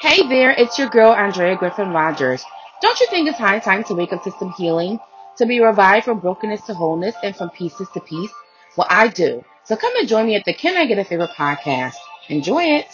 Hey 0.00 0.28
there, 0.28 0.52
it's 0.52 0.78
your 0.78 0.88
girl 0.88 1.12
Andrea 1.12 1.56
Griffin 1.56 1.90
Rogers. 1.90 2.44
Don't 2.80 2.98
you 3.00 3.06
think 3.08 3.28
it's 3.28 3.38
high 3.38 3.58
time 3.58 3.82
to 3.84 3.94
wake 3.94 4.12
up 4.12 4.22
to 4.22 4.30
some 4.38 4.52
healing, 4.52 4.98
to 5.36 5.44
be 5.44 5.60
revived 5.60 6.04
from 6.04 6.20
brokenness 6.20 6.62
to 6.66 6.74
wholeness 6.74 7.14
and 7.22 7.36
from 7.36 7.50
pieces 7.50 7.88
to 7.92 8.00
peace? 8.00 8.30
Well, 8.76 8.86
I 8.88 9.08
do. 9.08 9.44
So 9.64 9.76
come 9.76 9.92
and 9.96 10.08
join 10.08 10.26
me 10.26 10.36
at 10.36 10.44
the 10.46 10.54
Can 10.54 10.76
I 10.76 10.86
Get 10.86 10.98
a 10.98 11.04
Favor 11.04 11.26
podcast. 11.26 11.96
Enjoy 12.28 12.62
it. 12.62 12.86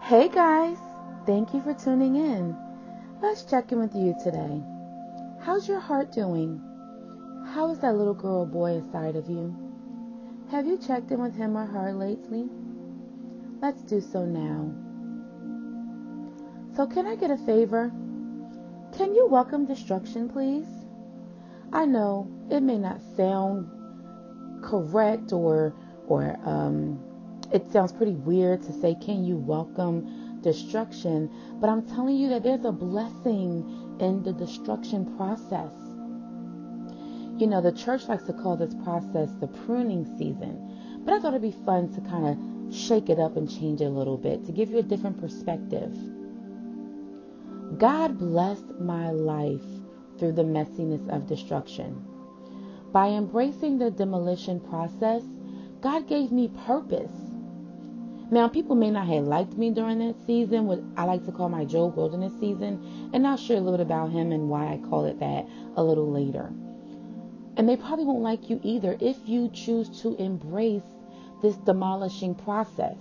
Hey 0.00 0.28
guys, 0.28 0.78
thank 1.26 1.52
you 1.52 1.60
for 1.60 1.74
tuning 1.74 2.16
in. 2.16 2.56
Let's 3.20 3.42
check 3.42 3.72
in 3.72 3.80
with 3.80 3.94
you 3.94 4.14
today. 4.22 4.62
How's 5.42 5.68
your 5.68 5.80
heart 5.80 6.12
doing? 6.12 6.58
How 7.52 7.70
is 7.70 7.80
that 7.80 7.96
little 7.96 8.14
girl 8.14 8.42
or 8.42 8.46
boy 8.46 8.74
inside 8.74 9.16
of 9.16 9.28
you? 9.28 9.54
Have 10.50 10.66
you 10.66 10.78
checked 10.78 11.10
in 11.10 11.20
with 11.20 11.34
him 11.34 11.56
or 11.56 11.66
her 11.66 11.92
lately? 11.92 12.48
Let's 13.60 13.82
do 13.82 14.00
so 14.00 14.24
now. 14.24 14.85
So, 16.76 16.86
can 16.86 17.06
I 17.06 17.16
get 17.16 17.30
a 17.30 17.38
favor? 17.38 17.90
Can 18.98 19.14
you 19.14 19.26
welcome 19.26 19.64
destruction, 19.64 20.28
please? 20.28 20.66
I 21.72 21.86
know 21.86 22.28
it 22.50 22.62
may 22.62 22.76
not 22.76 23.00
sound 23.16 23.66
correct 24.62 25.32
or 25.32 25.72
or 26.06 26.38
um, 26.44 27.00
it 27.50 27.72
sounds 27.72 27.92
pretty 27.92 28.12
weird 28.12 28.62
to 28.64 28.74
say, 28.74 28.94
"Can 28.94 29.24
you 29.24 29.38
welcome 29.38 30.38
destruction?" 30.42 31.30
But 31.62 31.70
I'm 31.70 31.80
telling 31.80 32.16
you 32.16 32.28
that 32.28 32.42
there's 32.42 32.66
a 32.66 32.72
blessing 32.72 33.96
in 33.98 34.22
the 34.22 34.34
destruction 34.34 35.16
process. 35.16 35.72
You 37.38 37.46
know, 37.46 37.62
the 37.62 37.72
church 37.72 38.06
likes 38.06 38.24
to 38.24 38.34
call 38.34 38.58
this 38.58 38.74
process 38.84 39.30
the 39.40 39.48
pruning 39.64 40.04
season, 40.18 41.00
but 41.06 41.14
I 41.14 41.20
thought 41.20 41.32
it'd 41.32 41.40
be 41.40 41.64
fun 41.64 41.88
to 41.94 42.02
kind 42.02 42.26
of 42.26 42.74
shake 42.74 43.08
it 43.08 43.18
up 43.18 43.38
and 43.38 43.48
change 43.48 43.80
it 43.80 43.86
a 43.86 43.88
little 43.88 44.18
bit 44.18 44.44
to 44.44 44.52
give 44.52 44.70
you 44.70 44.76
a 44.76 44.82
different 44.82 45.18
perspective. 45.18 45.96
God 47.78 48.16
blessed 48.16 48.80
my 48.80 49.10
life 49.10 49.64
through 50.18 50.32
the 50.32 50.44
messiness 50.44 51.06
of 51.14 51.26
destruction. 51.26 52.02
By 52.90 53.08
embracing 53.08 53.78
the 53.78 53.90
demolition 53.90 54.60
process, 54.60 55.22
God 55.82 56.08
gave 56.08 56.32
me 56.32 56.48
purpose. 56.64 57.12
Now, 58.30 58.48
people 58.48 58.76
may 58.76 58.90
not 58.90 59.06
have 59.08 59.24
liked 59.24 59.58
me 59.58 59.70
during 59.70 59.98
that 59.98 60.16
season, 60.26 60.66
what 60.66 60.80
I 60.96 61.04
like 61.04 61.26
to 61.26 61.32
call 61.32 61.50
my 61.50 61.66
Job 61.66 61.96
wilderness 61.96 62.32
season, 62.40 63.10
and 63.12 63.26
I'll 63.26 63.36
share 63.36 63.58
a 63.58 63.60
little 63.60 63.76
bit 63.76 63.86
about 63.86 64.10
him 64.10 64.32
and 64.32 64.48
why 64.48 64.72
I 64.72 64.78
call 64.88 65.04
it 65.04 65.20
that 65.20 65.46
a 65.76 65.84
little 65.84 66.10
later. 66.10 66.50
And 67.58 67.68
they 67.68 67.76
probably 67.76 68.06
won't 68.06 68.22
like 68.22 68.48
you 68.48 68.58
either 68.62 68.96
if 69.00 69.16
you 69.26 69.50
choose 69.52 70.00
to 70.00 70.16
embrace 70.16 70.82
this 71.42 71.56
demolishing 71.56 72.34
process. 72.34 72.96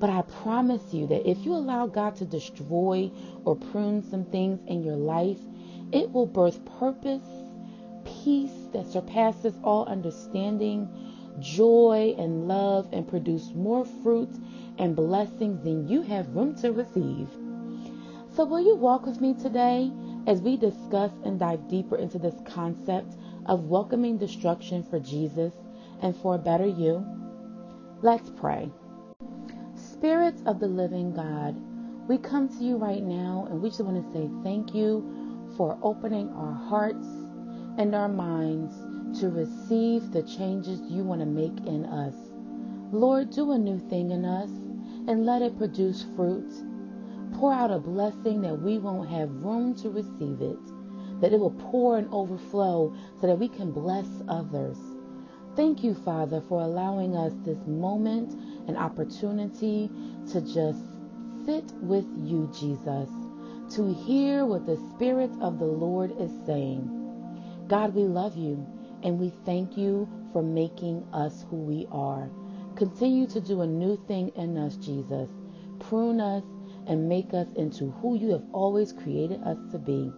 But 0.00 0.08
I 0.08 0.22
promise 0.22 0.94
you 0.94 1.06
that 1.08 1.28
if 1.28 1.44
you 1.44 1.52
allow 1.52 1.86
God 1.86 2.16
to 2.16 2.24
destroy 2.24 3.10
or 3.44 3.54
prune 3.54 4.02
some 4.02 4.24
things 4.24 4.58
in 4.66 4.82
your 4.82 4.96
life, 4.96 5.38
it 5.92 6.10
will 6.10 6.24
birth 6.24 6.64
purpose, 6.78 7.28
peace 8.04 8.68
that 8.72 8.86
surpasses 8.86 9.54
all 9.62 9.84
understanding, 9.84 10.88
joy 11.38 12.14
and 12.18 12.48
love, 12.48 12.88
and 12.92 13.06
produce 13.06 13.52
more 13.54 13.84
fruit 13.84 14.30
and 14.78 14.96
blessings 14.96 15.62
than 15.64 15.86
you 15.86 16.00
have 16.00 16.34
room 16.34 16.54
to 16.62 16.72
receive. 16.72 17.28
So, 18.34 18.46
will 18.46 18.60
you 18.60 18.76
walk 18.76 19.04
with 19.04 19.20
me 19.20 19.34
today 19.34 19.92
as 20.26 20.40
we 20.40 20.56
discuss 20.56 21.12
and 21.24 21.38
dive 21.38 21.68
deeper 21.68 21.96
into 21.96 22.18
this 22.18 22.40
concept 22.46 23.16
of 23.44 23.64
welcoming 23.64 24.16
destruction 24.16 24.82
for 24.82 24.98
Jesus 24.98 25.52
and 26.00 26.16
for 26.16 26.36
a 26.36 26.38
better 26.38 26.66
you? 26.66 27.04
Let's 28.00 28.30
pray. 28.30 28.70
Spirits 30.00 30.42
of 30.46 30.60
the 30.60 30.66
living 30.66 31.12
God, 31.12 31.54
we 32.08 32.16
come 32.16 32.48
to 32.48 32.64
you 32.64 32.78
right 32.78 33.02
now 33.02 33.46
and 33.50 33.60
we 33.60 33.68
just 33.68 33.82
want 33.82 34.02
to 34.02 34.12
say 34.14 34.30
thank 34.42 34.74
you 34.74 35.04
for 35.58 35.78
opening 35.82 36.30
our 36.30 36.54
hearts 36.54 37.06
and 37.76 37.94
our 37.94 38.08
minds 38.08 38.74
to 39.20 39.28
receive 39.28 40.10
the 40.10 40.22
changes 40.22 40.80
you 40.88 41.02
want 41.02 41.20
to 41.20 41.26
make 41.26 41.66
in 41.66 41.84
us. 41.84 42.14
Lord, 42.92 43.28
do 43.28 43.52
a 43.52 43.58
new 43.58 43.78
thing 43.90 44.10
in 44.10 44.24
us 44.24 44.48
and 45.06 45.26
let 45.26 45.42
it 45.42 45.58
produce 45.58 46.06
fruit. 46.16 46.50
Pour 47.34 47.52
out 47.52 47.70
a 47.70 47.78
blessing 47.78 48.40
that 48.40 48.58
we 48.58 48.78
won't 48.78 49.10
have 49.10 49.28
room 49.44 49.74
to 49.82 49.90
receive 49.90 50.40
it, 50.40 51.20
that 51.20 51.34
it 51.34 51.38
will 51.38 51.54
pour 51.70 51.98
and 51.98 52.08
overflow 52.10 52.96
so 53.20 53.26
that 53.26 53.38
we 53.38 53.48
can 53.48 53.70
bless 53.70 54.08
others. 54.28 54.78
Thank 55.56 55.84
you, 55.84 55.94
Father, 55.94 56.42
for 56.48 56.62
allowing 56.62 57.14
us 57.14 57.34
this 57.44 57.58
moment 57.66 58.34
and 58.66 58.76
opportunity 58.76 59.90
to 60.32 60.40
just 60.40 60.84
sit 61.44 61.72
with 61.82 62.06
you, 62.16 62.50
Jesus, 62.58 63.08
to 63.74 63.94
hear 63.94 64.44
what 64.44 64.66
the 64.66 64.76
Spirit 64.94 65.30
of 65.40 65.58
the 65.58 65.64
Lord 65.64 66.12
is 66.18 66.30
saying. 66.46 67.64
God, 67.68 67.94
we 67.94 68.02
love 68.02 68.36
you 68.36 68.66
and 69.02 69.18
we 69.18 69.32
thank 69.44 69.76
you 69.76 70.08
for 70.32 70.42
making 70.42 71.06
us 71.12 71.44
who 71.48 71.56
we 71.56 71.86
are. 71.90 72.30
Continue 72.76 73.26
to 73.28 73.40
do 73.40 73.62
a 73.62 73.66
new 73.66 73.96
thing 74.06 74.28
in 74.36 74.56
us, 74.56 74.76
Jesus. 74.76 75.30
Prune 75.78 76.20
us 76.20 76.44
and 76.86 77.08
make 77.08 77.32
us 77.34 77.46
into 77.56 77.90
who 78.00 78.16
you 78.16 78.30
have 78.30 78.44
always 78.52 78.92
created 78.92 79.42
us 79.44 79.58
to 79.70 79.78
be. 79.78 80.12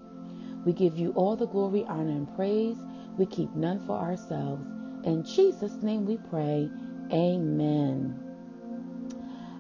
We 0.64 0.72
give 0.72 0.96
you 0.96 1.10
all 1.12 1.36
the 1.36 1.46
glory, 1.46 1.84
honor, 1.88 2.12
and 2.12 2.34
praise. 2.36 2.76
We 3.18 3.26
keep 3.26 3.54
none 3.54 3.84
for 3.86 3.98
ourselves. 3.98 4.64
In 5.04 5.24
Jesus' 5.24 5.82
name 5.82 6.06
we 6.06 6.18
pray. 6.18 6.70
Amen. 7.12 8.31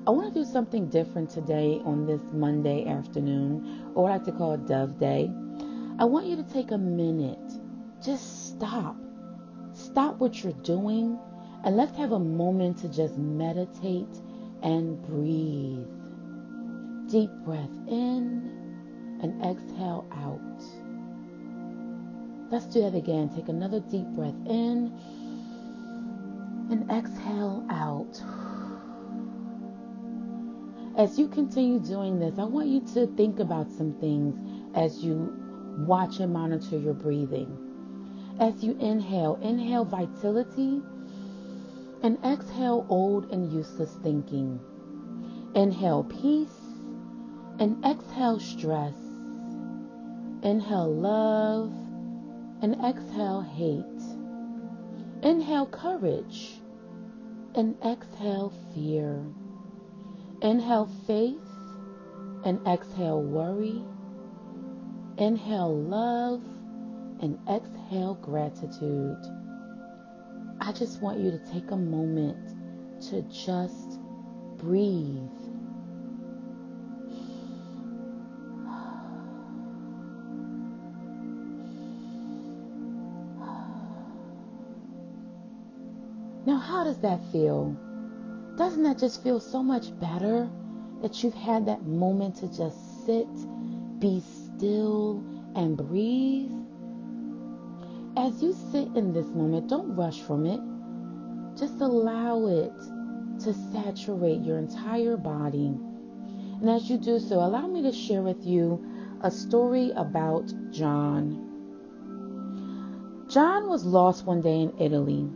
I 0.04 0.10
want 0.10 0.34
to 0.34 0.40
do 0.40 0.44
something 0.44 0.88
different 0.88 1.30
today 1.30 1.80
on 1.84 2.06
this 2.06 2.22
Monday 2.32 2.88
afternoon, 2.88 3.92
or 3.94 4.02
what 4.02 4.10
I 4.10 4.14
like 4.16 4.24
to 4.24 4.32
call 4.32 4.56
Dove 4.56 4.98
Day. 4.98 5.30
I 6.00 6.04
want 6.04 6.26
you 6.26 6.34
to 6.34 6.42
take 6.42 6.72
a 6.72 6.78
minute. 6.78 7.38
Just 8.04 8.48
stop. 8.48 8.96
Stop 9.72 10.18
what 10.18 10.42
you're 10.42 10.52
doing 10.64 11.18
and 11.64 11.76
let's 11.76 11.96
have 11.96 12.10
a 12.12 12.18
moment 12.18 12.78
to 12.78 12.88
just 12.88 13.16
meditate 13.16 14.20
and 14.62 15.00
breathe. 15.02 15.86
Deep 17.08 17.30
breath 17.44 17.70
in 17.86 18.50
and 19.22 19.40
exhale 19.44 20.04
out. 20.10 20.40
Let's 22.50 22.66
do 22.66 22.80
that 22.82 22.96
again. 22.96 23.30
Take 23.34 23.48
another 23.48 23.78
deep 23.78 24.06
breath 24.08 24.34
in 24.46 24.92
and 26.70 26.90
exhale 26.90 27.64
out. 27.70 28.20
As 30.94 31.18
you 31.18 31.26
continue 31.26 31.78
doing 31.78 32.18
this, 32.18 32.38
I 32.38 32.44
want 32.44 32.68
you 32.68 32.80
to 32.92 33.06
think 33.16 33.40
about 33.40 33.70
some 33.70 33.94
things 33.94 34.36
as 34.74 35.02
you 35.02 35.32
watch 35.86 36.20
and 36.20 36.34
monitor 36.34 36.76
your 36.76 36.92
breathing. 36.92 37.56
As 38.38 38.62
you 38.62 38.76
inhale, 38.78 39.38
inhale 39.40 39.86
vitality 39.86 40.82
and 42.02 42.18
exhale 42.22 42.84
old 42.90 43.30
and 43.32 43.50
useless 43.50 43.96
thinking. 44.02 44.60
Inhale 45.54 46.04
peace 46.04 46.60
and 47.58 47.82
exhale 47.86 48.38
stress. 48.38 48.94
Inhale 50.42 50.92
love 50.92 51.72
and 52.60 52.74
exhale 52.84 53.40
hate. 53.40 53.84
Inhale 55.22 55.66
courage 55.66 56.60
and 57.54 57.76
exhale 57.82 58.52
fear. 58.74 59.24
Inhale 60.42 60.90
faith 61.06 61.38
and 62.44 62.66
exhale 62.66 63.22
worry. 63.22 63.80
Inhale 65.16 65.72
love 65.72 66.42
and 67.20 67.38
exhale 67.48 68.14
gratitude. 68.20 69.22
I 70.60 70.72
just 70.72 71.00
want 71.00 71.20
you 71.20 71.30
to 71.30 71.38
take 71.52 71.70
a 71.70 71.76
moment 71.76 72.56
to 73.10 73.22
just 73.22 74.00
breathe. 74.56 75.30
Now, 86.44 86.56
how 86.56 86.82
does 86.82 86.98
that 86.98 87.20
feel? 87.30 87.76
Doesn't 88.62 88.84
that 88.84 88.96
just 88.96 89.24
feel 89.24 89.40
so 89.40 89.60
much 89.60 89.90
better 89.98 90.48
that 91.00 91.20
you've 91.20 91.34
had 91.34 91.66
that 91.66 91.84
moment 91.84 92.36
to 92.36 92.46
just 92.46 93.04
sit, 93.04 93.26
be 93.98 94.20
still, 94.20 95.20
and 95.56 95.76
breathe? 95.76 96.52
As 98.16 98.40
you 98.40 98.54
sit 98.70 98.86
in 98.94 99.12
this 99.12 99.26
moment, 99.26 99.68
don't 99.68 99.96
rush 99.96 100.20
from 100.20 100.46
it. 100.46 100.60
Just 101.58 101.80
allow 101.80 102.46
it 102.46 102.72
to 103.42 103.52
saturate 103.72 104.42
your 104.42 104.58
entire 104.58 105.16
body. 105.16 105.74
And 106.60 106.70
as 106.70 106.88
you 106.88 106.98
do 106.98 107.18
so, 107.18 107.40
allow 107.40 107.66
me 107.66 107.82
to 107.82 107.90
share 107.90 108.22
with 108.22 108.46
you 108.46 108.80
a 109.22 109.30
story 109.32 109.90
about 109.96 110.52
John. 110.70 111.48
John 113.28 113.68
was 113.68 113.84
lost 113.84 114.24
one 114.24 114.40
day 114.40 114.60
in 114.60 114.72
Italy. 114.78 115.28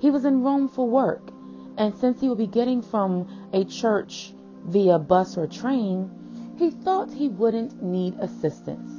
He 0.00 0.10
was 0.10 0.24
in 0.24 0.42
Rome 0.42 0.68
for 0.68 0.88
work, 0.88 1.31
and 1.76 1.94
since 1.96 2.20
he 2.20 2.28
would 2.28 2.38
be 2.38 2.46
getting 2.46 2.82
from 2.82 3.26
a 3.52 3.64
church 3.64 4.32
via 4.64 4.98
bus 4.98 5.36
or 5.36 5.46
train, 5.46 6.10
he 6.56 6.70
thought 6.70 7.10
he 7.10 7.28
wouldn't 7.28 7.82
need 7.82 8.14
assistance. 8.18 8.90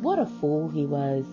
What 0.00 0.18
a 0.18 0.26
fool 0.26 0.68
he 0.68 0.86
was. 0.86 1.26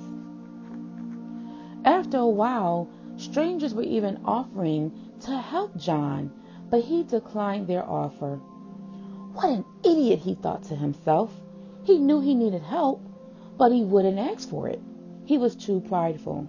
After 1.85 2.17
a 2.17 2.27
while, 2.27 2.89
strangers 3.17 3.73
were 3.73 3.83
even 3.83 4.19
offering 4.25 4.91
to 5.21 5.37
help 5.37 5.75
John, 5.77 6.31
but 6.69 6.81
he 6.81 7.03
declined 7.03 7.67
their 7.67 7.87
offer. 7.87 8.37
What 9.33 9.49
an 9.49 9.65
idiot, 9.83 10.19
he 10.19 10.35
thought 10.35 10.63
to 10.63 10.75
himself. 10.75 11.31
He 11.83 11.99
knew 11.99 12.19
he 12.19 12.35
needed 12.35 12.61
help, 12.61 13.01
but 13.57 13.71
he 13.71 13.83
wouldn't 13.83 14.19
ask 14.19 14.49
for 14.49 14.67
it. 14.67 14.81
He 15.25 15.37
was 15.37 15.55
too 15.55 15.81
prideful. 15.81 16.47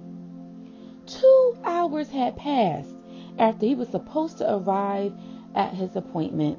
Two 1.07 1.57
hours 1.65 2.11
had 2.11 2.37
passed 2.37 2.95
after 3.39 3.67
he 3.67 3.75
was 3.75 3.89
supposed 3.89 4.39
to 4.39 4.57
arrive 4.57 5.13
at 5.55 5.75
his 5.75 5.97
appointment. 5.97 6.59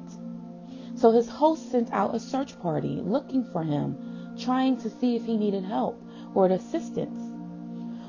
So 0.94 1.10
his 1.10 1.28
host 1.28 1.70
sent 1.70 1.92
out 1.92 2.14
a 2.14 2.20
search 2.20 2.58
party 2.60 3.00
looking 3.02 3.44
for 3.44 3.62
him, 3.62 3.96
trying 4.38 4.76
to 4.78 4.90
see 4.90 5.16
if 5.16 5.24
he 5.24 5.36
needed 5.36 5.64
help 5.64 6.02
or 6.34 6.46
assistance. 6.46 7.20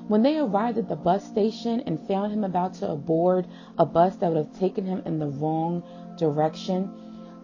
When 0.08 0.24
they 0.24 0.40
arrived 0.40 0.78
at 0.78 0.90
the 0.90 0.96
bus 0.96 1.24
station 1.24 1.82
and 1.82 2.00
found 2.08 2.34
him 2.34 2.44
about 2.44 2.74
to 2.76 2.96
board 2.96 3.48
a 3.78 3.86
bus 3.86 4.16
that 4.18 4.30
would 4.30 4.46
have 4.46 4.60
taken 4.60 4.86
him 4.86 5.02
in 5.06 5.20
the 5.20 5.28
wrong 5.28 5.84
direction, 6.18 6.90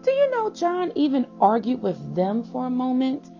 do 0.02 0.10
you 0.10 0.30
know 0.30 0.50
John 0.50 0.92
even 0.94 1.26
argued 1.40 1.82
with 1.82 2.14
them 2.14 2.42
for 2.42 2.66
a 2.66 2.70
moment, 2.70 3.30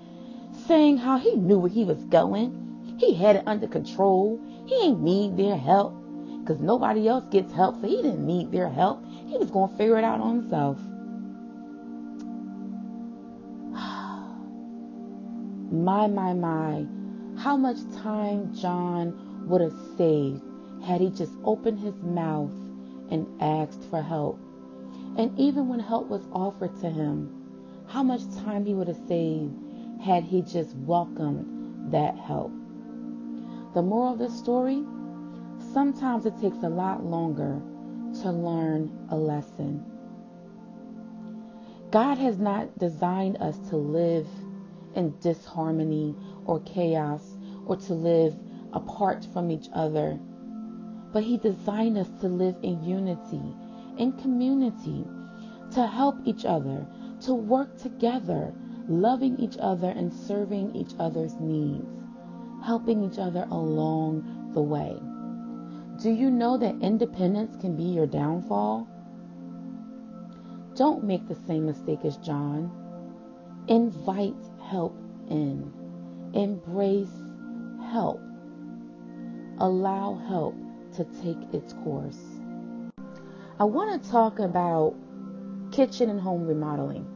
saying 0.67 0.99
how 0.99 1.19
he 1.19 1.37
knew 1.37 1.59
where 1.59 1.71
he 1.71 1.85
was 1.85 2.03
going? 2.05 2.97
He 2.99 3.15
had 3.15 3.37
it 3.37 3.45
under 3.47 3.67
control. 3.67 4.41
He 4.67 4.75
ain't 4.87 5.01
need 5.01 5.37
their 5.37 5.57
help 5.57 5.98
because 6.49 6.63
nobody 6.63 7.07
else 7.07 7.25
gets 7.31 7.53
help, 7.53 7.79
so 7.79 7.87
he 7.87 7.97
didn't 7.97 8.27
need 8.27 8.51
their 8.51 8.71
help. 8.71 9.05
He 9.27 9.37
was 9.37 9.51
going 9.51 9.69
to 9.69 9.77
figure 9.77 9.99
it 9.99 10.05
out 10.05 10.19
on 10.19 10.41
himself. 10.41 10.79
my, 15.71 16.07
my, 16.07 16.33
my, 16.33 16.87
how 17.37 17.59
much 17.59 17.77
time 18.03 18.55
John 18.55 19.47
would 19.47 19.61
have 19.61 19.75
saved 19.99 20.41
had 20.83 21.03
he 21.03 21.11
just 21.11 21.35
opened 21.45 21.81
his 21.81 22.03
mouth 22.03 22.55
and 23.11 23.27
asked 23.43 23.85
for 23.91 24.01
help. 24.01 24.41
And 25.19 25.39
even 25.39 25.69
when 25.69 25.81
help 25.81 26.09
was 26.09 26.23
offered 26.33 26.81
to 26.81 26.89
him, 26.89 27.31
how 27.89 28.03
much 28.03 28.23
time 28.43 28.65
he 28.65 28.73
would 28.73 28.89
have 28.89 29.07
saved 29.07 29.53
had 30.03 30.25
he 30.25 30.41
just 30.41 30.75
welcomed 30.77 31.93
that 31.93 32.17
help. 32.17 32.53
The 33.75 33.83
moral 33.83 34.15
of 34.15 34.19
the 34.19 34.31
story 34.31 34.83
sometimes 35.73 36.27
it 36.27 36.35
takes 36.41 36.63
a 36.63 36.69
lot 36.69 37.05
longer 37.05 37.61
to 38.23 38.31
learn 38.31 38.91
a 39.11 39.17
lesson. 39.17 39.85
God 41.91 42.19
has 42.19 42.39
not 42.39 42.79
designed 42.79 43.39
us 43.39 43.59
to 43.71 43.77
live 43.77 44.27
in 44.95 45.15
disharmony 45.21 46.15
or 46.45 46.61
chaos 46.61 47.37
or 47.67 47.77
to 47.77 47.95
live 47.95 48.35
apart 48.73 49.27
from 49.33 49.51
each 49.51 49.69
other, 49.75 50.19
but 51.13 51.23
He 51.23 51.39
designed 51.39 51.97
us 51.97 52.09
to 52.21 52.29
live 52.29 52.57
in 52.63 52.83
unity, 52.83 53.43
in 53.97 54.13
community, 54.13 55.05
to 55.73 55.87
help 55.87 56.17
each 56.25 56.45
other, 56.45 56.87
to 57.23 57.35
work 57.35 57.77
together, 57.79 58.53
loving 58.89 59.39
each 59.39 59.57
other 59.59 59.89
and 59.89 60.13
serving 60.13 60.75
each 60.75 60.93
other's 60.99 61.35
needs, 61.41 61.87
helping 62.65 63.05
each 63.05 63.19
other 63.19 63.47
along 63.51 64.51
the 64.55 64.63
way. 64.63 64.99
Do 66.01 66.11
you 66.11 66.31
know 66.31 66.57
that 66.59 66.77
independence 66.81 67.57
can 67.61 67.75
be 67.75 67.83
your 67.83 68.07
downfall? 68.07 68.87
Don't 70.77 71.03
make 71.03 71.27
the 71.27 71.35
same 71.35 71.67
mistake 71.67 72.05
as 72.05 72.17
John. 72.19 72.71
Invite 73.67 74.37
help 74.63 74.97
in. 75.29 75.73
Embrace 76.35 77.09
help. 77.91 78.21
Allow 79.59 80.23
help 80.29 80.55
to 80.95 81.05
take 81.21 81.53
its 81.53 81.73
course. 81.83 82.21
I 83.59 83.65
want 83.65 84.01
to 84.01 84.09
talk 84.09 84.39
about 84.39 84.95
kitchen 85.73 86.11
and 86.11 86.21
home 86.21 86.47
remodeling. 86.47 87.07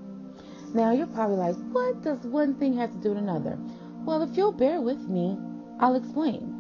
Now, 0.74 0.90
you're 0.90 1.06
probably 1.06 1.36
like, 1.36 1.54
what 1.70 2.02
does 2.02 2.18
one 2.26 2.56
thing 2.56 2.76
have 2.78 2.90
to 2.90 2.98
do 2.98 3.10
with 3.10 3.18
another? 3.18 3.56
Well, 4.04 4.22
if 4.22 4.36
you'll 4.36 4.50
bear 4.50 4.80
with 4.80 5.08
me, 5.08 5.38
I'll 5.78 5.94
explain. 5.94 6.51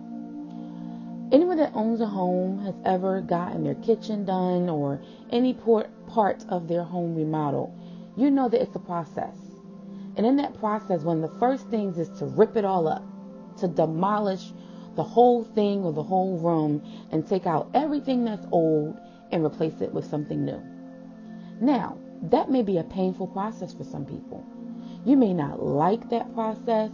Anyone 1.32 1.56
that 1.56 1.72
owns 1.74 2.02
a 2.02 2.06
home 2.06 2.58
has 2.58 2.74
ever 2.84 3.22
gotten 3.22 3.64
their 3.64 3.74
kitchen 3.76 4.26
done 4.26 4.68
or 4.68 5.00
any 5.30 5.54
part 5.54 6.44
of 6.50 6.68
their 6.68 6.82
home 6.82 7.14
remodeled, 7.14 7.72
you 8.16 8.30
know 8.30 8.50
that 8.50 8.60
it's 8.60 8.76
a 8.76 8.78
process. 8.78 9.34
And 10.16 10.26
in 10.26 10.36
that 10.36 10.58
process, 10.58 11.04
one 11.04 11.24
of 11.24 11.32
the 11.32 11.38
first 11.38 11.68
things 11.70 11.96
is 11.96 12.10
to 12.18 12.26
rip 12.26 12.54
it 12.56 12.66
all 12.66 12.86
up, 12.86 13.02
to 13.60 13.66
demolish 13.66 14.52
the 14.94 15.02
whole 15.02 15.42
thing 15.42 15.84
or 15.84 15.92
the 15.94 16.02
whole 16.02 16.36
room 16.38 16.82
and 17.10 17.26
take 17.26 17.46
out 17.46 17.70
everything 17.72 18.26
that's 18.26 18.46
old 18.52 19.00
and 19.30 19.42
replace 19.42 19.80
it 19.80 19.90
with 19.90 20.04
something 20.04 20.44
new. 20.44 20.62
Now, 21.62 21.96
that 22.24 22.50
may 22.50 22.62
be 22.62 22.76
a 22.76 22.84
painful 22.84 23.28
process 23.28 23.72
for 23.72 23.84
some 23.84 24.04
people. 24.04 24.44
You 25.06 25.16
may 25.16 25.32
not 25.32 25.62
like 25.62 26.10
that 26.10 26.34
process. 26.34 26.90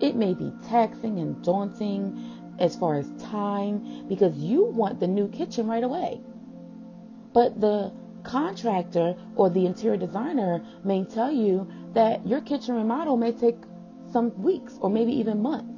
It 0.00 0.16
may 0.16 0.32
be 0.34 0.50
taxing 0.68 1.18
and 1.18 1.42
daunting 1.44 2.35
as 2.58 2.76
far 2.76 2.96
as 2.96 3.10
time 3.22 4.06
because 4.08 4.36
you 4.36 4.64
want 4.64 5.00
the 5.00 5.06
new 5.06 5.28
kitchen 5.28 5.66
right 5.66 5.84
away. 5.84 6.20
But 7.32 7.60
the 7.60 7.92
contractor 8.22 9.14
or 9.36 9.50
the 9.50 9.66
interior 9.66 9.96
designer 9.96 10.64
may 10.84 11.04
tell 11.04 11.30
you 11.30 11.68
that 11.94 12.26
your 12.26 12.40
kitchen 12.40 12.74
remodel 12.74 13.16
may 13.16 13.32
take 13.32 13.56
some 14.12 14.40
weeks 14.42 14.78
or 14.80 14.90
maybe 14.90 15.12
even 15.12 15.42
months. 15.42 15.72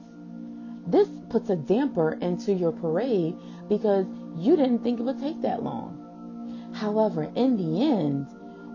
This 0.87 1.09
puts 1.29 1.51
a 1.51 1.57
damper 1.57 2.13
into 2.21 2.53
your 2.53 2.73
parade 2.73 3.37
because 3.69 4.07
you 4.37 4.57
didn't 4.57 4.83
think 4.83 5.01
it 5.01 5.03
would 5.03 5.21
take 5.21 5.43
that 5.43 5.63
long. 5.63 6.71
However, 6.73 7.31
in 7.35 7.57
the 7.57 7.85
end, 7.85 8.27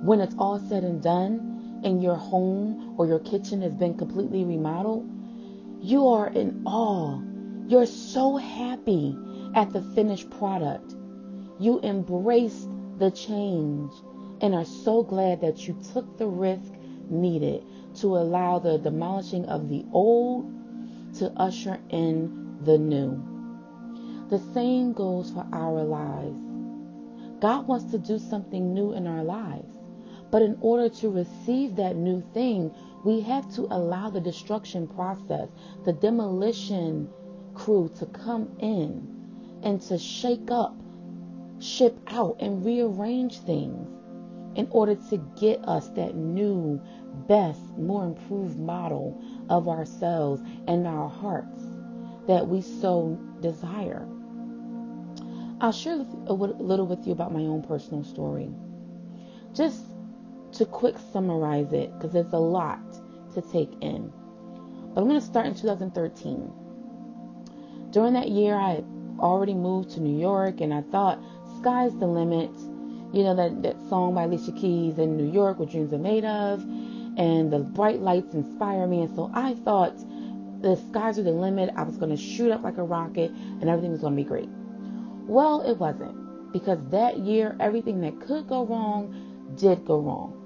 when 0.04 0.20
it's 0.20 0.36
all 0.38 0.60
said 0.60 0.84
and 0.84 1.02
done 1.02 1.82
and 1.84 2.04
your 2.04 2.16
home 2.16 2.96
or 2.98 3.08
your 3.08 3.20
kitchen 3.20 3.62
has 3.62 3.74
been 3.74 3.98
completely 3.98 4.44
remodeled, 4.44 5.10
you 5.82 6.08
are 6.08 6.28
in 6.28 6.62
awe 6.66 7.20
you're 7.74 7.88
so 7.88 8.38
happy 8.38 9.18
at 9.56 9.74
the 9.74 9.81
finished 9.96 10.30
product. 10.30 10.94
You 11.60 11.81
embraced 11.81 12.70
the 13.00 13.10
change 13.10 13.92
and 14.42 14.54
are 14.54 14.64
so 14.64 15.02
glad 15.02 15.42
that 15.42 15.68
you 15.68 15.75
took 15.92 16.20
the 16.20 16.28
risk 16.28 16.72
needed 17.10 17.64
to 17.96 18.15
allow 18.15 18.60
the 18.60 18.77
demolishing 18.77 19.46
of 19.46 19.70
the 19.70 19.84
old 19.92 20.53
to 21.15 21.32
usher 21.36 21.80
in 21.89 22.60
the 22.62 22.77
new. 22.77 23.20
The 24.30 24.38
same 24.53 24.94
goes 24.94 25.32
for 25.32 25.48
our 25.51 25.84
lives. 25.84 26.46
God 27.39 27.68
wants 27.68 27.89
to 27.89 27.98
do 27.98 28.20
something 28.20 28.72
new 28.72 28.94
in 28.94 29.08
our 29.08 29.24
lives. 29.24 29.75
But 30.30 30.44
in 30.44 30.60
order 30.62 30.89
to 30.89 31.10
receive 31.10 31.75
that 31.77 31.96
new 31.96 32.24
thing, 32.36 32.72
we 33.03 33.22
have 33.22 33.51
to 33.56 33.63
allow 33.72 34.12
the 34.12 34.22
destruction 34.22 34.88
process, 34.88 35.50
the 35.86 35.94
demolition 35.94 37.10
crew 37.53 37.91
to 38.00 38.05
come 38.07 38.55
in 38.60 39.07
and 39.63 39.81
to 39.81 39.98
shake 39.98 40.51
up, 40.51 40.75
ship 41.60 41.98
out, 42.07 42.38
and 42.39 42.65
rearrange 42.65 43.39
things 43.39 43.88
in 44.55 44.67
order 44.72 44.95
to 44.95 45.17
get 45.39 45.63
us 45.67 45.89
that 45.89 46.15
new, 46.15 46.81
best, 47.27 47.62
more 47.77 48.05
improved 48.05 48.60
model 48.60 49.19
of 49.50 49.67
ourselves 49.67 50.41
and 50.67 50.86
our 50.86 51.10
hearts 51.10 51.62
that 52.27 52.48
we 52.48 52.62
so 52.62 53.17
desire. 53.41 54.07
I'll 55.60 55.72
share 55.72 56.05
a 56.27 56.33
little 56.33 56.86
with 56.86 57.05
you 57.07 57.13
about 57.13 57.33
my 57.33 57.41
own 57.41 57.63
personal 57.63 58.03
story. 58.03 58.50
Just 59.53 59.81
to 60.53 60.65
quick 60.65 60.95
summarize 61.12 61.72
it, 61.74 61.91
because 61.93 62.15
it's 62.15 62.33
a 62.33 62.38
lot 62.38 62.81
to 63.33 63.41
take 63.41 63.72
in. 63.81 64.12
But 64.93 65.01
I'm 65.01 65.07
going 65.07 65.19
to 65.19 65.25
start 65.25 65.48
in 65.48 65.55
2013 65.55 66.51
during 67.94 68.14
that 68.14 68.30
year, 68.30 68.56
I 68.56 68.72
had 68.72 68.86
already 69.20 69.54
moved 69.54 69.92
to 69.92 70.02
New 70.02 70.20
York, 70.20 70.62
and 70.62 70.74
I 70.74 70.82
thought, 70.82 71.20
sky's 71.60 71.96
the 72.00 72.08
limit. 72.08 72.50
You 73.14 73.24
know, 73.24 73.36
that, 73.36 73.62
that 73.62 73.76
song 73.88 74.16
by 74.16 74.24
Alicia 74.24 74.52
Keys, 74.54 74.98
In 74.98 75.16
New 75.16 75.32
York, 75.32 75.60
What 75.60 75.70
Dreams 75.70 75.94
Are 75.94 76.00
Made 76.00 76.26
Of, 76.26 76.62
and 77.18 77.54
the 77.54 77.60
bright 77.60 78.00
lights 78.00 78.34
inspire 78.34 78.88
me. 78.88 79.02
And 79.02 79.16
so 79.16 79.30
I 79.36 79.54
thought 79.54 79.94
the 80.64 80.76
skies 80.90 81.20
are 81.20 81.24
the 81.24 81.32
limit. 81.32 81.70
I 81.76 81.84
was 81.84 81.98
going 81.98 82.10
to 82.10 82.18
shoot 82.18 82.52
up 82.52 82.64
like 82.64 82.80
a 82.80 82.84
rocket, 82.84 83.30
and 83.32 83.70
everything 83.70 83.92
was 83.92 84.02
going 84.02 84.14
to 84.14 84.24
be 84.24 84.28
great. 84.28 84.50
Well, 85.28 85.62
it 85.62 85.78
wasn't. 85.78 86.52
Because 86.52 86.80
that 86.90 87.20
year, 87.20 87.56
everything 87.60 88.02
that 88.02 88.20
could 88.22 88.48
go 88.48 88.66
wrong 88.66 89.54
did 89.56 89.86
go 89.86 90.00
wrong. 90.00 90.40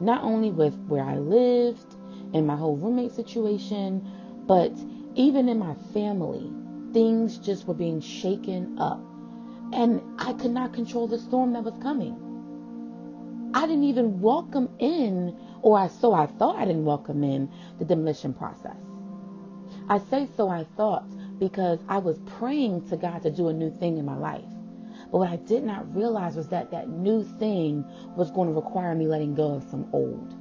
Not 0.00 0.24
only 0.24 0.50
with 0.50 0.74
where 0.88 1.04
I 1.04 1.18
lived 1.18 1.94
and 2.34 2.44
my 2.44 2.56
whole 2.56 2.76
roommate 2.76 3.12
situation, 3.12 4.04
but 4.48 4.72
even 5.14 5.48
in 5.48 5.60
my 5.60 5.74
family 5.92 6.50
things 6.92 7.38
just 7.38 7.66
were 7.66 7.74
being 7.74 8.00
shaken 8.00 8.78
up. 8.78 9.00
And 9.72 10.02
I 10.18 10.32
could 10.34 10.50
not 10.50 10.74
control 10.74 11.06
the 11.06 11.18
storm 11.18 11.52
that 11.54 11.64
was 11.64 11.74
coming. 11.82 12.18
I 13.54 13.62
didn't 13.62 13.84
even 13.84 14.20
welcome 14.20 14.68
in, 14.78 15.36
or 15.62 15.78
I 15.78 15.88
so 15.88 16.12
I 16.14 16.26
thought 16.26 16.56
I 16.56 16.64
didn't 16.64 16.84
welcome 16.84 17.22
in 17.22 17.50
the 17.78 17.84
demolition 17.84 18.32
process. 18.34 18.76
I 19.88 19.98
say 19.98 20.28
so 20.36 20.48
I 20.48 20.64
thought 20.76 21.04
because 21.38 21.80
I 21.88 21.98
was 21.98 22.18
praying 22.26 22.88
to 22.88 22.96
God 22.96 23.22
to 23.22 23.30
do 23.30 23.48
a 23.48 23.52
new 23.52 23.70
thing 23.78 23.98
in 23.98 24.04
my 24.04 24.16
life. 24.16 24.44
But 25.10 25.18
what 25.18 25.28
I 25.28 25.36
did 25.36 25.64
not 25.64 25.94
realize 25.94 26.36
was 26.36 26.48
that 26.48 26.70
that 26.70 26.88
new 26.88 27.24
thing 27.38 27.84
was 28.16 28.30
going 28.30 28.48
to 28.48 28.54
require 28.54 28.94
me 28.94 29.06
letting 29.06 29.34
go 29.34 29.54
of 29.54 29.64
some 29.64 29.88
old. 29.92 30.34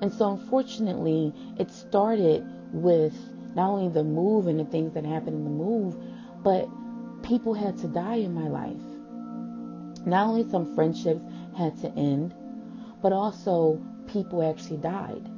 And 0.00 0.12
so, 0.12 0.32
unfortunately, 0.32 1.32
it 1.58 1.70
started 1.70 2.46
with 2.72 3.14
not 3.54 3.70
only 3.70 3.88
the 3.88 4.04
move 4.04 4.46
and 4.46 4.58
the 4.58 4.64
things 4.64 4.94
that 4.94 5.04
happened 5.04 5.36
in 5.36 5.44
the 5.44 5.50
move, 5.50 5.96
but 6.42 6.68
people 7.22 7.54
had 7.54 7.78
to 7.78 7.88
die 7.88 8.16
in 8.16 8.34
my 8.34 8.48
life. 8.48 8.76
Not 10.06 10.26
only 10.26 10.48
some 10.50 10.74
friendships 10.74 11.22
had 11.56 11.76
to 11.78 11.88
end, 11.96 12.34
but 13.00 13.12
also 13.12 13.80
people 14.06 14.42
actually 14.42 14.78
died. 14.78 15.28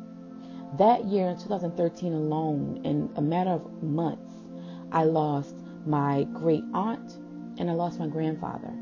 That 0.79 1.05
year 1.05 1.29
in 1.29 1.39
2013 1.39 2.13
alone, 2.13 2.81
in 2.85 3.11
a 3.17 3.23
matter 3.23 3.51
of 3.51 3.83
months, 3.83 4.35
I 4.91 5.05
lost 5.05 5.55
my 5.87 6.25
great 6.33 6.65
aunt 6.75 7.19
and 7.59 7.71
I 7.71 7.75
lost 7.75 7.99
my 7.99 8.09
grandfather. 8.09 8.73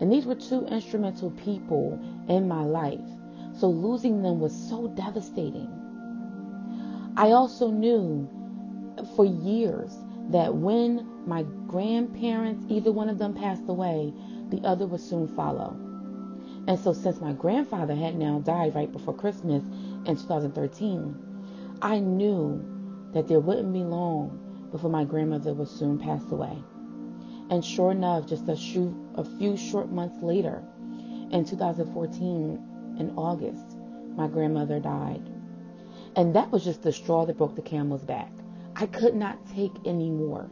And 0.00 0.12
these 0.12 0.26
were 0.26 0.34
two 0.34 0.66
instrumental 0.66 1.30
people 1.30 1.98
in 2.28 2.46
my 2.46 2.62
life. 2.62 3.00
So 3.58 3.68
losing 3.68 4.22
them 4.22 4.40
was 4.40 4.54
so 4.68 4.88
devastating. 4.88 5.72
I 7.16 7.30
also 7.30 7.70
knew 7.70 8.28
for 9.16 9.24
years 9.24 9.96
that 10.30 10.54
when 10.54 11.06
my 11.26 11.42
grandparents, 11.66 12.64
either 12.68 12.92
one 12.92 13.08
of 13.08 13.18
them 13.18 13.34
passed 13.34 13.68
away, 13.68 14.12
the 14.50 14.60
other 14.62 14.86
would 14.86 15.00
soon 15.00 15.26
follow. 15.28 15.76
And 16.68 16.78
so, 16.78 16.92
since 16.92 17.20
my 17.20 17.32
grandfather 17.32 17.94
had 17.94 18.16
now 18.16 18.40
died 18.40 18.74
right 18.74 18.90
before 18.92 19.14
Christmas 19.14 19.62
in 20.04 20.16
2013, 20.16 21.78
I 21.80 21.98
knew 22.00 22.64
that 23.12 23.28
there 23.28 23.40
wouldn't 23.40 23.72
be 23.72 23.84
long 23.84 24.68
before 24.70 24.90
my 24.90 25.04
grandmother 25.04 25.54
would 25.54 25.68
soon 25.68 25.98
pass 25.98 26.22
away. 26.30 26.58
And 27.50 27.64
sure 27.64 27.92
enough, 27.92 28.26
just 28.26 28.48
a, 28.48 28.58
a 29.14 29.24
few 29.38 29.56
short 29.56 29.90
months 29.90 30.20
later, 30.22 30.62
in 31.30 31.44
2014, 31.44 32.96
in 32.98 33.10
August, 33.16 33.76
my 34.16 34.26
grandmother 34.26 34.80
died. 34.80 35.22
And 36.16 36.34
that 36.34 36.50
was 36.50 36.64
just 36.64 36.82
the 36.82 36.92
straw 36.92 37.26
that 37.26 37.38
broke 37.38 37.54
the 37.54 37.62
camel's 37.62 38.02
back. 38.02 38.35
I 38.78 38.84
could 38.84 39.14
not 39.14 39.46
take 39.46 39.86
anymore. 39.86 40.50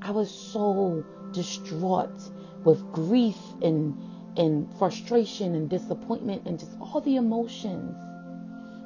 I 0.00 0.12
was 0.12 0.30
so 0.30 1.04
distraught 1.32 2.30
with 2.64 2.80
grief 2.92 3.38
and 3.60 3.94
and 4.36 4.72
frustration 4.78 5.54
and 5.54 5.68
disappointment 5.68 6.42
and 6.46 6.58
just 6.58 6.76
all 6.80 7.00
the 7.00 7.16
emotions 7.16 7.96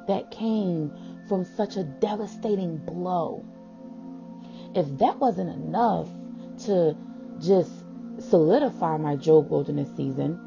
that 0.07 0.31
came 0.31 0.91
from 1.27 1.43
such 1.43 1.75
a 1.75 1.83
devastating 1.83 2.77
blow. 2.77 3.45
If 4.73 4.97
that 4.97 5.19
wasn't 5.19 5.49
enough 5.49 6.07
to 6.65 6.95
just 7.39 7.71
solidify 8.19 8.97
my 8.97 9.15
Job 9.15 9.51
wilderness 9.51 9.89
season, 9.95 10.39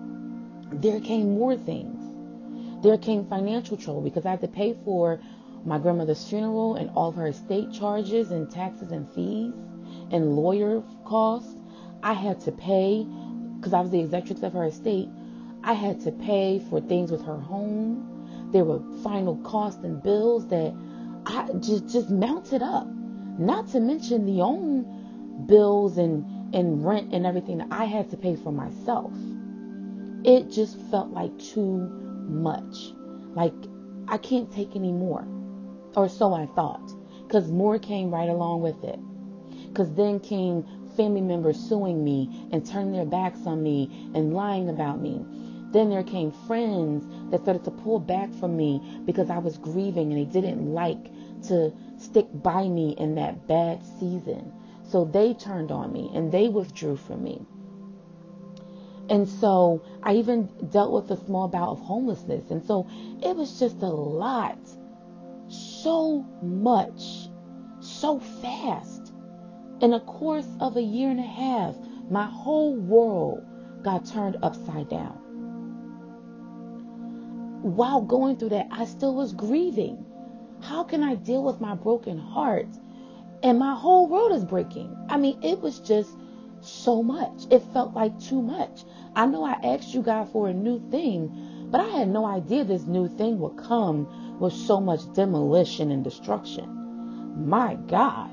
there 0.72 1.00
came 1.00 1.34
more 1.34 1.56
things. 1.56 2.00
There 2.82 2.98
came 2.98 3.26
financial 3.26 3.76
trouble 3.76 4.00
because 4.00 4.26
I 4.26 4.30
had 4.30 4.40
to 4.40 4.48
pay 4.48 4.74
for 4.84 5.20
my 5.64 5.78
grandmother's 5.78 6.28
funeral 6.28 6.76
and 6.76 6.90
all 6.94 7.09
of 7.09 7.14
her 7.14 7.28
estate 7.28 7.73
charges 7.73 8.30
and 8.30 8.50
taxes 8.50 8.92
and 8.92 9.09
fees 9.11 9.54
and 10.11 10.37
lawyer 10.37 10.83
costs. 11.04 11.56
I 12.02 12.12
had 12.12 12.40
to 12.42 12.52
pay 12.52 13.06
because 13.56 13.73
I 13.73 13.80
was 13.80 13.90
the 13.90 14.00
executive 14.00 14.44
of 14.44 14.52
her 14.52 14.64
estate. 14.64 15.09
I 15.62 15.73
had 15.73 16.00
to 16.02 16.12
pay 16.12 16.62
for 16.68 16.80
things 16.80 17.11
with 17.11 17.25
her 17.25 17.38
home. 17.38 18.50
There 18.52 18.64
were 18.64 18.80
final 19.02 19.37
costs 19.38 19.83
and 19.83 20.02
bills 20.02 20.47
that 20.49 20.75
I 21.26 21.49
just 21.61 21.88
just 21.88 22.11
mounted 22.11 22.62
up. 22.62 22.87
Not 23.38 23.68
to 23.68 23.80
mention 23.80 24.26
the 24.26 24.42
own 24.42 25.47
bills 25.47 25.97
and 25.97 26.54
and 26.54 26.85
rent 26.85 27.12
and 27.14 27.26
everything 27.26 27.59
that 27.59 27.68
I 27.71 27.85
had 27.85 28.11
to 28.11 28.16
pay 28.16 28.37
for 28.37 28.52
myself. 28.52 29.12
It 30.25 30.50
just 30.50 30.78
felt 30.90 31.11
like 31.11 31.37
too 31.38 31.78
much. 32.28 32.92
Like 33.35 33.54
I 34.06 34.18
can't 34.18 34.52
take 34.52 34.76
any 34.76 34.92
more. 34.92 35.26
Or 35.96 36.08
so 36.08 36.34
I 36.34 36.46
thought. 36.46 36.92
Because 37.26 37.50
more 37.50 37.78
came 37.78 38.10
right 38.10 38.28
along 38.28 38.62
with 38.62 38.82
it. 38.84 38.98
Because 39.68 39.92
then 39.94 40.20
came 40.20 40.64
family 40.96 41.20
members 41.20 41.58
suing 41.58 42.04
me 42.04 42.48
and 42.52 42.64
turning 42.64 42.92
their 42.92 43.04
backs 43.04 43.46
on 43.46 43.62
me 43.62 43.90
and 44.14 44.34
lying 44.34 44.68
about 44.68 45.00
me. 45.00 45.24
Then 45.72 45.90
there 45.90 46.04
came 46.04 46.30
friends 46.46 47.04
that 47.30 47.42
started 47.42 47.64
to 47.64 47.70
pull 47.72 47.98
back 47.98 48.32
from 48.34 48.56
me 48.56 48.80
because 49.04 49.30
I 49.30 49.38
was 49.38 49.58
grieving 49.58 50.12
and 50.12 50.20
they 50.20 50.40
didn't 50.40 50.72
like 50.72 51.10
to 51.48 51.72
stick 51.98 52.26
by 52.32 52.68
me 52.68 52.94
in 52.96 53.16
that 53.16 53.48
bad 53.48 53.84
season. 53.98 54.52
So 54.86 55.04
they 55.04 55.34
turned 55.34 55.72
on 55.72 55.92
me 55.92 56.10
and 56.14 56.30
they 56.30 56.48
withdrew 56.48 56.96
from 56.96 57.24
me. 57.24 57.44
And 59.08 59.28
so 59.28 59.82
I 60.02 60.14
even 60.14 60.48
dealt 60.70 60.92
with 60.92 61.10
a 61.10 61.24
small 61.24 61.48
bout 61.48 61.70
of 61.70 61.80
homelessness. 61.80 62.50
And 62.50 62.64
so 62.64 62.86
it 63.22 63.34
was 63.36 63.58
just 63.58 63.82
a 63.82 63.88
lot. 63.88 64.58
So 65.84 66.24
much. 66.40 67.28
So 67.80 68.18
fast. 68.18 69.12
In 69.82 69.92
a 69.92 70.00
course 70.00 70.48
of 70.58 70.78
a 70.78 70.82
year 70.82 71.10
and 71.10 71.20
a 71.20 71.22
half, 71.22 71.76
my 72.08 72.24
whole 72.24 72.74
world 72.74 73.44
got 73.82 74.06
turned 74.06 74.38
upside 74.42 74.88
down. 74.88 75.18
While 77.60 78.00
going 78.00 78.38
through 78.38 78.48
that, 78.48 78.68
I 78.70 78.86
still 78.86 79.14
was 79.14 79.34
grieving. 79.34 80.06
How 80.62 80.84
can 80.84 81.02
I 81.02 81.16
deal 81.16 81.44
with 81.44 81.60
my 81.60 81.74
broken 81.74 82.16
heart 82.16 82.68
and 83.42 83.58
my 83.58 83.74
whole 83.74 84.08
world 84.08 84.32
is 84.32 84.46
breaking. 84.46 84.96
I 85.10 85.18
mean, 85.18 85.38
it 85.42 85.60
was 85.60 85.80
just 85.80 86.16
so 86.62 87.02
much. 87.02 87.42
It 87.50 87.60
felt 87.74 87.92
like 87.92 88.18
too 88.18 88.40
much. 88.40 88.84
I 89.14 89.26
know 89.26 89.44
I 89.44 89.58
asked 89.62 89.92
you 89.92 90.00
God 90.00 90.30
for 90.30 90.48
a 90.48 90.54
new 90.54 90.80
thing, 90.90 91.68
but 91.70 91.82
I 91.82 91.88
had 91.88 92.08
no 92.08 92.24
idea 92.24 92.64
this 92.64 92.86
new 92.86 93.06
thing 93.06 93.38
would 93.40 93.58
come 93.58 94.08
with 94.40 94.52
so 94.52 94.80
much 94.80 95.00
demolition 95.14 95.90
and 95.90 96.02
destruction. 96.02 97.46
My 97.48 97.74
God. 97.86 98.30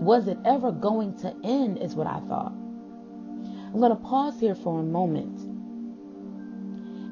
Was 0.00 0.28
it 0.28 0.38
ever 0.44 0.72
going 0.72 1.16
to 1.18 1.34
end, 1.42 1.78
is 1.78 1.94
what 1.94 2.06
I 2.06 2.20
thought. 2.20 2.52
I'm 2.52 3.80
going 3.80 3.90
to 3.90 4.02
pause 4.02 4.38
here 4.38 4.54
for 4.54 4.80
a 4.80 4.84
moment 4.84 5.40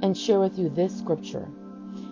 and 0.02 0.16
share 0.16 0.40
with 0.40 0.58
you 0.58 0.68
this 0.68 0.96
scripture. 0.96 1.48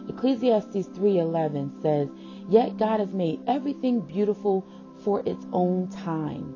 Ecclesiastes 0.09 0.89
3:11 0.89 1.83
says, 1.83 2.09
Yet 2.49 2.77
God 2.79 3.01
has 3.01 3.13
made 3.13 3.41
everything 3.47 4.01
beautiful 4.01 4.67
for 5.05 5.23
its 5.27 5.47
own 5.53 5.89
time. 5.89 6.55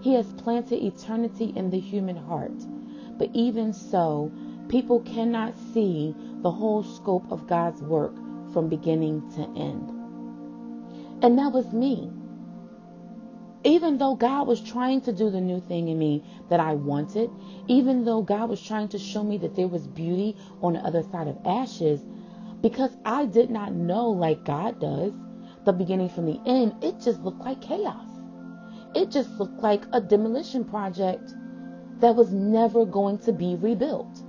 He 0.00 0.14
has 0.14 0.32
planted 0.34 0.82
eternity 0.82 1.52
in 1.54 1.70
the 1.70 1.78
human 1.78 2.16
heart. 2.16 2.64
But 3.18 3.30
even 3.34 3.72
so, 3.72 4.32
people 4.68 5.00
cannot 5.00 5.54
see 5.74 6.14
the 6.42 6.50
whole 6.50 6.82
scope 6.82 7.30
of 7.30 7.46
God's 7.46 7.82
work 7.82 8.14
from 8.52 8.68
beginning 8.68 9.30
to 9.32 9.42
end. 9.60 9.90
And 11.22 11.38
that 11.38 11.52
was 11.52 11.72
me. 11.72 12.10
Even 13.62 13.98
though 13.98 14.14
God 14.14 14.46
was 14.46 14.60
trying 14.60 15.02
to 15.02 15.12
do 15.12 15.28
the 15.28 15.40
new 15.40 15.60
thing 15.60 15.88
in 15.88 15.98
me 15.98 16.24
that 16.48 16.60
I 16.60 16.74
wanted, 16.74 17.30
even 17.68 18.04
though 18.04 18.22
God 18.22 18.48
was 18.48 18.62
trying 18.62 18.88
to 18.88 18.98
show 18.98 19.22
me 19.22 19.36
that 19.38 19.54
there 19.54 19.68
was 19.68 19.86
beauty 19.86 20.34
on 20.62 20.72
the 20.72 20.80
other 20.80 21.02
side 21.02 21.28
of 21.28 21.36
ashes, 21.44 22.00
because 22.62 22.96
I 23.04 23.26
did 23.26 23.50
not 23.50 23.74
know, 23.74 24.08
like 24.08 24.44
God 24.44 24.80
does, 24.80 25.12
the 25.64 25.72
beginning 25.72 26.08
from 26.08 26.24
the 26.26 26.40
end, 26.46 26.82
it 26.82 27.00
just 27.00 27.20
looked 27.20 27.44
like 27.44 27.60
chaos. 27.60 28.08
It 28.94 29.10
just 29.10 29.30
looked 29.38 29.62
like 29.62 29.82
a 29.92 30.00
demolition 30.00 30.64
project 30.64 31.34
that 32.00 32.16
was 32.16 32.32
never 32.32 32.86
going 32.86 33.18
to 33.18 33.32
be 33.32 33.56
rebuilt. 33.56 34.22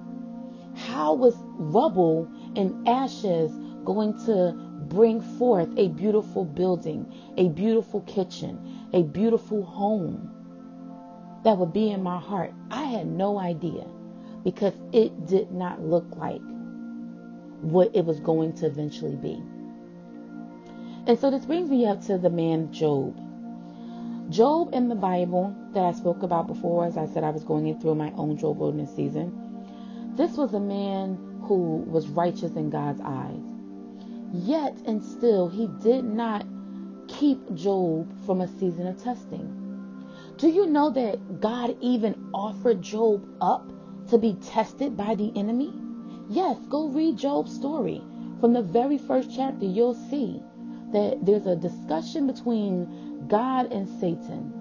How 0.76 1.14
was 1.14 1.36
rubble 1.58 2.30
and 2.56 2.88
ashes 2.88 3.52
going 3.86 4.14
to 4.26 4.54
bring 4.88 5.22
forth 5.22 5.70
a 5.78 5.90
beautiful 5.90 6.46
building, 6.46 7.12
a 7.38 7.50
beautiful 7.50 8.02
kitchen, 8.02 8.90
a 8.94 9.04
beautiful 9.04 9.64
home 9.64 10.30
that 11.44 11.58
would 11.58 11.74
be 11.74 11.92
in 11.92 12.04
my 12.04 12.20
heart? 12.20 12.54
I 12.70 12.84
had 12.84 13.08
no 13.08 13.40
idea 13.40 13.86
because 14.44 14.74
it 14.92 15.26
did 15.28 15.52
not 15.52 15.82
look 15.82 16.06
like 16.16 16.42
what 17.62 17.96
it 17.96 18.06
was 18.06 18.20
going 18.20 18.54
to 18.54 18.66
eventually 18.66 19.16
be. 19.16 19.42
And 21.08 21.18
so 21.18 21.32
this 21.32 21.46
brings 21.46 21.70
me 21.70 21.86
up 21.88 22.02
to 22.06 22.18
the 22.18 22.30
man 22.30 22.72
Job. 22.72 23.20
Job 24.30 24.74
in 24.74 24.88
the 24.88 24.96
Bible 24.96 25.56
that 25.74 25.84
I 25.84 25.92
spoke 25.92 26.24
about 26.24 26.48
before, 26.48 26.86
as 26.86 26.98
I 26.98 27.06
said 27.08 27.24
I 27.24 27.32
was 27.32 27.44
going 27.44 27.80
through 27.80 27.96
my 27.96 28.12
own 28.12 28.38
Job 28.38 28.58
wilderness 28.58 28.96
season, 28.96 30.16
this 30.16 30.38
was 30.38 30.54
a 30.54 30.60
man 30.60 31.18
who 31.44 31.78
was 31.88 32.08
righteous 32.08 32.56
in 32.56 32.70
God's 32.70 33.02
eyes. 33.04 33.51
Yet 34.34 34.78
and 34.86 35.04
still, 35.04 35.50
he 35.50 35.68
did 35.82 36.06
not 36.06 36.46
keep 37.08 37.54
Job 37.54 38.12
from 38.26 38.42
a 38.42 38.48
season 38.48 38.88
of 38.88 39.02
testing. 39.02 39.58
Do 40.38 40.50
you 40.50 40.68
know 40.68 40.90
that 40.92 41.42
God 41.42 41.76
even 41.82 42.30
offered 42.34 42.82
Job 42.82 43.28
up 43.42 43.72
to 44.08 44.18
be 44.18 44.36
tested 44.36 44.96
by 44.96 45.16
the 45.16 45.32
enemy? 45.36 45.74
Yes, 46.30 46.58
go 46.70 46.88
read 46.88 47.18
Job's 47.18 47.54
story. 47.54 48.02
From 48.40 48.54
the 48.54 48.62
very 48.62 48.98
first 48.98 49.36
chapter, 49.36 49.66
you'll 49.66 49.94
see 50.10 50.42
that 50.94 51.26
there's 51.26 51.46
a 51.46 51.56
discussion 51.56 52.26
between 52.26 53.28
God 53.28 53.72
and 53.72 53.88
Satan. 54.00 54.54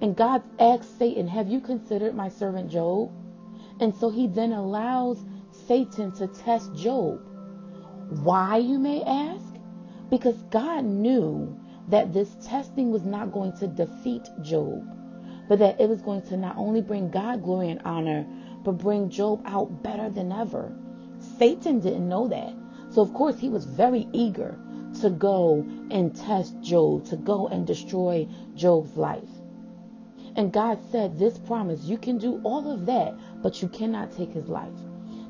And 0.00 0.16
God 0.16 0.42
asks 0.58 0.88
Satan, 0.98 1.28
Have 1.28 1.48
you 1.48 1.60
considered 1.60 2.14
my 2.14 2.28
servant 2.28 2.70
Job? 2.70 3.12
And 3.80 3.94
so 3.94 4.08
he 4.08 4.26
then 4.26 4.52
allows 4.52 5.24
Satan 5.50 6.12
to 6.12 6.26
test 6.26 6.74
Job. 6.74 7.20
Why, 8.10 8.56
you 8.56 8.80
may 8.80 9.04
ask? 9.04 9.54
Because 10.10 10.34
God 10.50 10.84
knew 10.84 11.56
that 11.86 12.12
this 12.12 12.34
testing 12.44 12.90
was 12.90 13.04
not 13.04 13.30
going 13.30 13.52
to 13.58 13.68
defeat 13.68 14.28
Job, 14.42 14.84
but 15.48 15.60
that 15.60 15.80
it 15.80 15.88
was 15.88 16.02
going 16.02 16.22
to 16.22 16.36
not 16.36 16.56
only 16.56 16.80
bring 16.80 17.10
God 17.10 17.44
glory 17.44 17.70
and 17.70 17.80
honor, 17.84 18.26
but 18.64 18.78
bring 18.78 19.10
Job 19.10 19.42
out 19.46 19.84
better 19.84 20.10
than 20.10 20.32
ever. 20.32 20.72
Satan 21.38 21.78
didn't 21.78 22.08
know 22.08 22.26
that. 22.26 22.52
So, 22.90 23.00
of 23.00 23.14
course, 23.14 23.38
he 23.38 23.48
was 23.48 23.64
very 23.64 24.08
eager 24.12 24.58
to 25.00 25.10
go 25.10 25.64
and 25.92 26.14
test 26.14 26.60
Job, 26.60 27.04
to 27.06 27.16
go 27.16 27.46
and 27.46 27.64
destroy 27.64 28.26
Job's 28.56 28.96
life. 28.96 29.30
And 30.34 30.52
God 30.52 30.80
said, 30.90 31.16
This 31.16 31.38
promise, 31.38 31.84
you 31.84 31.96
can 31.96 32.18
do 32.18 32.40
all 32.42 32.72
of 32.72 32.86
that, 32.86 33.14
but 33.40 33.62
you 33.62 33.68
cannot 33.68 34.10
take 34.10 34.32
his 34.32 34.48
life. 34.48 34.74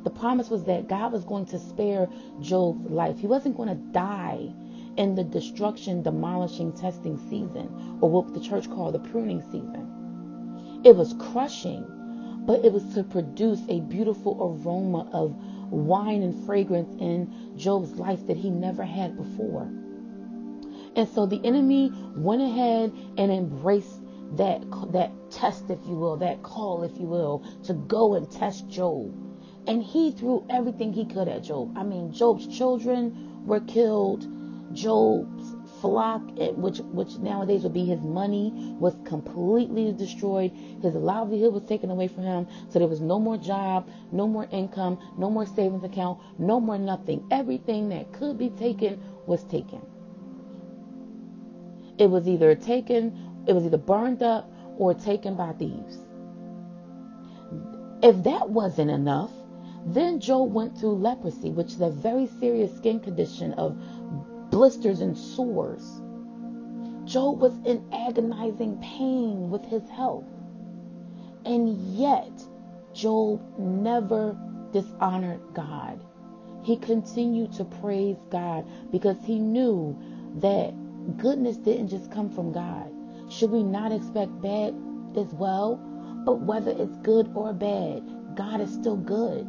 The 0.02 0.11
promise 0.11 0.49
was 0.49 0.64
that 0.64 0.88
God 0.88 1.12
was 1.12 1.25
going 1.25 1.47
to 1.47 1.59
spare 1.59 2.09
Job's 2.40 2.90
life. 2.90 3.19
He 3.19 3.26
wasn't 3.26 3.57
going 3.57 3.69
to 3.69 3.92
die 3.92 4.52
in 4.97 5.14
the 5.14 5.25
destruction, 5.25 6.02
demolishing, 6.02 6.73
testing 6.73 7.19
season, 7.28 7.99
or 8.00 8.11
what 8.11 8.33
the 8.35 8.40
church 8.40 8.69
called 8.71 8.95
the 8.95 8.99
pruning 8.99 9.42
season. 9.42 10.80
It 10.85 10.97
was 10.97 11.14
crushing, 11.19 11.85
but 12.47 12.64
it 12.64 12.73
was 12.73 12.95
to 12.95 13.04
produce 13.04 13.61
a 13.69 13.80
beautiful 13.80 14.37
aroma 14.40 15.09
of 15.12 15.37
wine 15.71 16.23
and 16.23 16.47
fragrance 16.47 16.95
in 17.00 17.54
Job's 17.57 17.92
life 17.92 18.26
that 18.26 18.37
he 18.37 18.50
never 18.50 18.83
had 18.83 19.16
before. 19.16 19.71
And 20.97 21.09
so 21.09 21.26
the 21.26 21.40
enemy 21.45 21.92
went 22.16 22.42
ahead 22.42 22.92
and 23.16 23.30
embraced 23.30 24.00
that 24.37 24.62
that 24.92 25.12
test, 25.30 25.71
if 25.71 25.78
you 25.87 25.95
will, 25.95 26.16
that 26.16 26.42
call, 26.42 26.83
if 26.83 26.99
you 26.99 27.07
will, 27.07 27.45
to 27.64 27.75
go 27.75 28.14
and 28.14 28.30
test 28.30 28.69
Job. 28.69 29.14
And 29.67 29.83
he 29.83 30.12
threw 30.12 30.47
everything 30.50 30.93
he 30.93 31.05
could 31.05 31.29
at 31.29 31.45
Job. 31.45 31.76
I 31.76 31.83
mean, 31.83 32.12
Job's 32.12 32.47
children 32.47 33.45
were 33.47 33.61
killed. 33.61 34.26
Job's 34.73 35.57
flock, 35.81 36.23
which 36.57 36.79
which 36.79 37.19
nowadays 37.19 37.62
would 37.62 37.73
be 37.73 37.85
his 37.85 38.02
money, 38.02 38.75
was 38.79 38.95
completely 39.05 39.93
destroyed. 39.93 40.52
His 40.83 40.95
livelihood 40.95 41.52
was 41.52 41.64
taken 41.64 41.90
away 41.90 42.09
from 42.09 42.25
him. 42.25 42.47
So 42.69 42.79
there 42.79 42.88
was 42.88 43.00
no 43.00 43.19
more 43.19 43.37
job, 43.37 43.88
no 44.12 44.29
more 44.29 44.47
income, 44.50 44.99
no 45.19 45.31
more 45.31 45.47
savings 45.47 45.85
account, 45.85 46.19
no 46.38 46.61
more 46.61 46.79
nothing. 46.79 47.26
Everything 47.31 47.88
that 47.88 48.12
could 48.12 48.38
be 48.38 48.50
taken 48.50 49.02
was 49.26 49.43
taken. 49.45 49.81
It 51.99 52.09
was 52.09 52.29
either 52.29 52.55
taken 52.55 53.45
it 53.47 53.52
was 53.52 53.64
either 53.64 53.79
burned 53.79 54.23
up 54.23 54.50
or 54.79 54.95
taken 54.95 55.35
by 55.35 55.52
thieves. 55.52 55.99
If 58.02 58.23
that 58.25 58.49
wasn't 58.49 58.90
enough, 58.90 59.31
then 59.87 60.21
Job 60.21 60.53
went 60.53 60.77
through 60.77 60.97
leprosy, 60.97 61.51
which 61.51 61.73
is 61.73 61.81
a 61.81 61.91
very 61.91 62.27
serious 62.39 62.77
skin 62.77 63.01
condition 63.01 63.55
of 63.55 63.77
blisters 64.51 65.01
and 65.01 65.17
sores. 65.17 66.03
Job 67.05 67.41
was 67.41 67.55
in 67.65 67.85
agonizing 67.93 68.79
pain 68.79 69.51
with 69.51 69.65
his 69.65 69.89
health. 69.89 70.25
And 71.45 71.95
yet, 71.95 72.31
Job 72.93 73.41
never 73.59 74.37
dishonored 74.73 75.41
God. 75.55 76.05
He 76.63 76.77
continued 76.77 77.53
to 77.55 77.65
praise 77.65 78.19
God 78.31 78.67
because 78.93 79.17
he 79.25 79.39
knew 79.39 79.99
that 80.37 80.75
goodness 81.16 81.57
didn't 81.57 81.88
just 81.88 82.12
come 82.12 82.31
from 82.31 82.53
God. 82.53 82.93
Should 83.31 83.51
we 83.51 83.62
not 83.62 83.93
expect 83.93 84.40
bad 84.43 84.75
as 85.16 85.33
well? 85.33 85.77
But 86.27 86.40
whether 86.40 86.71
it's 86.71 86.97
good 86.99 87.31
or 87.35 87.53
bad, 87.55 88.03
God 88.37 88.61
is 88.61 88.73
still 88.73 88.97
good. 88.97 89.49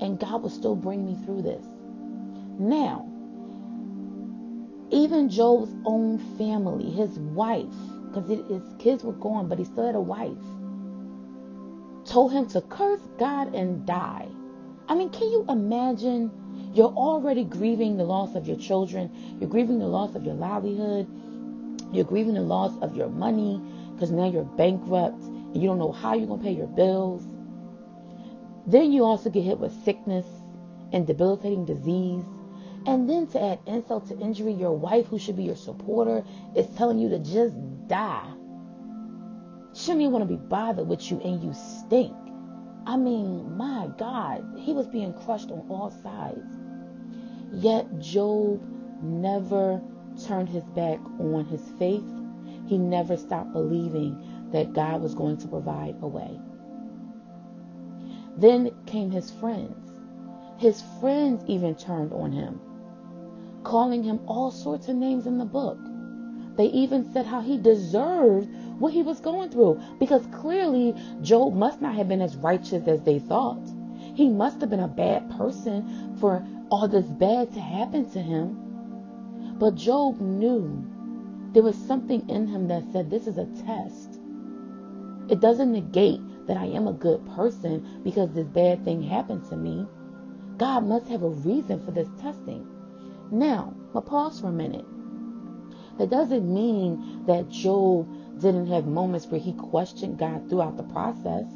And 0.00 0.18
God 0.18 0.42
will 0.42 0.50
still 0.50 0.76
bring 0.76 1.06
me 1.06 1.16
through 1.24 1.42
this. 1.42 1.64
Now, 2.58 3.08
even 4.90 5.28
Job's 5.28 5.74
own 5.84 6.18
family, 6.38 6.90
his 6.90 7.18
wife, 7.18 7.64
because 8.06 8.28
his 8.28 8.62
kids 8.78 9.02
were 9.02 9.12
gone, 9.12 9.48
but 9.48 9.58
he 9.58 9.64
still 9.64 9.86
had 9.86 9.94
a 9.94 10.00
wife, 10.00 10.32
told 12.04 12.32
him 12.32 12.46
to 12.48 12.60
curse 12.60 13.00
God 13.18 13.54
and 13.54 13.84
die. 13.86 14.28
I 14.88 14.94
mean, 14.94 15.10
can 15.10 15.30
you 15.30 15.44
imagine? 15.48 16.30
You're 16.74 16.92
already 16.92 17.44
grieving 17.44 17.96
the 17.96 18.04
loss 18.04 18.34
of 18.34 18.46
your 18.46 18.56
children, 18.56 19.10
you're 19.40 19.50
grieving 19.50 19.78
the 19.78 19.86
loss 19.86 20.14
of 20.14 20.24
your 20.24 20.34
livelihood, 20.34 21.08
you're 21.92 22.04
grieving 22.04 22.34
the 22.34 22.40
loss 22.40 22.76
of 22.82 22.96
your 22.96 23.08
money 23.08 23.60
because 23.94 24.10
now 24.10 24.28
you're 24.28 24.44
bankrupt 24.44 25.22
and 25.22 25.56
you 25.56 25.68
don't 25.68 25.78
know 25.78 25.92
how 25.92 26.14
you're 26.14 26.26
going 26.26 26.40
to 26.40 26.44
pay 26.44 26.52
your 26.52 26.66
bills. 26.66 27.26
Then 28.66 28.92
you 28.92 29.04
also 29.04 29.30
get 29.30 29.42
hit 29.42 29.58
with 29.58 29.84
sickness 29.84 30.26
and 30.92 31.06
debilitating 31.06 31.64
disease. 31.64 32.24
And 32.86 33.08
then 33.08 33.26
to 33.28 33.42
add 33.42 33.58
insult 33.66 34.08
to 34.08 34.18
injury, 34.18 34.52
your 34.52 34.76
wife, 34.76 35.06
who 35.06 35.18
should 35.18 35.36
be 35.36 35.44
your 35.44 35.56
supporter, 35.56 36.24
is 36.54 36.66
telling 36.76 36.98
you 36.98 37.08
to 37.10 37.18
just 37.18 37.56
die. 37.88 38.30
Shouldn't 39.74 40.02
even 40.02 40.12
want 40.12 40.28
to 40.28 40.36
be 40.36 40.42
bothered 40.48 40.86
with 40.86 41.10
you 41.10 41.20
and 41.20 41.42
you 41.42 41.52
stink. 41.54 42.14
I 42.86 42.96
mean, 42.96 43.56
my 43.56 43.88
God, 43.98 44.44
he 44.58 44.72
was 44.72 44.86
being 44.86 45.14
crushed 45.14 45.50
on 45.50 45.66
all 45.70 45.90
sides. 46.02 46.58
Yet 47.52 47.98
Job 47.98 48.62
never 49.02 49.80
turned 50.26 50.48
his 50.48 50.64
back 50.64 51.00
on 51.18 51.44
his 51.46 51.62
faith, 51.78 52.04
he 52.66 52.78
never 52.78 53.16
stopped 53.16 53.52
believing 53.52 54.48
that 54.52 54.72
God 54.72 55.02
was 55.02 55.14
going 55.14 55.36
to 55.38 55.48
provide 55.48 55.96
a 56.00 56.06
way. 56.06 56.38
Then 58.36 58.70
came 58.86 59.10
his 59.10 59.30
friends. 59.30 60.00
His 60.56 60.82
friends 61.00 61.44
even 61.46 61.74
turned 61.74 62.12
on 62.12 62.32
him, 62.32 62.60
calling 63.62 64.02
him 64.02 64.20
all 64.26 64.50
sorts 64.50 64.88
of 64.88 64.96
names 64.96 65.26
in 65.26 65.38
the 65.38 65.44
book. 65.44 65.78
They 66.56 66.66
even 66.66 67.04
said 67.12 67.26
how 67.26 67.40
he 67.40 67.58
deserved 67.58 68.48
what 68.78 68.92
he 68.92 69.02
was 69.02 69.20
going 69.20 69.50
through 69.50 69.80
because 69.98 70.26
clearly 70.26 70.94
Job 71.22 71.54
must 71.54 71.80
not 71.80 71.94
have 71.94 72.08
been 72.08 72.22
as 72.22 72.36
righteous 72.36 72.86
as 72.86 73.02
they 73.02 73.18
thought. 73.18 73.62
He 74.14 74.28
must 74.28 74.60
have 74.60 74.70
been 74.70 74.80
a 74.80 74.88
bad 74.88 75.30
person 75.30 76.16
for 76.20 76.46
all 76.70 76.86
this 76.88 77.06
bad 77.06 77.52
to 77.54 77.60
happen 77.60 78.08
to 78.10 78.20
him. 78.20 78.56
But 79.58 79.74
Job 79.74 80.20
knew 80.20 80.84
there 81.52 81.62
was 81.62 81.76
something 81.76 82.28
in 82.28 82.46
him 82.46 82.68
that 82.68 82.84
said, 82.92 83.10
This 83.10 83.26
is 83.26 83.38
a 83.38 83.46
test. 83.66 84.20
It 85.28 85.40
doesn't 85.40 85.72
negate 85.72 86.20
that 86.46 86.56
I 86.56 86.66
am 86.66 86.88
a 86.88 86.92
good 86.92 87.24
person 87.34 88.02
because 88.04 88.32
this 88.32 88.46
bad 88.48 88.84
thing 88.84 89.02
happened 89.02 89.44
to 89.48 89.56
me. 89.56 89.86
God 90.56 90.84
must 90.84 91.08
have 91.08 91.22
a 91.22 91.28
reason 91.28 91.84
for 91.84 91.90
this 91.90 92.08
testing. 92.20 92.66
Now, 93.30 93.74
I'll 93.94 94.02
pause 94.02 94.40
for 94.40 94.48
a 94.48 94.52
minute. 94.52 94.84
That 95.98 96.10
doesn't 96.10 96.52
mean 96.52 97.24
that 97.26 97.48
Job 97.48 98.08
didn't 98.40 98.66
have 98.66 98.86
moments 98.86 99.26
where 99.26 99.40
he 99.40 99.52
questioned 99.52 100.18
God 100.18 100.48
throughout 100.48 100.76
the 100.76 100.82
process, 100.82 101.46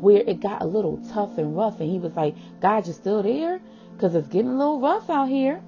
where 0.00 0.22
it 0.26 0.40
got 0.40 0.62
a 0.62 0.66
little 0.66 0.98
tough 1.12 1.38
and 1.38 1.56
rough, 1.56 1.80
and 1.80 1.90
he 1.90 1.98
was 1.98 2.14
like, 2.14 2.36
God, 2.60 2.86
you're 2.86 2.94
still 2.94 3.22
there? 3.22 3.60
Because 3.92 4.14
it's 4.14 4.28
getting 4.28 4.50
a 4.50 4.58
little 4.58 4.80
rough 4.80 5.08
out 5.08 5.28
here. 5.28 5.62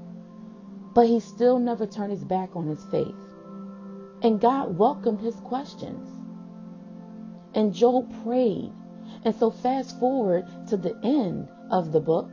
But 0.95 1.07
he 1.07 1.21
still 1.21 1.59
never 1.59 1.87
turned 1.87 2.13
his 2.13 2.25
back 2.25 2.55
on 2.57 2.67
his 2.67 2.85
faith. 2.85 3.15
And 4.23 4.41
God 4.41 4.77
welcomed 4.77 5.21
his 5.21 5.37
questions. 5.41 6.16
And 7.57 7.75
Job 7.75 8.13
prayed. 8.23 8.71
And 9.25 9.35
so, 9.35 9.51
fast 9.51 9.99
forward 9.99 10.47
to 10.69 10.77
the 10.77 10.97
end 11.03 11.49
of 11.71 11.91
the 11.91 12.01
book, 12.01 12.29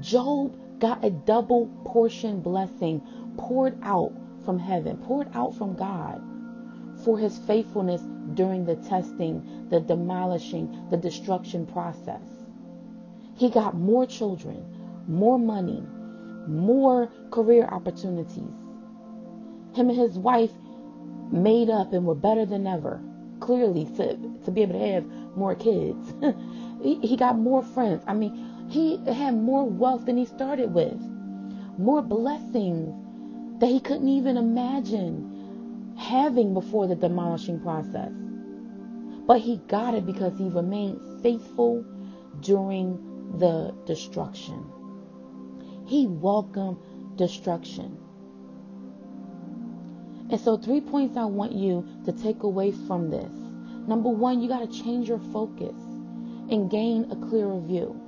Job 0.00 0.56
got 0.78 1.04
a 1.04 1.10
double 1.10 1.66
portion 1.84 2.40
blessing 2.40 3.00
poured 3.38 3.76
out 3.82 4.12
from 4.44 4.58
heaven, 4.58 4.98
poured 4.98 5.28
out 5.34 5.54
from 5.54 5.74
God 5.74 6.22
for 7.04 7.18
his 7.18 7.38
faithfulness 7.38 8.02
during 8.34 8.64
the 8.64 8.76
testing, 8.76 9.66
the 9.70 9.80
demolishing, 9.80 10.88
the 10.90 10.96
destruction 10.96 11.66
process. 11.66 12.22
He 13.34 13.50
got 13.50 13.74
more 13.74 14.06
children, 14.06 14.64
more 15.08 15.38
money, 15.38 15.82
more 16.46 17.10
career 17.30 17.64
opportunities. 17.64 18.54
Him 19.74 19.90
and 19.90 19.98
his 19.98 20.18
wife 20.18 20.52
made 21.30 21.70
up 21.70 21.92
and 21.92 22.06
were 22.06 22.14
better 22.14 22.46
than 22.46 22.66
ever. 22.66 23.00
Clearly, 23.40 23.84
to, 23.96 24.16
to 24.44 24.50
be 24.50 24.62
able 24.62 24.74
to 24.74 24.92
have 24.92 25.04
more 25.36 25.54
kids. 25.54 26.14
he, 26.82 26.98
he 27.00 27.16
got 27.16 27.38
more 27.38 27.62
friends. 27.62 28.02
I 28.06 28.14
mean, 28.14 28.66
he 28.68 28.96
had 29.06 29.34
more 29.34 29.64
wealth 29.64 30.06
than 30.06 30.16
he 30.16 30.24
started 30.24 30.72
with, 30.72 30.98
more 31.78 32.02
blessings 32.02 33.60
that 33.60 33.68
he 33.68 33.80
couldn't 33.80 34.08
even 34.08 34.36
imagine 34.36 35.94
having 35.96 36.54
before 36.54 36.86
the 36.86 36.94
demolishing 36.94 37.60
process. 37.60 38.12
But 39.26 39.40
he 39.40 39.58
got 39.68 39.94
it 39.94 40.06
because 40.06 40.38
he 40.38 40.48
remained 40.48 41.22
faithful 41.22 41.84
during 42.40 43.34
the 43.38 43.74
destruction. 43.86 44.64
He 45.86 46.06
welcomed 46.06 46.78
destruction. 47.16 47.98
And 50.28 50.40
so, 50.40 50.56
three 50.56 50.80
points 50.80 51.16
I 51.16 51.24
want 51.24 51.52
you 51.52 51.86
to 52.04 52.12
take 52.12 52.42
away 52.42 52.72
from 52.72 53.10
this. 53.10 53.32
Number 53.86 54.08
one, 54.08 54.42
you 54.42 54.48
got 54.48 54.68
to 54.68 54.82
change 54.82 55.08
your 55.08 55.20
focus 55.32 55.76
and 56.50 56.70
gain 56.70 57.10
a 57.12 57.16
clearer 57.28 57.60
view. 57.60 58.00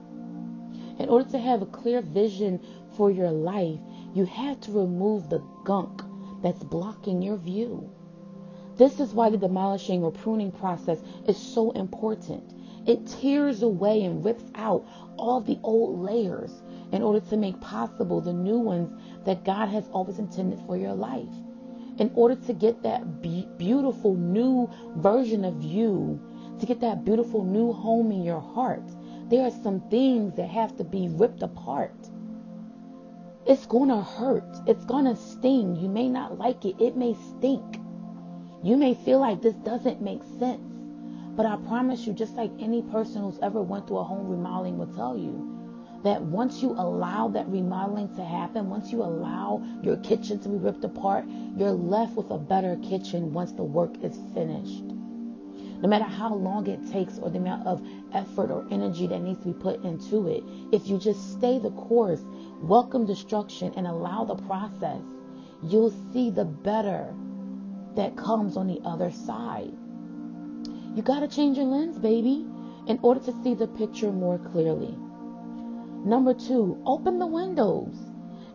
In 0.98 1.08
order 1.08 1.30
to 1.30 1.38
have 1.38 1.62
a 1.62 1.66
clear 1.66 2.00
vision 2.00 2.60
for 2.96 3.10
your 3.10 3.30
life, 3.30 3.78
you 4.14 4.24
have 4.24 4.60
to 4.62 4.72
remove 4.72 5.30
the 5.30 5.38
gunk 5.64 6.02
that's 6.42 6.64
blocking 6.64 7.22
your 7.22 7.36
view. 7.36 7.88
This 8.76 8.98
is 8.98 9.12
why 9.12 9.30
the 9.30 9.36
demolishing 9.36 10.02
or 10.02 10.10
pruning 10.10 10.50
process 10.50 11.00
is 11.28 11.36
so 11.36 11.70
important. 11.72 12.52
It 12.86 13.06
tears 13.06 13.62
away 13.62 14.04
and 14.04 14.24
rips 14.24 14.44
out 14.56 14.84
all 15.16 15.40
the 15.40 15.58
old 15.62 16.00
layers 16.00 16.62
in 16.90 17.02
order 17.02 17.20
to 17.28 17.36
make 17.36 17.60
possible 17.60 18.20
the 18.20 18.32
new 18.32 18.58
ones 18.58 18.90
that 19.24 19.44
God 19.44 19.68
has 19.68 19.88
always 19.92 20.18
intended 20.18 20.58
for 20.66 20.76
your 20.76 20.94
life. 20.94 21.28
In 21.98 22.12
order 22.14 22.36
to 22.36 22.52
get 22.52 22.82
that 22.84 23.22
be- 23.22 23.48
beautiful 23.56 24.14
new 24.14 24.70
version 24.96 25.44
of 25.44 25.62
you, 25.62 26.20
to 26.60 26.66
get 26.66 26.80
that 26.80 27.04
beautiful 27.04 27.44
new 27.44 27.72
home 27.72 28.12
in 28.12 28.22
your 28.22 28.40
heart, 28.40 28.84
there 29.28 29.44
are 29.44 29.50
some 29.50 29.80
things 29.90 30.34
that 30.36 30.48
have 30.48 30.76
to 30.76 30.84
be 30.84 31.08
ripped 31.08 31.42
apart. 31.42 31.94
It's 33.46 33.66
going 33.66 33.88
to 33.88 34.00
hurt. 34.00 34.56
It's 34.66 34.84
going 34.84 35.06
to 35.06 35.16
sting. 35.16 35.74
You 35.76 35.88
may 35.88 36.08
not 36.08 36.38
like 36.38 36.64
it. 36.64 36.76
It 36.80 36.96
may 36.96 37.14
stink. 37.14 37.80
You 38.62 38.76
may 38.76 38.94
feel 38.94 39.20
like 39.20 39.42
this 39.42 39.54
doesn't 39.56 40.00
make 40.00 40.22
sense. 40.38 40.60
But 41.34 41.46
I 41.46 41.56
promise 41.68 42.06
you, 42.06 42.12
just 42.12 42.34
like 42.34 42.50
any 42.60 42.82
person 42.82 43.22
who's 43.22 43.38
ever 43.40 43.62
went 43.62 43.86
through 43.86 43.98
a 43.98 44.04
home 44.04 44.28
remodeling 44.28 44.78
will 44.78 44.92
tell 44.94 45.16
you, 45.16 45.57
that 46.04 46.22
once 46.22 46.62
you 46.62 46.70
allow 46.70 47.28
that 47.28 47.48
remodeling 47.48 48.14
to 48.16 48.24
happen, 48.24 48.70
once 48.70 48.92
you 48.92 49.02
allow 49.02 49.62
your 49.82 49.96
kitchen 49.98 50.38
to 50.40 50.48
be 50.48 50.56
ripped 50.56 50.84
apart, 50.84 51.24
you're 51.56 51.70
left 51.70 52.14
with 52.14 52.30
a 52.30 52.38
better 52.38 52.76
kitchen 52.82 53.32
once 53.32 53.52
the 53.52 53.64
work 53.64 53.92
is 54.02 54.16
finished. 54.32 54.84
No 55.80 55.88
matter 55.88 56.04
how 56.04 56.34
long 56.34 56.66
it 56.66 56.90
takes 56.90 57.18
or 57.18 57.30
the 57.30 57.38
amount 57.38 57.66
of 57.66 57.80
effort 58.12 58.50
or 58.50 58.66
energy 58.70 59.06
that 59.06 59.20
needs 59.20 59.40
to 59.40 59.52
be 59.52 59.60
put 59.60 59.84
into 59.84 60.28
it, 60.28 60.42
if 60.72 60.88
you 60.88 60.98
just 60.98 61.32
stay 61.32 61.58
the 61.58 61.70
course, 61.70 62.20
welcome 62.60 63.06
destruction, 63.06 63.72
and 63.76 63.86
allow 63.86 64.24
the 64.24 64.34
process, 64.34 65.02
you'll 65.62 65.94
see 66.12 66.30
the 66.30 66.44
better 66.44 67.14
that 67.94 68.16
comes 68.16 68.56
on 68.56 68.66
the 68.66 68.80
other 68.84 69.10
side. 69.10 69.72
You 70.94 71.02
got 71.02 71.20
to 71.20 71.28
change 71.28 71.56
your 71.56 71.66
lens, 71.66 71.98
baby, 71.98 72.44
in 72.86 72.98
order 73.02 73.20
to 73.20 73.42
see 73.42 73.54
the 73.54 73.68
picture 73.68 74.10
more 74.10 74.38
clearly. 74.38 74.96
Number 76.04 76.32
two, 76.32 76.80
open 76.86 77.18
the 77.18 77.26
windows. 77.26 77.94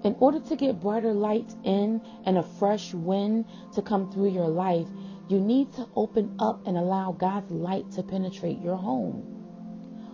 In 0.03 0.15
order 0.19 0.39
to 0.39 0.56
get 0.56 0.82
brighter 0.82 1.13
light 1.13 1.56
in 1.63 2.01
and 2.25 2.38
a 2.38 2.43
fresh 2.43 2.93
wind 2.93 3.45
to 3.73 3.82
come 3.82 4.12
through 4.12 4.29
your 4.29 4.47
life, 4.47 4.88
you 5.27 5.39
need 5.39 5.71
to 5.73 5.88
open 5.95 6.36
up 6.39 6.65
and 6.67 6.77
allow 6.77 7.12
God's 7.12 7.51
light 7.51 7.91
to 7.91 8.03
penetrate 8.03 8.60
your 8.60 8.75
home. 8.75 9.23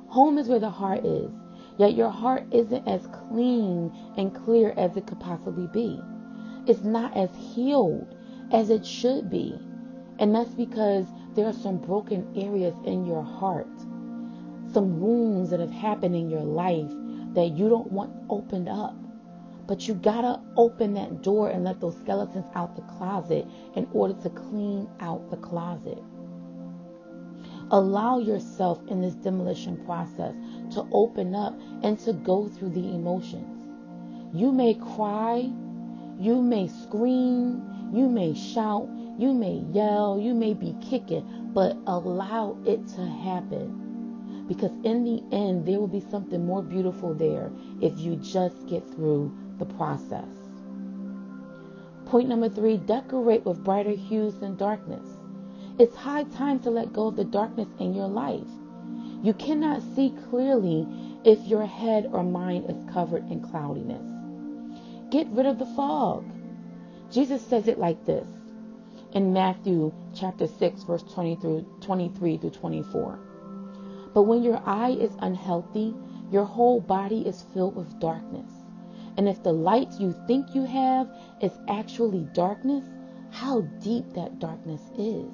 Home 0.10 0.38
is 0.38 0.48
where 0.48 0.60
the 0.60 0.70
heart 0.70 1.06
is, 1.06 1.32
yet 1.78 1.96
your 1.96 2.10
heart 2.10 2.46
isn't 2.52 2.88
as 2.88 3.08
clean 3.08 3.92
and 4.18 4.36
clear 4.36 4.74
as 4.76 4.98
it 4.98 5.08
could 5.08 5.20
possibly 5.20 5.68
be. 5.68 6.00
It's 6.68 6.84
not 6.84 7.16
as 7.16 7.30
healed 7.54 8.16
as 8.52 8.70
it 8.70 8.86
should 8.86 9.30
be. 9.30 9.58
And 10.20 10.36
that's 10.36 10.54
because 10.54 11.06
there 11.36 11.46
are 11.46 11.54
some 11.54 11.78
broken 11.78 12.28
areas 12.36 12.76
in 12.86 13.06
your 13.06 13.24
heart, 13.24 13.80
some 14.74 15.00
wounds 15.00 15.52
that 15.52 15.60
have 15.60 15.72
happened 15.72 16.16
in 16.16 16.30
your 16.30 16.44
life 16.44 16.92
that 17.34 17.50
you 17.58 17.70
don't 17.70 17.92
want 17.92 18.12
opened 18.30 18.70
up. 18.70 18.96
But 19.68 19.88
you 19.88 19.94
gotta 19.94 20.42
open 20.56 20.94
that 20.96 21.22
door 21.22 21.50
and 21.50 21.64
let 21.64 21.80
those 21.80 21.98
skeletons 21.98 22.48
out 22.56 22.76
the 22.76 22.82
closet 22.98 23.46
in 23.76 23.88
order 23.94 24.16
to 24.24 24.30
clean 24.30 24.90
out 25.00 25.30
the 25.30 25.38
closet. 25.38 26.02
Allow 27.72 28.18
yourself 28.18 28.80
in 28.88 29.02
this 29.02 29.14
demolition 29.14 29.78
process 29.86 30.34
to 30.74 30.88
open 30.92 31.36
up 31.36 31.54
and 31.84 32.00
to 32.00 32.14
go 32.14 32.48
through 32.48 32.70
the 32.70 32.96
emotions. 32.96 33.68
You 34.34 34.52
may 34.52 34.74
cry, 34.74 35.52
you 36.20 36.42
may 36.42 36.68
scream, 36.68 37.92
you 37.94 38.10
may 38.10 38.34
shout, 38.34 38.90
you 39.20 39.34
may 39.34 39.64
yell, 39.72 40.20
you 40.20 40.34
may 40.34 40.54
be 40.54 40.76
kicking, 40.82 41.52
but 41.54 41.78
allow 41.86 42.58
it 42.66 42.88
to 42.96 43.06
happen. 43.06 43.79
Because 44.50 44.72
in 44.84 45.04
the 45.04 45.24
end, 45.32 45.68
there 45.68 45.80
will 45.80 45.88
be 45.88 46.04
something 46.10 46.44
more 46.44 46.64
beautiful 46.64 47.14
there 47.14 47.52
if 47.82 48.00
you 48.00 48.16
just 48.16 48.66
get 48.68 48.84
through 48.96 49.32
the 49.60 49.66
process. 49.66 50.28
Point 52.08 52.28
number 52.28 52.50
three 52.50 52.78
decorate 52.78 53.46
with 53.46 53.64
brighter 53.64 53.92
hues 53.92 54.40
than 54.40 54.58
darkness. 54.58 55.06
It's 55.78 55.96
high 55.96 56.24
time 56.24 56.60
to 56.62 56.72
let 56.72 56.92
go 56.92 57.10
of 57.10 57.16
the 57.16 57.24
darkness 57.24 57.70
in 57.80 57.94
your 57.94 58.08
life. 58.08 58.50
You 59.22 59.36
cannot 59.36 59.84
see 59.96 60.16
clearly 60.32 60.88
if 61.24 61.40
your 61.46 61.68
head 61.68 62.10
or 62.12 62.24
mind 62.24 62.72
is 62.72 62.92
covered 62.92 63.30
in 63.30 63.42
cloudiness. 63.42 64.04
Get 65.12 65.28
rid 65.28 65.46
of 65.46 65.60
the 65.60 65.68
fog. 65.68 66.26
Jesus 67.12 67.46
says 67.46 67.68
it 67.68 67.78
like 67.78 68.04
this 68.08 68.28
in 69.14 69.32
Matthew 69.32 69.94
chapter 70.16 70.48
6 70.48 70.84
verse 70.84 71.04
20 71.04 71.36
through 71.36 71.66
23 71.82 72.38
through 72.40 72.50
24. 72.50 73.20
But 74.20 74.28
when 74.28 74.44
your 74.44 74.62
eye 74.66 74.98
is 75.00 75.16
unhealthy, 75.20 75.96
your 76.30 76.44
whole 76.44 76.82
body 76.82 77.26
is 77.26 77.46
filled 77.54 77.78
with 77.78 78.02
darkness. 78.02 78.52
And 79.16 79.30
if 79.30 79.42
the 79.44 79.54
light 79.54 79.94
you 79.98 80.14
think 80.28 80.54
you 80.54 80.66
have 80.66 81.10
is 81.40 81.54
actually 81.70 82.28
darkness, 82.34 82.84
how 83.32 83.62
deep 83.82 84.12
that 84.16 84.38
darkness 84.40 84.82
is. 84.98 85.32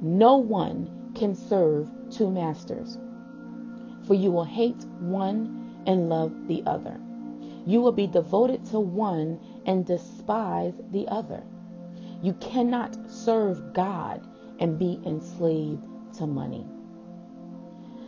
No 0.00 0.36
one 0.36 1.12
can 1.14 1.36
serve 1.36 1.88
two 2.10 2.28
masters, 2.28 2.98
for 4.04 4.14
you 4.14 4.32
will 4.32 4.42
hate 4.42 4.84
one 4.98 5.84
and 5.86 6.08
love 6.08 6.48
the 6.48 6.64
other. 6.66 6.98
You 7.66 7.80
will 7.82 7.92
be 7.92 8.08
devoted 8.08 8.64
to 8.72 8.80
one 8.80 9.38
and 9.64 9.86
despise 9.86 10.74
the 10.90 11.06
other. 11.06 11.44
You 12.20 12.32
cannot 12.40 12.96
serve 13.08 13.72
God 13.72 14.26
and 14.58 14.76
be 14.76 14.98
enslaved 15.06 15.86
to 16.14 16.26
money. 16.26 16.66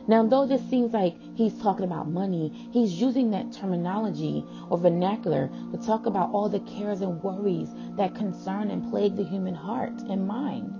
Now, 0.09 0.27
though 0.27 0.47
this 0.47 0.63
seems 0.71 0.95
like 0.95 1.15
he's 1.35 1.61
talking 1.61 1.85
about 1.85 2.09
money, 2.09 2.71
he's 2.73 2.99
using 2.99 3.31
that 3.31 3.53
terminology 3.53 4.43
or 4.71 4.79
vernacular 4.79 5.51
to 5.71 5.77
talk 5.77 6.07
about 6.07 6.31
all 6.33 6.49
the 6.49 6.61
cares 6.61 7.03
and 7.03 7.23
worries 7.23 7.69
that 7.99 8.15
concern 8.15 8.71
and 8.71 8.91
plague 8.91 9.17
the 9.17 9.25
human 9.25 9.55
heart 9.55 10.01
and 10.09 10.27
mind. 10.27 10.75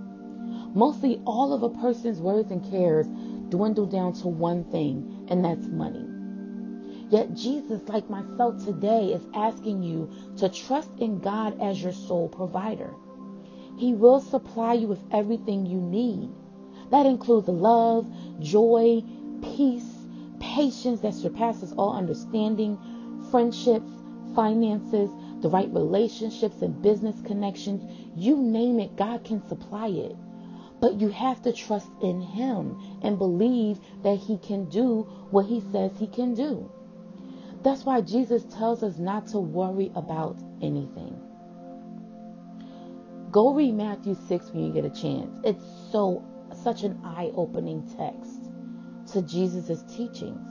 Mostly 0.75 1.21
all 1.25 1.53
of 1.53 1.61
a 1.61 1.69
person's 1.69 2.19
worries 2.19 2.49
and 2.49 2.67
cares 2.71 3.05
dwindle 3.49 3.85
down 3.85 4.13
to 4.13 4.27
one 4.27 4.63
thing, 4.65 5.27
and 5.29 5.45
that's 5.45 5.67
money. 5.67 6.07
Yet 7.11 7.35
Jesus, 7.35 7.87
like 7.87 8.09
myself 8.09 8.65
today, 8.65 9.13
is 9.13 9.27
asking 9.35 9.83
you 9.83 10.09
to 10.37 10.49
trust 10.49 10.89
in 10.97 11.19
God 11.19 11.59
as 11.61 11.81
your 11.81 11.93
sole 11.93 12.29
provider. 12.29 12.93
He 13.77 13.93
will 13.93 14.21
supply 14.21 14.73
you 14.73 14.87
with 14.87 15.03
everything 15.11 15.67
you 15.67 15.79
need. 15.79 16.29
That 16.91 17.05
includes 17.05 17.47
love, 17.47 18.11
joy, 18.39 19.03
peace, 19.41 20.05
patience 20.39 21.01
that 21.01 21.13
surpasses 21.13 21.73
all 21.73 21.95
understanding, 21.95 22.77
friendships, 23.31 23.89
finances, 24.35 25.09
the 25.41 25.49
right 25.49 25.71
relationships 25.73 26.61
and 26.61 26.81
business 26.81 27.15
connections. 27.25 27.83
You 28.15 28.37
name 28.37 28.79
it, 28.79 28.95
God 28.95 29.23
can 29.23 29.45
supply 29.47 29.87
it. 29.87 30.15
But 30.79 30.99
you 30.99 31.09
have 31.09 31.41
to 31.43 31.51
trust 31.51 31.89
in 32.01 32.21
Him 32.21 32.77
and 33.01 33.17
believe 33.17 33.79
that 34.03 34.17
He 34.17 34.37
can 34.37 34.69
do 34.69 35.03
what 35.29 35.45
He 35.45 35.61
says 35.71 35.91
He 35.97 36.07
can 36.07 36.33
do. 36.33 36.71
That's 37.63 37.83
why 37.83 38.01
Jesus 38.01 38.45
tells 38.45 38.83
us 38.83 38.97
not 38.97 39.27
to 39.27 39.39
worry 39.39 39.91
about 39.95 40.37
anything. 40.61 41.19
Go 43.31 43.53
read 43.53 43.75
Matthew 43.75 44.15
6 44.27 44.51
when 44.51 44.65
you 44.65 44.73
get 44.73 44.85
a 44.85 44.89
chance. 44.89 45.37
It's 45.43 45.63
so 45.91 46.25
such 46.63 46.83
an 46.83 46.99
eye-opening 47.03 47.83
text 47.95 48.38
to 49.11 49.21
Jesus' 49.21 49.83
teachings. 49.83 50.47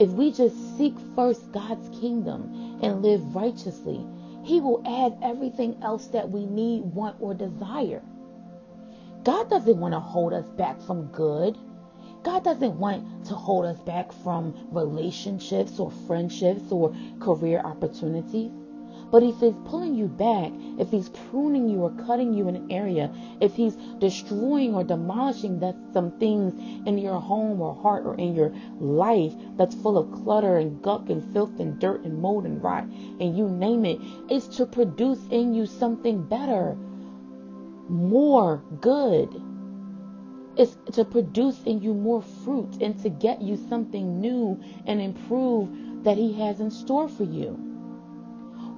If 0.00 0.10
we 0.10 0.32
just 0.32 0.78
seek 0.78 0.94
first 1.14 1.52
God's 1.52 1.88
kingdom 2.00 2.78
and 2.82 3.02
live 3.02 3.34
righteously, 3.34 4.06
He 4.44 4.60
will 4.60 4.82
add 4.86 5.18
everything 5.22 5.76
else 5.82 6.06
that 6.08 6.30
we 6.30 6.46
need, 6.46 6.82
want, 6.82 7.16
or 7.20 7.34
desire. 7.34 8.02
God 9.24 9.50
doesn't 9.50 9.78
want 9.78 9.92
to 9.92 10.00
hold 10.00 10.32
us 10.32 10.48
back 10.50 10.80
from 10.80 11.06
good. 11.08 11.58
God 12.22 12.44
doesn't 12.44 12.78
want 12.78 13.26
to 13.26 13.34
hold 13.34 13.66
us 13.66 13.80
back 13.80 14.12
from 14.12 14.68
relationships 14.70 15.78
or 15.78 15.90
friendships 16.06 16.70
or 16.70 16.94
career 17.20 17.60
opportunities. 17.62 18.50
But 19.10 19.24
if 19.24 19.40
he's 19.40 19.54
pulling 19.64 19.96
you 19.96 20.06
back, 20.06 20.52
if 20.78 20.90
he's 20.90 21.08
pruning 21.08 21.68
you 21.68 21.80
or 21.80 21.90
cutting 22.06 22.32
you 22.32 22.48
in 22.48 22.54
an 22.54 22.70
area, 22.70 23.12
if 23.40 23.54
he's 23.54 23.74
destroying 23.98 24.74
or 24.74 24.84
demolishing 24.84 25.58
that 25.60 25.74
some 25.92 26.12
things 26.18 26.54
in 26.86 26.96
your 26.96 27.18
home 27.18 27.60
or 27.60 27.74
heart 27.74 28.06
or 28.06 28.14
in 28.14 28.36
your 28.36 28.54
life 28.78 29.32
that's 29.56 29.74
full 29.74 29.98
of 29.98 30.12
clutter 30.22 30.58
and 30.58 30.80
gunk 30.80 31.10
and 31.10 31.32
filth 31.32 31.58
and 31.58 31.80
dirt 31.80 32.04
and 32.04 32.22
mold 32.22 32.44
and 32.44 32.62
rot 32.62 32.84
and 32.84 33.36
you 33.36 33.48
name 33.48 33.84
it, 33.84 33.98
it's 34.28 34.46
to 34.58 34.64
produce 34.64 35.20
in 35.30 35.54
you 35.54 35.66
something 35.66 36.22
better, 36.22 36.76
more 37.88 38.62
good. 38.80 39.42
It's 40.56 40.76
to 40.92 41.04
produce 41.04 41.60
in 41.64 41.80
you 41.80 41.94
more 41.94 42.22
fruit 42.22 42.80
and 42.80 43.00
to 43.02 43.08
get 43.08 43.42
you 43.42 43.56
something 43.68 44.20
new 44.20 44.62
and 44.86 45.00
improve 45.00 46.04
that 46.04 46.16
he 46.16 46.32
has 46.34 46.60
in 46.60 46.70
store 46.70 47.08
for 47.08 47.24
you. 47.24 47.69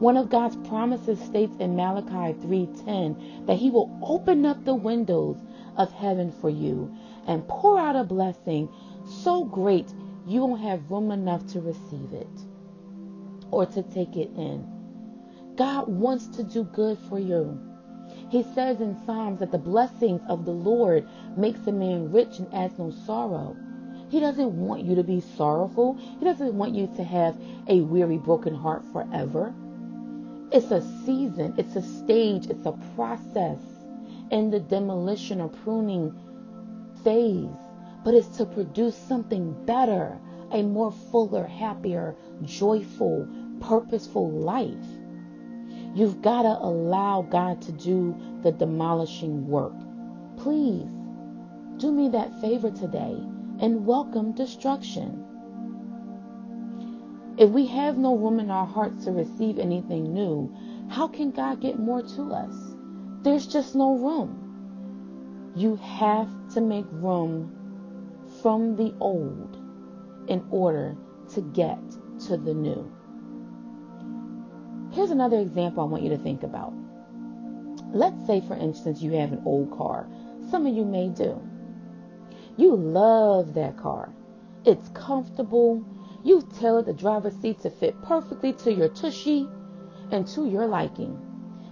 One 0.02 0.16
of 0.16 0.30
God's 0.30 0.56
promises 0.68 1.20
states 1.20 1.54
in 1.60 1.76
Malachi 1.76 2.36
3:10 2.40 3.46
that 3.46 3.58
he 3.58 3.70
will 3.70 3.88
open 4.02 4.44
up 4.44 4.64
the 4.64 4.74
windows 4.74 5.36
of 5.76 5.92
heaven 5.92 6.32
for 6.32 6.50
you 6.50 6.90
and 7.28 7.46
pour 7.46 7.78
out 7.78 7.94
a 7.94 8.02
blessing 8.02 8.68
so 9.04 9.44
great 9.44 9.94
you 10.26 10.44
won't 10.44 10.60
have 10.60 10.90
room 10.90 11.12
enough 11.12 11.46
to 11.52 11.60
receive 11.60 12.12
it 12.12 12.46
or 13.52 13.64
to 13.66 13.80
take 13.84 14.16
it 14.16 14.32
in. 14.36 14.66
God 15.54 15.86
wants 15.86 16.26
to 16.30 16.42
do 16.42 16.64
good 16.64 16.98
for 17.08 17.20
you. 17.20 17.56
He 18.28 18.42
says 18.42 18.80
in 18.80 18.96
Psalms 19.06 19.38
that 19.38 19.52
the 19.52 19.58
blessings 19.58 20.22
of 20.26 20.44
the 20.44 20.50
Lord 20.50 21.06
makes 21.36 21.64
a 21.68 21.72
man 21.72 22.10
rich 22.10 22.40
and 22.40 22.52
adds 22.52 22.76
no 22.76 22.90
sorrow. 22.90 23.54
He 24.08 24.18
doesn't 24.18 24.66
want 24.66 24.82
you 24.82 24.96
to 24.96 25.04
be 25.04 25.20
sorrowful. 25.20 25.94
He 26.18 26.24
doesn't 26.24 26.58
want 26.58 26.74
you 26.74 26.88
to 26.96 27.04
have 27.04 27.36
a 27.68 27.82
weary, 27.82 28.18
broken 28.18 28.52
heart 28.52 28.84
forever. 28.92 29.54
It's 30.54 30.70
a 30.70 30.82
season, 31.06 31.54
it's 31.56 31.76
a 31.76 31.82
stage, 31.82 32.50
it's 32.50 32.66
a 32.66 32.78
process 32.94 33.58
in 34.30 34.50
the 34.50 34.60
demolition 34.60 35.40
or 35.40 35.48
pruning 35.48 36.14
phase, 37.02 37.56
but 38.04 38.12
it's 38.12 38.36
to 38.36 38.44
produce 38.44 38.94
something 38.94 39.64
better, 39.64 40.18
a 40.50 40.62
more 40.62 40.92
fuller, 40.92 41.46
happier, 41.46 42.14
joyful, 42.44 43.26
purposeful 43.60 44.30
life. 44.30 44.84
You've 45.94 46.20
got 46.20 46.42
to 46.42 46.58
allow 46.62 47.22
God 47.22 47.62
to 47.62 47.72
do 47.72 48.14
the 48.42 48.52
demolishing 48.52 49.48
work. 49.48 49.72
Please 50.36 50.90
do 51.78 51.90
me 51.90 52.10
that 52.10 52.40
favor 52.42 52.70
today 52.70 53.16
and 53.58 53.86
welcome 53.86 54.32
destruction. 54.32 55.31
If 57.42 57.50
we 57.50 57.66
have 57.66 57.98
no 57.98 58.16
room 58.16 58.38
in 58.38 58.52
our 58.52 58.64
hearts 58.64 59.04
to 59.04 59.10
receive 59.10 59.58
anything 59.58 60.14
new, 60.14 60.54
how 60.88 61.08
can 61.08 61.32
God 61.32 61.60
get 61.60 61.76
more 61.76 62.00
to 62.00 62.32
us? 62.32 62.54
There's 63.22 63.48
just 63.48 63.74
no 63.74 63.96
room. 63.96 65.52
You 65.56 65.74
have 65.74 66.30
to 66.54 66.60
make 66.60 66.84
room 66.92 67.50
from 68.42 68.76
the 68.76 68.94
old 69.00 69.56
in 70.28 70.46
order 70.52 70.96
to 71.34 71.40
get 71.40 71.80
to 72.28 72.36
the 72.36 72.54
new. 72.54 72.88
Here's 74.92 75.10
another 75.10 75.40
example 75.40 75.82
I 75.82 75.86
want 75.86 76.04
you 76.04 76.10
to 76.10 76.18
think 76.18 76.44
about. 76.44 76.72
Let's 77.92 78.24
say, 78.24 78.40
for 78.46 78.54
instance, 78.54 79.02
you 79.02 79.10
have 79.14 79.32
an 79.32 79.42
old 79.44 79.76
car. 79.76 80.06
Some 80.48 80.64
of 80.64 80.76
you 80.76 80.84
may 80.84 81.08
do. 81.08 81.42
You 82.56 82.76
love 82.76 83.54
that 83.54 83.76
car. 83.78 84.14
It's 84.64 84.88
comfortable. 84.90 85.84
You've 86.24 86.56
tailored 86.58 86.86
the 86.86 86.92
driver's 86.92 87.34
seat 87.36 87.60
to 87.62 87.70
fit 87.70 88.00
perfectly 88.02 88.52
to 88.52 88.72
your 88.72 88.88
tushy 88.88 89.48
and 90.10 90.26
to 90.28 90.46
your 90.46 90.66
liking. 90.66 91.20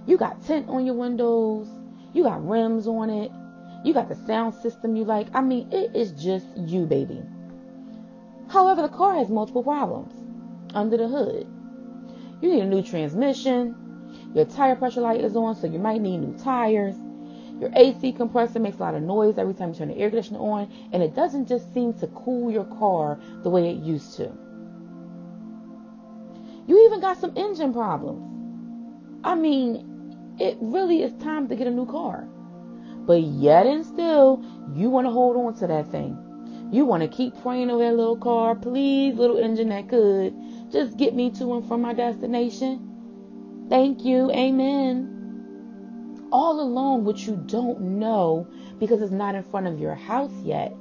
You 0.06 0.16
got 0.16 0.44
tint 0.44 0.68
on 0.68 0.84
your 0.86 0.96
windows. 0.96 1.68
You 2.12 2.24
got 2.24 2.46
rims 2.46 2.86
on 2.88 3.10
it. 3.10 3.30
You 3.84 3.94
got 3.94 4.08
the 4.08 4.16
sound 4.26 4.54
system 4.54 4.96
you 4.96 5.04
like. 5.04 5.28
I 5.34 5.40
mean, 5.40 5.72
it 5.72 5.94
is 5.94 6.12
just 6.12 6.46
you, 6.56 6.84
baby. 6.84 7.22
However, 8.48 8.82
the 8.82 8.88
car 8.88 9.14
has 9.14 9.28
multiple 9.28 9.62
problems 9.62 10.12
under 10.74 10.96
the 10.96 11.06
hood. 11.06 11.46
You 12.40 12.50
need 12.50 12.62
a 12.62 12.66
new 12.66 12.82
transmission. 12.82 13.76
Your 14.34 14.46
tire 14.46 14.74
pressure 14.74 15.00
light 15.00 15.20
is 15.20 15.36
on, 15.36 15.54
so 15.54 15.66
you 15.66 15.78
might 15.78 16.00
need 16.00 16.18
new 16.18 16.36
tires. 16.38 16.96
Your 17.60 17.70
AC 17.76 18.12
compressor 18.12 18.58
makes 18.58 18.78
a 18.78 18.80
lot 18.80 18.94
of 18.94 19.02
noise 19.02 19.36
every 19.36 19.52
time 19.52 19.68
you 19.68 19.74
turn 19.74 19.88
the 19.88 19.98
air 19.98 20.08
conditioner 20.08 20.38
on, 20.38 20.72
and 20.92 21.02
it 21.02 21.14
doesn't 21.14 21.46
just 21.46 21.72
seem 21.74 21.92
to 21.94 22.06
cool 22.08 22.50
your 22.50 22.64
car 22.64 23.20
the 23.42 23.50
way 23.50 23.68
it 23.68 23.76
used 23.76 24.16
to. 24.16 24.32
You 26.66 26.86
even 26.86 27.00
got 27.00 27.18
some 27.18 27.36
engine 27.36 27.74
problems. 27.74 28.24
I 29.24 29.34
mean, 29.34 30.34
it 30.40 30.56
really 30.62 31.02
is 31.02 31.12
time 31.22 31.48
to 31.48 31.56
get 31.56 31.66
a 31.66 31.70
new 31.70 31.84
car. 31.84 32.26
But 33.06 33.20
yet 33.22 33.66
and 33.66 33.84
still, 33.84 34.42
you 34.74 34.88
want 34.88 35.06
to 35.06 35.10
hold 35.10 35.36
on 35.36 35.54
to 35.56 35.66
that 35.66 35.90
thing. 35.90 36.16
You 36.72 36.86
want 36.86 37.02
to 37.02 37.08
keep 37.08 37.38
praying 37.42 37.70
over 37.70 37.82
that 37.82 37.94
little 37.94 38.16
car. 38.16 38.54
Please, 38.54 39.16
little 39.16 39.36
engine 39.36 39.68
that 39.68 39.88
could, 39.88 40.34
just 40.72 40.96
get 40.96 41.14
me 41.14 41.30
to 41.32 41.54
and 41.56 41.68
from 41.68 41.82
my 41.82 41.92
destination. 41.92 43.66
Thank 43.68 44.04
you. 44.04 44.30
Amen 44.30 45.09
all 46.32 46.60
along 46.60 47.04
what 47.04 47.18
you 47.26 47.36
don't 47.46 47.80
know 47.80 48.46
because 48.78 49.02
it's 49.02 49.12
not 49.12 49.34
in 49.34 49.42
front 49.44 49.66
of 49.66 49.78
your 49.78 49.94
house 49.94 50.32
yet 50.42 50.74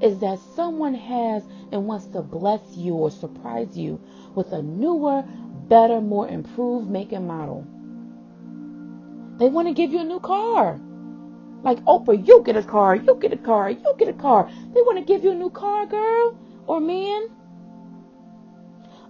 is 0.00 0.18
that 0.18 0.38
someone 0.54 0.94
has 0.94 1.42
and 1.72 1.86
wants 1.86 2.06
to 2.06 2.20
bless 2.20 2.60
you 2.76 2.94
or 2.94 3.10
surprise 3.10 3.76
you 3.76 4.00
with 4.34 4.52
a 4.52 4.62
newer, 4.62 5.24
better, 5.68 6.00
more 6.00 6.28
improved 6.28 6.90
make 6.90 7.12
and 7.12 7.26
model. 7.26 7.66
They 9.38 9.48
want 9.48 9.68
to 9.68 9.74
give 9.74 9.92
you 9.92 10.00
a 10.00 10.04
new 10.04 10.20
car. 10.20 10.78
Like 11.62 11.82
Oprah, 11.84 12.26
you 12.26 12.42
get 12.44 12.56
a 12.56 12.62
car, 12.62 12.94
you 12.96 13.16
get 13.20 13.32
a 13.32 13.36
car, 13.36 13.70
you 13.70 13.94
get 13.98 14.08
a 14.08 14.12
car. 14.12 14.50
They 14.74 14.82
want 14.82 14.98
to 14.98 15.04
give 15.04 15.24
you 15.24 15.32
a 15.32 15.34
new 15.34 15.50
car, 15.50 15.86
girl 15.86 16.38
or 16.66 16.80
man. 16.80 17.28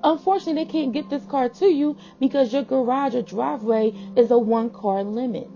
Unfortunately, 0.05 0.65
they 0.65 0.71
can't 0.71 0.93
get 0.93 1.11
this 1.11 1.25
car 1.25 1.49
to 1.49 1.67
you 1.67 1.97
because 2.21 2.53
your 2.53 2.63
garage 2.63 3.15
or 3.15 3.23
driveway 3.23 3.93
is 4.17 4.31
a 4.31 4.39
one 4.39 4.71
car 4.71 5.03
limit 5.03 5.51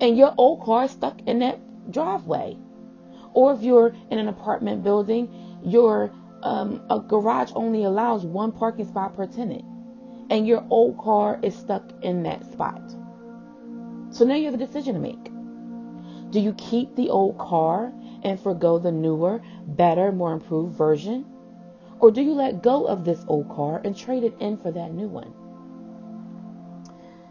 and 0.00 0.16
your 0.16 0.34
old 0.36 0.62
car 0.62 0.84
is 0.84 0.90
stuck 0.90 1.20
in 1.26 1.38
that 1.40 1.58
driveway. 1.90 2.56
Or 3.32 3.52
if 3.52 3.62
you're 3.62 3.94
in 4.10 4.18
an 4.18 4.28
apartment 4.28 4.82
building, 4.82 5.28
your 5.62 6.12
um, 6.42 6.82
a 6.90 7.00
garage 7.00 7.52
only 7.54 7.84
allows 7.84 8.24
one 8.24 8.52
parking 8.52 8.86
spot 8.86 9.14
per 9.14 9.26
tenant, 9.26 9.64
and 10.30 10.46
your 10.46 10.64
old 10.70 10.98
car 10.98 11.38
is 11.42 11.54
stuck 11.54 11.84
in 12.02 12.22
that 12.22 12.50
spot. 12.50 12.80
So 14.10 14.24
now 14.24 14.34
you 14.34 14.46
have 14.46 14.54
a 14.54 14.58
decision 14.58 14.94
to 14.94 15.00
make. 15.00 15.30
Do 16.30 16.40
you 16.40 16.54
keep 16.54 16.96
the 16.96 17.10
old 17.10 17.38
car 17.38 17.92
and 18.22 18.40
forego 18.40 18.78
the 18.78 18.92
newer, 18.92 19.42
better, 19.66 20.12
more 20.12 20.32
improved 20.32 20.76
version? 20.76 21.26
Or 21.98 22.10
do 22.10 22.22
you 22.22 22.32
let 22.32 22.62
go 22.62 22.86
of 22.86 23.04
this 23.04 23.24
old 23.28 23.48
car 23.50 23.80
and 23.84 23.96
trade 23.96 24.24
it 24.24 24.34
in 24.40 24.56
for 24.56 24.70
that 24.70 24.92
new 24.92 25.08
one? 25.08 25.32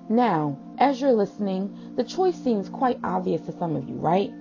Now, 0.09 0.57
as 0.79 0.99
you're 0.99 1.11
listening, 1.11 1.93
the 1.95 2.03
choice 2.03 2.35
seems 2.35 2.69
quite 2.69 2.99
obvious 3.03 3.41
to 3.41 3.51
some 3.51 3.75
of 3.75 3.87
you, 3.87 3.95
right? 3.95 4.31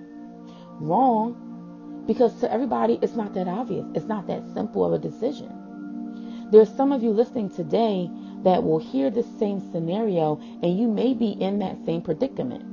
Wrong, 0.79 2.03
because 2.07 2.39
to 2.39 2.51
everybody, 2.51 2.97
it's 3.01 3.15
not 3.15 3.33
that 3.33 3.47
obvious. 3.47 3.85
It's 3.93 4.07
not 4.07 4.25
that 4.27 4.43
simple 4.53 4.85
of 4.85 4.93
a 4.93 4.97
decision. 4.97 6.47
There's 6.51 6.73
some 6.75 6.91
of 6.91 7.03
you 7.03 7.11
listening 7.11 7.49
today 7.49 8.09
that 8.43 8.63
will 8.63 8.79
hear 8.79 9.09
this 9.09 9.27
same 9.37 9.59
scenario, 9.71 10.39
and 10.63 10.79
you 10.79 10.87
may 10.87 11.13
be 11.13 11.31
in 11.31 11.59
that 11.59 11.77
same 11.85 12.01
predicament. 12.01 12.63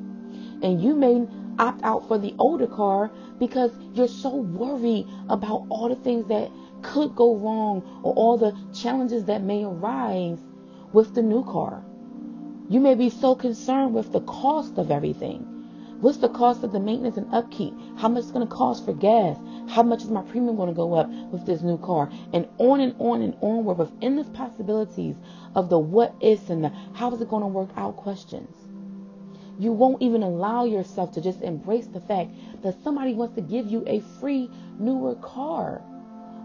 And 0.62 0.80
you 0.80 0.94
may 0.94 1.26
opt 1.58 1.82
out 1.82 2.06
for 2.08 2.18
the 2.18 2.34
older 2.38 2.66
car 2.66 3.10
because 3.38 3.72
you're 3.94 4.08
so 4.08 4.36
worried 4.36 5.06
about 5.28 5.66
all 5.68 5.88
the 5.88 5.96
things 5.96 6.26
that 6.28 6.50
could 6.82 7.14
go 7.14 7.36
wrong 7.36 7.82
or 8.02 8.14
all 8.14 8.38
the 8.38 8.56
challenges 8.72 9.24
that 9.24 9.42
may 9.42 9.64
arise 9.64 10.38
with 10.92 11.14
the 11.14 11.22
new 11.22 11.44
car. 11.44 11.84
You 12.68 12.80
may 12.80 12.96
be 12.96 13.10
so 13.10 13.36
concerned 13.36 13.94
with 13.94 14.10
the 14.10 14.22
cost 14.22 14.76
of 14.76 14.90
everything. 14.90 15.46
What's 16.00 16.18
the 16.18 16.28
cost 16.28 16.64
of 16.64 16.72
the 16.72 16.80
maintenance 16.80 17.16
and 17.16 17.32
upkeep? 17.32 17.72
How 17.96 18.08
much 18.08 18.24
is 18.24 18.32
going 18.32 18.44
to 18.44 18.52
cost 18.52 18.84
for 18.84 18.92
gas? 18.92 19.38
How 19.68 19.84
much 19.84 20.02
is 20.02 20.10
my 20.10 20.22
premium 20.22 20.56
going 20.56 20.70
to 20.70 20.74
go 20.74 20.94
up 20.94 21.08
with 21.30 21.46
this 21.46 21.62
new 21.62 21.78
car? 21.78 22.10
And 22.32 22.48
on 22.58 22.80
and 22.80 22.96
on 22.98 23.22
and 23.22 23.36
on. 23.40 23.64
We're 23.64 23.74
within 23.74 24.16
this 24.16 24.28
possibilities 24.30 25.14
of 25.54 25.68
the 25.68 25.78
what 25.78 26.16
ifs 26.20 26.50
and 26.50 26.64
the 26.64 26.72
how 26.92 27.14
is 27.14 27.20
it 27.20 27.28
going 27.28 27.42
to 27.42 27.46
work 27.46 27.70
out 27.76 27.96
questions. 27.96 28.52
You 29.60 29.70
won't 29.70 30.02
even 30.02 30.24
allow 30.24 30.64
yourself 30.64 31.12
to 31.12 31.20
just 31.20 31.42
embrace 31.42 31.86
the 31.86 32.00
fact 32.00 32.32
that 32.62 32.82
somebody 32.82 33.14
wants 33.14 33.36
to 33.36 33.42
give 33.42 33.70
you 33.70 33.84
a 33.86 34.00
free 34.18 34.50
newer 34.80 35.14
car. 35.14 35.82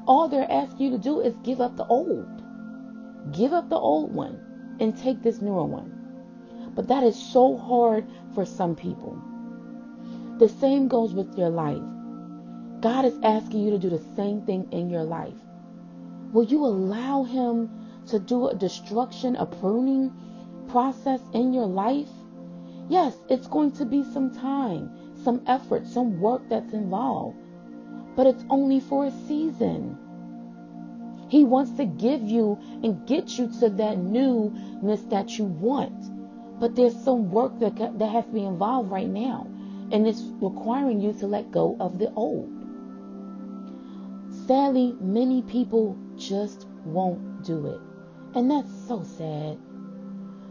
All 0.06 0.30
they're 0.30 0.50
asking 0.52 0.86
you 0.86 0.92
to 0.92 1.04
do 1.04 1.20
is 1.20 1.34
give 1.44 1.60
up 1.62 1.78
the 1.78 1.86
old. 1.88 2.44
Give 3.34 3.54
up 3.54 3.70
the 3.70 3.76
old 3.76 4.14
one 4.14 4.78
and 4.80 4.96
take 4.96 5.24
this 5.24 5.42
newer 5.42 5.66
one. 5.66 6.01
But 6.76 6.88
that 6.88 7.04
is 7.04 7.16
so 7.16 7.58
hard 7.58 8.06
for 8.34 8.46
some 8.46 8.76
people. 8.76 9.22
The 10.40 10.50
same 10.50 10.88
goes 10.88 11.14
with 11.14 11.38
your 11.38 11.50
life. 11.50 11.84
God 12.82 13.06
is 13.06 13.20
asking 13.24 13.62
you 13.62 13.72
to 13.72 13.78
do 13.78 13.90
the 13.90 14.04
same 14.16 14.42
thing 14.42 14.68
in 14.72 14.90
your 14.90 15.04
life. 15.04 15.38
Will 16.34 16.46
you 16.46 16.66
allow 16.66 17.24
Him 17.24 17.70
to 18.08 18.20
do 18.20 18.48
a 18.48 18.56
destruction, 18.56 19.36
a 19.36 19.46
pruning 19.46 20.12
process 20.68 21.22
in 21.34 21.54
your 21.54 21.66
life, 21.66 22.10
yes, 22.90 23.16
it's 23.30 23.48
going 23.48 23.72
to 23.74 23.86
be 23.86 24.04
some 24.04 24.34
time, 24.34 24.90
some 25.24 25.42
effort, 25.48 25.86
some 25.86 26.20
work 26.20 26.42
that's 26.50 26.74
involved, 26.74 27.38
but 28.16 28.26
it's 28.26 28.44
only 28.50 28.80
for 28.80 29.06
a 29.06 29.12
season. 29.28 29.98
He 31.30 31.44
wants 31.44 31.72
to 31.78 31.86
give 31.86 32.22
you 32.24 32.58
and 32.84 33.06
get 33.08 33.38
you 33.38 33.48
to 33.60 33.70
that 33.70 33.98
newness 33.98 35.02
that 35.04 35.38
you 35.38 35.46
want. 35.46 36.11
But 36.62 36.76
there's 36.76 36.96
some 37.04 37.32
work 37.32 37.58
that, 37.58 37.76
that 37.98 38.08
has 38.10 38.26
to 38.26 38.32
be 38.32 38.46
involved 38.46 38.92
right 38.92 39.10
now. 39.10 39.48
And 39.92 40.08
it's 40.08 40.22
requiring 40.40 41.02
you 41.02 41.12
to 41.14 41.26
let 41.26 41.52
go 41.52 41.76
of 41.80 41.98
the 41.98 42.14
old. 42.14 42.54
Sadly, 44.46 44.96
many 45.02 45.42
people 45.42 45.98
just 46.18 46.68
won't 46.86 47.44
do 47.44 47.66
it. 47.66 47.82
And 48.36 48.52
that's 48.52 48.72
so 48.88 49.02
sad. 49.02 49.58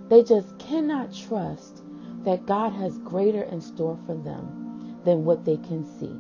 They 0.09 0.25
just 0.25 0.59
cannot 0.59 1.15
trust 1.15 1.85
that 2.25 2.45
God 2.45 2.73
has 2.73 2.99
greater 2.99 3.45
in 3.45 3.61
store 3.61 3.97
for 4.05 4.17
them 4.17 4.99
than 5.05 5.25
what 5.25 5.45
they 5.45 5.59
can 5.59 5.85
see. 5.85 6.13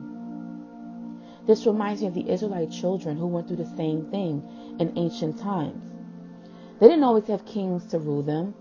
This 1.48 1.66
reminds 1.66 2.00
me 2.00 2.06
of 2.06 2.14
the 2.14 2.30
Israelite 2.30 2.70
children 2.70 3.16
who 3.16 3.26
went 3.26 3.48
through 3.48 3.56
the 3.56 3.76
same 3.76 4.08
thing 4.12 4.76
in 4.78 4.96
ancient 4.96 5.40
times. 5.40 5.82
They 6.78 6.86
didn't 6.86 7.02
always 7.02 7.26
have 7.26 7.44
kings 7.44 7.86
to 7.86 7.98
rule 7.98 8.22
them. 8.22 8.54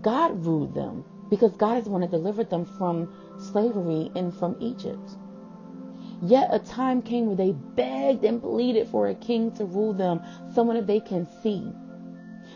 God 0.00 0.44
ruled 0.44 0.74
them 0.74 1.04
because 1.28 1.56
God 1.56 1.78
is 1.78 1.84
the 1.84 1.90
one 1.90 2.02
that 2.02 2.10
delivered 2.10 2.50
them 2.50 2.64
from 2.64 3.08
slavery 3.38 4.10
and 4.14 4.34
from 4.34 4.56
Egypt. 4.60 5.16
Yet 6.22 6.48
a 6.52 6.58
time 6.58 7.02
came 7.02 7.26
where 7.26 7.36
they 7.36 7.52
begged 7.52 8.24
and 8.24 8.42
pleaded 8.42 8.88
for 8.88 9.08
a 9.08 9.14
king 9.14 9.52
to 9.52 9.64
rule 9.64 9.94
them, 9.94 10.20
someone 10.54 10.76
that 10.76 10.86
they 10.86 11.00
can 11.00 11.26
see. 11.42 11.72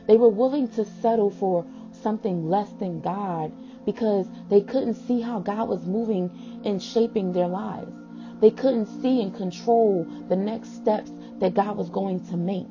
They 0.07 0.17
were 0.17 0.29
willing 0.29 0.69
to 0.69 0.85
settle 0.85 1.31
for 1.31 1.65
something 2.03 2.49
less 2.49 2.71
than 2.73 3.01
God 3.01 3.53
because 3.87 4.27
they 4.51 4.61
couldn't 4.61 4.95
see 5.07 5.21
how 5.21 5.41
God 5.41 5.69
was 5.69 5.87
moving 5.87 6.63
and 6.65 6.83
shaping 6.83 7.33
their 7.33 7.49
lives. 7.49 7.93
They 8.41 8.51
couldn't 8.51 8.87
see 9.01 9.23
and 9.23 9.35
control 9.35 10.07
the 10.29 10.37
next 10.37 10.75
steps 10.75 11.11
that 11.39 11.55
God 11.55 11.77
was 11.77 11.89
going 11.89 12.27
to 12.27 12.37
make. 12.37 12.67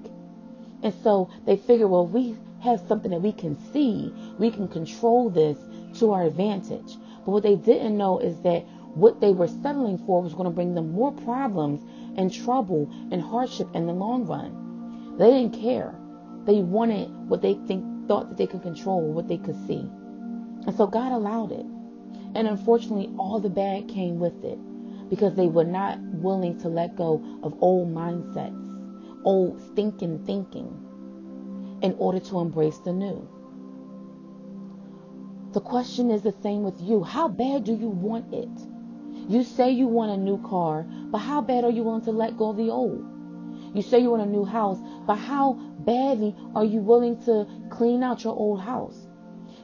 And 0.84 0.93
so 1.04 1.30
they 1.45 1.56
figured, 1.56 1.89
well, 1.89 2.06
we 2.06 2.36
have 2.62 2.82
something 2.88 3.12
that 3.12 3.21
we 3.21 3.32
can 3.32 3.58
see, 3.71 4.13
we 4.38 4.52
can 4.52 4.67
control 4.67 5.30
this 5.30 5.58
to 6.00 6.12
our 6.12 6.24
advantage. 6.24 6.98
But 7.26 7.32
what 7.32 7.43
they 7.43 7.56
didn't 7.56 7.98
know 7.98 8.19
is 8.19 8.39
that 8.41 8.65
what 8.96 9.22
they 9.22 9.32
were 9.32 9.48
settling 9.48 9.98
for 10.06 10.22
was 10.22 10.34
going 10.34 10.46
to 10.46 10.52
bring 10.52 10.76
them 10.76 10.91
more 10.91 11.12
problems 11.12 11.82
and 12.17 12.32
trouble 12.32 12.89
and 13.12 13.22
hardship 13.22 13.67
in 13.74 13.88
the 13.88 13.93
long 13.93 14.26
run. 14.26 15.17
They 15.17 15.32
didn't 15.32 15.60
care. 15.60 15.96
They 16.46 16.62
wanted 16.62 17.10
what 17.28 17.41
they 17.41 17.56
think 17.67 18.08
thought 18.08 18.30
that 18.30 18.38
they 18.38 18.48
could 18.48 18.62
control, 18.62 19.02
what 19.13 19.28
they 19.28 19.38
could 19.38 19.56
see. 19.67 19.88
And 20.65 20.76
so 20.76 20.88
God 20.88 21.12
allowed 21.12 21.52
it. 21.52 21.65
And 22.36 22.48
unfortunately, 22.48 23.10
all 23.17 23.39
the 23.39 23.50
bad 23.50 23.88
came 23.88 24.19
with 24.19 24.43
it 24.43 24.58
because 25.10 25.36
they 25.36 25.48
were 25.48 25.63
not 25.63 26.00
willing 26.00 26.60
to 26.62 26.69
let 26.69 26.96
go 26.96 27.24
of 27.43 27.56
old 27.62 27.93
mindsets, 27.93 29.24
old 29.24 29.62
stinking 29.72 30.26
thinking, 30.26 31.80
in 31.82 31.96
order 31.98 32.19
to 32.19 32.39
embrace 32.39 32.78
the 32.80 32.93
new. 32.93 33.28
The 35.54 35.62
question 35.62 36.10
is 36.10 36.24
the 36.24 36.34
same 36.42 36.63
with 36.63 36.82
you. 36.82 37.04
How 37.04 37.28
bad 37.28 37.63
do 37.63 37.76
you 37.76 37.88
want 37.88 38.34
it? 38.34 38.50
You 39.30 39.44
say 39.44 39.70
you 39.70 39.86
want 39.86 40.12
a 40.12 40.18
new 40.18 40.42
car, 40.42 40.84
but 41.12 41.20
how 41.20 41.42
bad 41.42 41.63
are 41.63 41.70
you 41.70 41.84
willing 41.84 42.02
to 42.06 42.12
let 42.12 42.36
go 42.38 42.50
of 42.50 42.58
the 42.58 42.72
old? 42.72 43.06
You 43.76 43.84
say 43.84 44.00
you 44.00 44.10
want 44.10 44.24
a 44.24 44.26
new 44.26 44.46
house, 44.46 44.80
but 45.06 45.16
how 45.16 45.54
badly 45.54 46.36
are 46.56 46.66
you 46.66 46.80
willing 46.80 47.22
to 47.26 47.46
clean 47.70 48.02
out 48.02 48.24
your 48.24 48.36
old 48.36 48.62
house? 48.62 48.98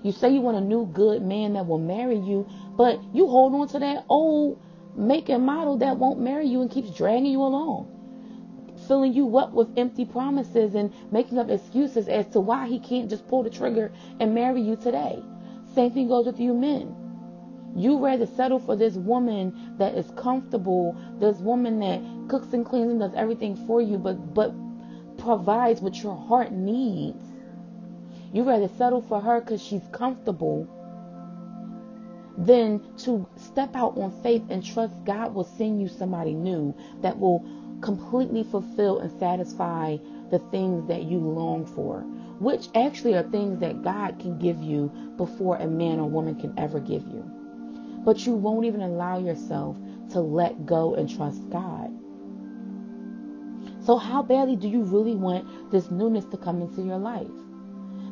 You 0.03 0.11
say 0.11 0.29
you 0.29 0.41
want 0.41 0.57
a 0.57 0.61
new 0.61 0.85
good 0.85 1.23
man 1.23 1.53
that 1.53 1.65
will 1.65 1.79
marry 1.79 2.19
you, 2.19 2.47
but 2.77 2.99
you 3.11 3.25
hold 3.25 3.55
on 3.55 3.67
to 3.69 3.79
that 3.79 4.05
old 4.09 4.61
make 4.95 5.27
and 5.29 5.43
model 5.43 5.77
that 5.79 5.97
won't 5.97 6.19
marry 6.19 6.45
you 6.45 6.61
and 6.61 6.69
keeps 6.69 6.91
dragging 6.91 7.31
you 7.31 7.41
along, 7.41 8.75
filling 8.87 9.13
you 9.13 9.37
up 9.39 9.53
with 9.53 9.75
empty 9.75 10.05
promises 10.05 10.75
and 10.75 10.93
making 11.11 11.39
up 11.39 11.49
excuses 11.49 12.07
as 12.07 12.27
to 12.27 12.39
why 12.39 12.67
he 12.67 12.79
can't 12.79 13.09
just 13.09 13.27
pull 13.27 13.41
the 13.41 13.49
trigger 13.49 13.91
and 14.19 14.35
marry 14.35 14.61
you 14.61 14.75
today. 14.75 15.19
Same 15.75 15.91
thing 15.91 16.07
goes 16.07 16.25
with 16.25 16.39
you 16.39 16.53
men. 16.53 16.95
You 17.75 18.03
rather 18.03 18.25
settle 18.25 18.59
for 18.59 18.75
this 18.75 18.95
woman 18.95 19.75
that 19.77 19.93
is 19.95 20.09
comfortable, 20.11 20.95
this 21.19 21.37
woman 21.37 21.79
that 21.79 22.01
cooks 22.29 22.53
and 22.53 22.65
cleans 22.65 22.91
and 22.91 22.99
does 22.99 23.13
everything 23.13 23.55
for 23.67 23.81
you, 23.81 23.97
but 23.97 24.33
but 24.33 24.53
provides 25.17 25.81
what 25.81 26.01
your 26.01 26.15
heart 26.15 26.51
needs. 26.51 27.23
You 28.33 28.43
rather 28.43 28.67
settle 28.67 29.01
for 29.01 29.19
her 29.19 29.41
because 29.41 29.61
she's 29.61 29.87
comfortable 29.91 30.67
than 32.37 32.81
to 32.97 33.27
step 33.35 33.75
out 33.75 33.97
on 33.97 34.11
faith 34.23 34.43
and 34.49 34.63
trust 34.63 34.93
God 35.03 35.33
will 35.33 35.43
send 35.43 35.81
you 35.81 35.89
somebody 35.89 36.33
new 36.33 36.73
that 37.01 37.19
will 37.19 37.45
completely 37.81 38.43
fulfill 38.43 38.99
and 38.99 39.11
satisfy 39.19 39.97
the 40.31 40.39
things 40.51 40.87
that 40.87 41.03
you 41.03 41.19
long 41.19 41.65
for, 41.65 42.05
which 42.39 42.69
actually 42.73 43.15
are 43.15 43.23
things 43.23 43.59
that 43.59 43.83
God 43.83 44.19
can 44.19 44.39
give 44.39 44.61
you 44.61 44.87
before 45.17 45.57
a 45.57 45.67
man 45.67 45.99
or 45.99 46.09
woman 46.09 46.39
can 46.39 46.57
ever 46.57 46.79
give 46.79 47.05
you. 47.07 47.23
But 48.05 48.25
you 48.25 48.33
won't 48.33 48.65
even 48.65 48.81
allow 48.81 49.19
yourself 49.19 49.77
to 50.11 50.21
let 50.21 50.65
go 50.65 50.95
and 50.95 51.09
trust 51.09 51.49
God. 51.49 51.91
So, 53.85 53.97
how 53.97 54.23
badly 54.23 54.55
do 54.55 54.67
you 54.67 54.83
really 54.83 55.15
want 55.15 55.71
this 55.71 55.91
newness 55.91 56.25
to 56.25 56.37
come 56.37 56.61
into 56.61 56.81
your 56.81 56.97
life? 56.97 57.27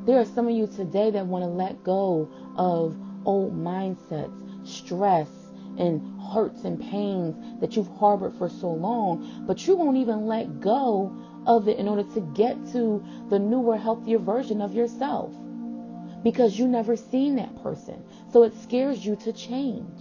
There 0.06 0.20
are 0.20 0.26
some 0.26 0.48
of 0.48 0.56
you 0.56 0.68
today 0.68 1.12
that 1.12 1.26
want 1.26 1.44
to 1.44 1.50
let 1.50 1.84
go 1.84 2.30
of 2.58 2.96
old 3.26 3.58
mindsets, 3.58 4.68
stress, 4.68 5.30
and 5.78 6.02
hurts 6.34 6.64
and 6.64 6.80
pains 6.80 7.36
that 7.62 7.76
you've 7.76 7.90
harbored 7.98 8.34
for 8.34 8.50
so 8.50 8.70
long, 8.70 9.46
but 9.46 9.68
you 9.68 9.76
won't 9.76 9.98
even 9.98 10.26
let 10.26 10.60
go 10.60 11.16
of 11.48 11.68
it 11.68 11.80
in 11.80 11.88
order 11.88 12.04
to 12.14 12.22
get 12.36 12.56
to 12.74 13.04
the 13.30 13.40
newer, 13.40 13.78
healthier 13.78 14.20
version 14.20 14.62
of 14.62 14.76
yourself 14.76 15.34
because 16.24 16.60
you 16.60 16.68
never 16.68 16.96
seen 16.96 17.36
that 17.38 17.64
person. 17.64 18.04
So 18.32 18.44
it 18.44 18.54
scares 18.62 19.06
you 19.06 19.16
to 19.18 19.32
change. 19.32 20.00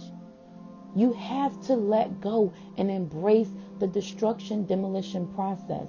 You 0.95 1.13
have 1.13 1.59
to 1.67 1.75
let 1.75 2.21
go 2.21 2.53
and 2.77 2.91
embrace 2.91 3.49
the 3.79 3.87
destruction 3.87 4.65
demolition 4.65 5.27
process. 5.33 5.87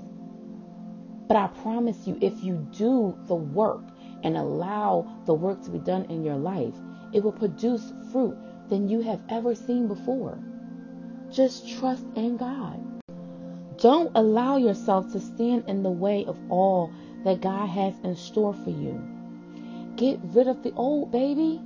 But 1.27 1.37
I 1.37 1.49
promise 1.49 2.07
you, 2.07 2.19
if 2.21 2.43
you 2.43 2.67
do 2.73 3.19
the 3.27 3.35
work 3.35 3.83
and 4.23 4.37
allow 4.37 5.23
the 5.27 5.35
work 5.35 5.63
to 5.65 5.71
be 5.71 5.79
done 5.79 6.05
in 6.07 6.25
your 6.25 6.37
life, 6.37 6.75
it 7.13 7.23
will 7.23 7.33
produce 7.33 7.93
fruit 8.13 8.37
than 8.69 8.89
you 8.89 9.01
have 9.01 9.21
ever 9.29 9.55
seen 9.55 9.89
before. 9.89 10.39
Just 11.31 11.69
trust 11.69 12.05
in 12.15 12.37
God. 12.37 12.88
Don't 13.79 14.11
allow 14.17 14.57
yourself 14.57 15.13
to 15.13 15.21
stand 15.21 15.69
in 15.69 15.85
the 15.85 15.91
way 15.91 16.25
of 16.25 16.37
all 16.51 16.93
that 17.23 17.41
God 17.41 17.69
has 17.69 17.95
in 18.03 18.17
store 18.17 18.53
for 18.53 18.71
you. 18.71 19.01
Get 19.95 20.19
rid 20.25 20.49
of 20.49 20.65
the 20.65 20.73
old, 20.73 21.13
baby. 21.13 21.61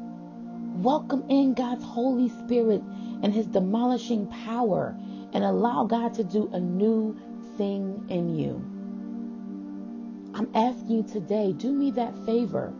Welcome 0.77 1.25
in 1.31 1.55
God's 1.55 1.83
Holy 1.83 2.29
Spirit 2.29 2.83
and 3.23 3.33
His 3.33 3.47
demolishing 3.47 4.27
power 4.27 4.95
and 5.33 5.43
allow 5.43 5.85
God 5.85 6.13
to 6.15 6.25
do 6.25 6.51
a 6.53 6.61
new 6.61 7.19
thing 7.57 8.05
in 8.11 8.37
you. 8.37 8.63
I'm 10.35 10.51
asking 10.55 10.97
you 10.97 11.03
today, 11.05 11.55
do 11.55 11.73
me 11.73 11.93
that 11.93 12.15
favor 12.27 12.75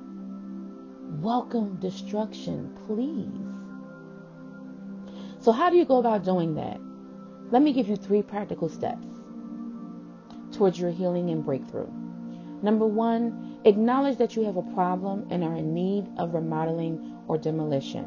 welcome 1.21 1.77
destruction, 1.77 2.77
please. 2.87 3.29
So, 5.43 5.53
how 5.53 5.71
do 5.71 5.77
you 5.77 5.85
go 5.85 5.99
about 5.99 6.25
doing 6.25 6.55
that? 6.57 6.81
Let 7.51 7.63
me 7.63 7.73
give 7.73 7.89
you 7.89 7.97
three 7.97 8.23
practical 8.23 8.69
steps 8.69 9.12
towards 10.63 10.79
your 10.79 10.93
healing 10.93 11.31
and 11.31 11.45
breakthrough. 11.45 11.89
Number 12.63 12.87
one, 12.87 13.59
acknowledge 13.65 14.19
that 14.19 14.37
you 14.37 14.45
have 14.45 14.57
a 14.57 14.75
problem 14.75 15.27
and 15.29 15.43
are 15.43 15.57
in 15.57 15.75
need 15.75 16.07
of 16.19 16.35
remodeling 16.35 17.17
or 17.27 17.37
demolition. 17.37 18.07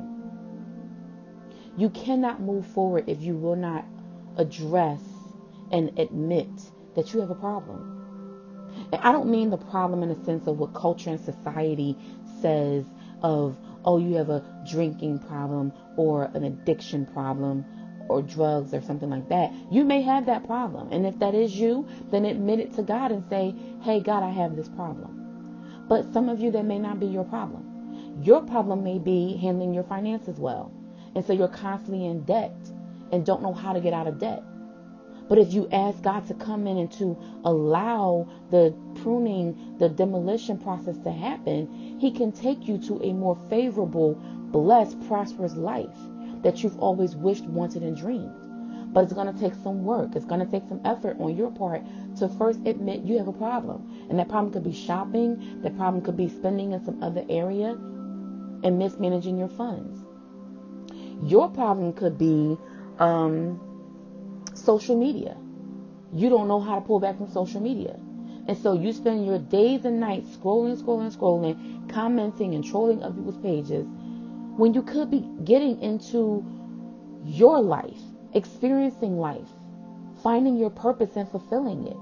You 1.75 1.89
cannot 1.89 2.39
move 2.39 2.65
forward 2.65 3.09
if 3.09 3.21
you 3.21 3.35
will 3.35 3.57
not 3.57 3.83
address 4.37 5.01
and 5.69 5.99
admit 5.99 6.47
that 6.95 7.13
you 7.13 7.19
have 7.19 7.29
a 7.29 7.35
problem. 7.35 7.91
And 8.93 9.01
I 9.01 9.11
don't 9.11 9.29
mean 9.29 9.49
the 9.49 9.57
problem 9.57 10.01
in 10.01 10.07
the 10.07 10.23
sense 10.23 10.47
of 10.47 10.57
what 10.57 10.73
culture 10.73 11.09
and 11.09 11.19
society 11.19 11.97
says 12.41 12.85
of, 13.21 13.57
oh, 13.83 13.97
you 13.97 14.15
have 14.15 14.29
a 14.29 14.41
drinking 14.65 15.19
problem 15.19 15.73
or 15.97 16.31
an 16.33 16.45
addiction 16.45 17.05
problem 17.05 17.65
or 18.07 18.21
drugs 18.21 18.73
or 18.73 18.81
something 18.81 19.09
like 19.09 19.29
that. 19.29 19.51
You 19.71 19.83
may 19.83 20.01
have 20.01 20.25
that 20.27 20.45
problem. 20.45 20.89
And 20.91 21.05
if 21.05 21.17
that 21.19 21.35
is 21.35 21.55
you, 21.55 21.87
then 22.11 22.25
admit 22.25 22.59
it 22.59 22.73
to 22.75 22.83
God 22.83 23.11
and 23.11 23.23
say, 23.29 23.55
hey, 23.81 23.99
God, 23.99 24.23
I 24.23 24.29
have 24.29 24.55
this 24.55 24.69
problem. 24.69 25.85
But 25.87 26.11
some 26.13 26.29
of 26.29 26.39
you, 26.39 26.51
that 26.51 26.65
may 26.65 26.79
not 26.79 26.99
be 26.99 27.05
your 27.05 27.23
problem. 27.23 28.21
Your 28.21 28.41
problem 28.41 28.83
may 28.83 28.97
be 28.97 29.37
handling 29.37 29.73
your 29.73 29.83
finances 29.83 30.39
well. 30.39 30.71
And 31.15 31.25
so 31.25 31.33
you're 31.33 31.47
constantly 31.47 32.05
in 32.05 32.23
debt 32.23 32.55
and 33.11 33.25
don't 33.25 33.41
know 33.41 33.53
how 33.53 33.73
to 33.73 33.79
get 33.79 33.93
out 33.93 34.07
of 34.07 34.19
debt. 34.19 34.43
But 35.27 35.39
if 35.39 35.53
you 35.53 35.67
ask 35.71 36.01
God 36.03 36.27
to 36.27 36.33
come 36.35 36.67
in 36.67 36.77
and 36.77 36.91
to 36.93 37.17
allow 37.43 38.27
the 38.51 38.75
pruning 39.01 39.75
the 39.79 39.89
demolition 39.89 40.57
process 40.57 40.97
to 40.99 41.11
happen, 41.11 41.97
He 41.99 42.11
can 42.11 42.31
take 42.31 42.67
you 42.67 42.77
to 42.79 43.01
a 43.01 43.13
more 43.13 43.35
favorable, 43.49 44.13
blessed, 44.51 45.07
prosperous 45.07 45.55
life 45.55 45.97
that 46.45 46.61
you've 46.61 46.77
always 46.79 47.15
wished, 47.15 47.43
wanted, 47.45 47.81
and 47.81 47.97
dreamed. 47.97 48.93
But 48.93 49.03
it's 49.03 49.13
going 49.13 49.33
to 49.33 49.39
take 49.39 49.55
some 49.55 49.83
work. 49.83 50.15
It's 50.15 50.25
going 50.25 50.45
to 50.45 50.45
take 50.45 50.69
some 50.69 50.79
effort 50.85 51.17
on 51.19 51.35
your 51.35 51.49
part 51.49 51.81
to 52.19 52.29
first 52.29 52.59
admit 52.67 53.01
you 53.01 53.17
have 53.17 53.27
a 53.27 53.33
problem. 53.33 54.07
And 54.11 54.19
that 54.19 54.29
problem 54.29 54.53
could 54.53 54.63
be 54.63 54.71
shopping, 54.71 55.63
that 55.63 55.75
problem 55.75 56.03
could 56.03 56.15
be 56.15 56.29
spending 56.29 56.73
in 56.73 56.85
some 56.85 57.01
other 57.01 57.25
area 57.29 57.71
and 57.71 58.77
mismanaging 58.77 59.39
your 59.39 59.47
funds. 59.49 59.99
Your 61.23 61.49
problem 61.49 61.93
could 61.93 62.19
be 62.19 62.57
um, 62.99 63.59
social 64.53 64.95
media. 64.95 65.35
You 66.13 66.29
don't 66.29 66.47
know 66.47 66.59
how 66.59 66.75
to 66.75 66.81
pull 66.81 66.99
back 66.99 67.17
from 67.17 67.31
social 67.31 67.59
media. 67.59 67.97
And 68.47 68.55
so 68.55 68.73
you 68.73 68.93
spend 68.93 69.25
your 69.25 69.39
days 69.39 69.83
and 69.85 69.99
nights 69.99 70.37
scrolling, 70.37 70.79
scrolling, 70.79 71.11
scrolling, 71.11 71.89
commenting 71.89 72.53
and 72.53 72.63
trolling 72.63 73.01
other 73.01 73.15
people's 73.15 73.37
pages 73.37 73.87
when 74.57 74.73
you 74.73 74.81
could 74.81 75.11
be 75.11 75.27
getting 75.43 75.79
into 75.81 76.45
your 77.25 77.59
life, 77.59 77.99
experiencing 78.33 79.19
life, 79.19 79.49
finding 80.23 80.57
your 80.57 80.69
purpose 80.69 81.15
and 81.15 81.27
fulfilling 81.29 81.87
it. 81.87 81.97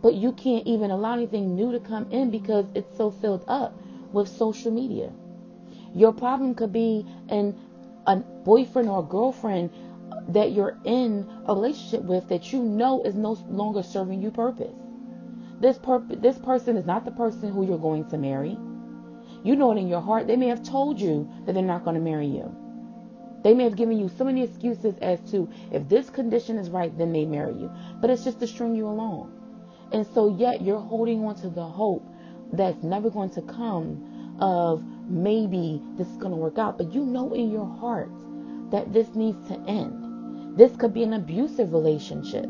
But 0.00 0.14
you 0.14 0.32
can't 0.32 0.66
even 0.66 0.90
allow 0.90 1.14
anything 1.14 1.54
new 1.54 1.72
to 1.72 1.80
come 1.80 2.10
in 2.10 2.30
because 2.30 2.66
it's 2.74 2.96
so 2.96 3.10
filled 3.10 3.44
up 3.48 3.74
with 4.12 4.28
social 4.28 4.70
media. 4.70 5.12
Your 5.94 6.12
problem 6.12 6.54
could 6.54 6.72
be 6.72 7.04
an 7.28 7.54
a 8.06 8.16
boyfriend 8.16 8.88
or 8.88 9.00
a 9.00 9.02
girlfriend 9.02 9.70
that 10.28 10.52
you're 10.52 10.78
in 10.84 11.28
a 11.46 11.54
relationship 11.54 12.02
with 12.02 12.28
that 12.28 12.52
you 12.52 12.62
know 12.62 13.02
is 13.02 13.14
no 13.14 13.32
longer 13.50 13.82
serving 13.82 14.22
you 14.22 14.30
purpose. 14.30 14.74
This 15.60 15.76
per- 15.78 15.98
this 15.98 16.38
person 16.38 16.76
is 16.76 16.86
not 16.86 17.04
the 17.04 17.10
person 17.10 17.50
who 17.50 17.66
you're 17.66 17.78
going 17.78 18.08
to 18.08 18.16
marry. 18.18 18.56
You 19.48 19.56
know 19.56 19.72
it 19.72 19.78
in 19.78 19.88
your 19.88 20.02
heart. 20.02 20.26
They 20.26 20.36
may 20.36 20.48
have 20.48 20.62
told 20.62 21.00
you 21.00 21.26
that 21.46 21.54
they're 21.54 21.62
not 21.62 21.82
going 21.82 21.94
to 21.94 22.02
marry 22.02 22.26
you. 22.26 22.54
They 23.42 23.54
may 23.54 23.64
have 23.64 23.76
given 23.76 23.98
you 23.98 24.10
so 24.10 24.24
many 24.24 24.42
excuses 24.42 24.98
as 24.98 25.22
to 25.30 25.48
if 25.72 25.88
this 25.88 26.10
condition 26.10 26.58
is 26.58 26.68
right, 26.68 26.92
then 26.98 27.14
they 27.14 27.24
marry 27.24 27.54
you. 27.54 27.72
But 27.98 28.10
it's 28.10 28.24
just 28.24 28.40
to 28.40 28.46
string 28.46 28.74
you 28.74 28.86
along. 28.86 29.32
And 29.90 30.06
so 30.08 30.36
yet 30.36 30.60
you're 30.60 30.78
holding 30.78 31.24
on 31.24 31.34
to 31.36 31.48
the 31.48 31.64
hope 31.64 32.06
that's 32.52 32.82
never 32.82 33.08
going 33.08 33.30
to 33.30 33.40
come 33.40 34.36
of 34.38 34.84
maybe 35.08 35.82
this 35.96 36.08
is 36.08 36.18
going 36.18 36.32
to 36.32 36.36
work 36.36 36.58
out. 36.58 36.76
But 36.76 36.92
you 36.92 37.06
know 37.06 37.32
in 37.32 37.50
your 37.50 37.64
heart 37.64 38.12
that 38.70 38.92
this 38.92 39.14
needs 39.14 39.48
to 39.48 39.58
end. 39.66 40.58
This 40.58 40.76
could 40.76 40.92
be 40.92 41.04
an 41.04 41.14
abusive 41.14 41.72
relationship 41.72 42.44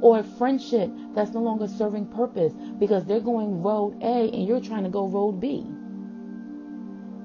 or 0.00 0.18
a 0.18 0.24
friendship 0.24 0.90
that's 1.14 1.30
no 1.30 1.40
longer 1.40 1.68
serving 1.68 2.06
purpose 2.06 2.52
because 2.80 3.04
they're 3.04 3.20
going 3.20 3.62
road 3.62 4.02
A 4.02 4.28
and 4.32 4.44
you're 4.44 4.60
trying 4.60 4.82
to 4.82 4.90
go 4.90 5.06
road 5.06 5.40
B. 5.40 5.64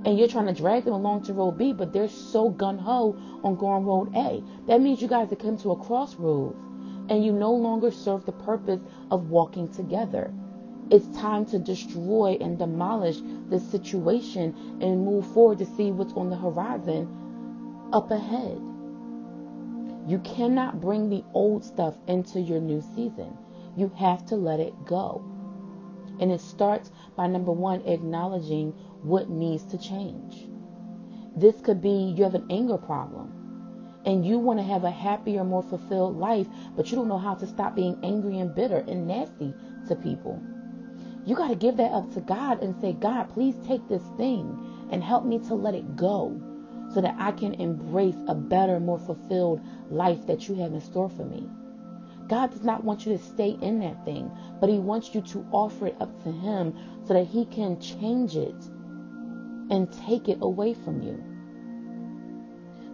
And 0.03 0.17
you're 0.17 0.27
trying 0.27 0.47
to 0.47 0.53
drag 0.53 0.85
them 0.85 0.93
along 0.93 1.23
to 1.23 1.33
road 1.33 1.57
B, 1.57 1.73
but 1.73 1.93
they're 1.93 2.07
so 2.07 2.49
gun 2.49 2.79
ho 2.79 3.15
on 3.43 3.55
going 3.55 3.85
road 3.85 4.15
A. 4.15 4.43
That 4.67 4.81
means 4.81 5.01
you 5.01 5.07
guys 5.07 5.29
have 5.29 5.39
come 5.39 5.57
to 5.59 5.71
a 5.71 5.75
crossroads 5.75 6.57
and 7.09 7.23
you 7.23 7.31
no 7.31 7.51
longer 7.51 7.91
serve 7.91 8.25
the 8.25 8.31
purpose 8.31 8.79
of 9.11 9.29
walking 9.29 9.67
together. 9.69 10.33
It's 10.89 11.07
time 11.17 11.45
to 11.47 11.59
destroy 11.59 12.37
and 12.41 12.57
demolish 12.57 13.19
this 13.49 13.65
situation 13.69 14.79
and 14.81 15.05
move 15.05 15.25
forward 15.33 15.59
to 15.59 15.65
see 15.65 15.91
what's 15.91 16.13
on 16.13 16.29
the 16.29 16.35
horizon 16.35 17.07
up 17.93 18.11
ahead. 18.11 18.59
You 20.07 20.19
cannot 20.19 20.81
bring 20.81 21.09
the 21.09 21.23
old 21.33 21.63
stuff 21.63 21.95
into 22.07 22.41
your 22.41 22.59
new 22.59 22.81
season. 22.81 23.37
You 23.77 23.91
have 23.95 24.25
to 24.27 24.35
let 24.35 24.59
it 24.59 24.73
go. 24.85 25.23
And 26.19 26.31
it 26.31 26.41
starts 26.41 26.91
by 27.15 27.27
number 27.27 27.51
one, 27.51 27.81
acknowledging 27.85 28.73
what 29.03 29.29
needs 29.29 29.63
to 29.65 29.77
change. 29.77 30.47
This 31.35 31.59
could 31.61 31.81
be 31.81 32.13
you 32.15 32.23
have 32.23 32.35
an 32.35 32.47
anger 32.49 32.77
problem 32.77 33.31
and 34.05 34.25
you 34.25 34.39
want 34.39 34.59
to 34.59 34.63
have 34.63 34.83
a 34.83 34.91
happier, 34.91 35.43
more 35.43 35.63
fulfilled 35.63 36.17
life, 36.17 36.47
but 36.75 36.89
you 36.89 36.97
don't 36.97 37.07
know 37.07 37.17
how 37.17 37.35
to 37.35 37.47
stop 37.47 37.75
being 37.75 37.97
angry 38.03 38.39
and 38.39 38.55
bitter 38.55 38.83
and 38.87 39.07
nasty 39.07 39.53
to 39.87 39.95
people. 39.95 40.41
You 41.25 41.35
got 41.35 41.49
to 41.49 41.55
give 41.55 41.77
that 41.77 41.91
up 41.91 42.11
to 42.13 42.21
God 42.21 42.63
and 42.63 42.79
say, 42.81 42.93
God, 42.93 43.29
please 43.29 43.55
take 43.65 43.87
this 43.87 44.03
thing 44.17 44.89
and 44.91 45.03
help 45.03 45.23
me 45.23 45.37
to 45.39 45.55
let 45.55 45.75
it 45.75 45.95
go 45.95 46.41
so 46.93 46.99
that 47.01 47.15
I 47.17 47.31
can 47.31 47.53
embrace 47.55 48.17
a 48.27 48.35
better, 48.35 48.79
more 48.79 48.99
fulfilled 48.99 49.61
life 49.89 50.25
that 50.27 50.47
you 50.49 50.55
have 50.55 50.73
in 50.73 50.81
store 50.81 51.09
for 51.09 51.23
me. 51.23 51.47
God 52.27 52.51
does 52.51 52.63
not 52.63 52.83
want 52.83 53.05
you 53.05 53.17
to 53.17 53.23
stay 53.23 53.57
in 53.61 53.79
that 53.79 54.03
thing, 54.03 54.31
but 54.59 54.69
He 54.69 54.79
wants 54.79 55.13
you 55.13 55.21
to 55.21 55.45
offer 55.51 55.87
it 55.87 55.97
up 55.99 56.23
to 56.23 56.31
Him 56.31 56.75
so 57.05 57.13
that 57.13 57.27
He 57.27 57.45
can 57.45 57.79
change 57.79 58.35
it 58.35 58.55
and 59.71 59.91
take 60.05 60.29
it 60.29 60.37
away 60.41 60.75
from 60.75 61.01
you. 61.01 61.23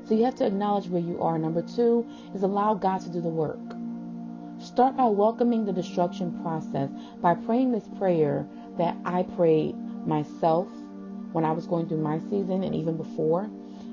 So 0.07 0.15
you 0.15 0.23
have 0.23 0.35
to 0.35 0.45
acknowledge 0.45 0.87
where 0.87 1.01
you 1.01 1.21
are. 1.21 1.37
Number 1.37 1.61
two 1.61 2.07
is 2.33 2.43
allow 2.43 2.75
God 2.75 3.01
to 3.01 3.09
do 3.09 3.19
the 3.19 3.27
work. 3.27 3.59
Start 4.59 4.95
by 4.95 5.07
welcoming 5.07 5.65
the 5.65 5.73
destruction 5.73 6.39
process 6.41 6.89
by 7.21 7.35
praying 7.35 7.71
this 7.71 7.89
prayer 7.97 8.47
that 8.77 8.95
I 9.03 9.23
prayed 9.23 9.75
myself 10.05 10.67
when 11.33 11.43
I 11.43 11.51
was 11.51 11.67
going 11.67 11.89
through 11.89 12.01
my 12.01 12.19
season 12.29 12.63
and 12.63 12.73
even 12.73 12.95
before 12.95 13.49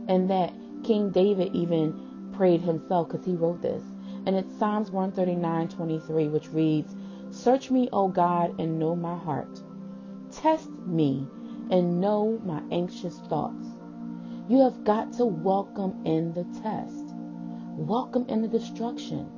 and 0.09 0.30
that 0.30 0.53
King 0.85 1.11
David 1.11 1.55
even 1.55 2.30
prayed 2.32 2.61
himself 2.61 3.09
because 3.09 3.24
he 3.24 3.35
wrote 3.35 3.62
this. 3.62 3.82
And 4.26 4.37
it's 4.37 4.57
Psalms 4.57 4.91
139:23, 4.91 6.30
which 6.30 6.53
reads, 6.53 6.95
Search 7.30 7.70
me, 7.70 7.89
O 7.93 8.09
God, 8.09 8.59
and 8.61 8.78
know 8.78 8.95
my 8.95 9.16
heart. 9.16 9.62
Test 10.30 10.70
me 10.87 11.28
and 11.71 12.01
know 12.01 12.41
my 12.45 12.62
anxious 12.71 13.19
thoughts. 13.29 13.67
You 14.49 14.59
have 14.59 14.85
got 14.85 15.12
to 15.15 15.25
welcome 15.25 16.05
in 16.05 16.33
the 16.35 16.45
test. 16.62 17.15
Welcome 17.77 18.27
in 18.29 18.43
the 18.43 18.49
destruction. 18.49 19.31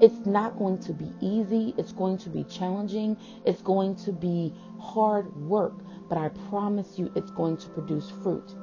It's 0.00 0.26
not 0.26 0.58
going 0.58 0.78
to 0.80 0.92
be 0.92 1.12
easy. 1.20 1.74
It's 1.78 1.92
going 1.92 2.18
to 2.18 2.30
be 2.30 2.44
challenging. 2.44 3.16
It's 3.44 3.62
going 3.62 3.94
to 3.96 4.12
be 4.12 4.52
hard 4.80 5.34
work. 5.36 5.74
But 6.08 6.18
I 6.18 6.30
promise 6.48 6.98
you, 6.98 7.12
it's 7.14 7.30
going 7.30 7.56
to 7.58 7.68
produce 7.68 8.10
fruit. 8.22 8.54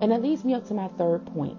And 0.00 0.12
that 0.12 0.22
leads 0.22 0.44
me 0.44 0.54
up 0.54 0.66
to 0.66 0.74
my 0.74 0.88
third 0.98 1.24
point. 1.26 1.58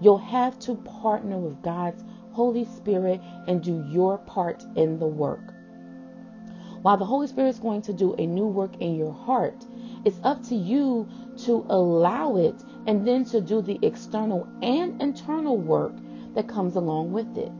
You'll 0.00 0.18
have 0.18 0.58
to 0.60 0.74
partner 0.74 1.38
with 1.38 1.62
God's 1.62 2.04
Holy 2.32 2.64
Spirit 2.64 3.20
and 3.46 3.62
do 3.62 3.84
your 3.88 4.18
part 4.18 4.62
in 4.76 4.98
the 4.98 5.06
work. 5.06 5.54
While 6.82 6.96
the 6.96 7.04
Holy 7.04 7.26
Spirit 7.26 7.48
is 7.48 7.58
going 7.58 7.82
to 7.82 7.92
do 7.92 8.14
a 8.14 8.26
new 8.26 8.46
work 8.46 8.76
in 8.80 8.94
your 8.94 9.12
heart, 9.12 9.64
it's 10.04 10.20
up 10.22 10.42
to 10.44 10.54
you 10.54 11.08
to 11.44 11.64
allow 11.68 12.36
it 12.36 12.54
and 12.86 13.06
then 13.06 13.24
to 13.26 13.40
do 13.40 13.60
the 13.62 13.78
external 13.82 14.48
and 14.62 15.00
internal 15.02 15.56
work 15.56 15.92
that 16.34 16.48
comes 16.48 16.76
along 16.76 17.12
with 17.12 17.36
it. 17.36 17.52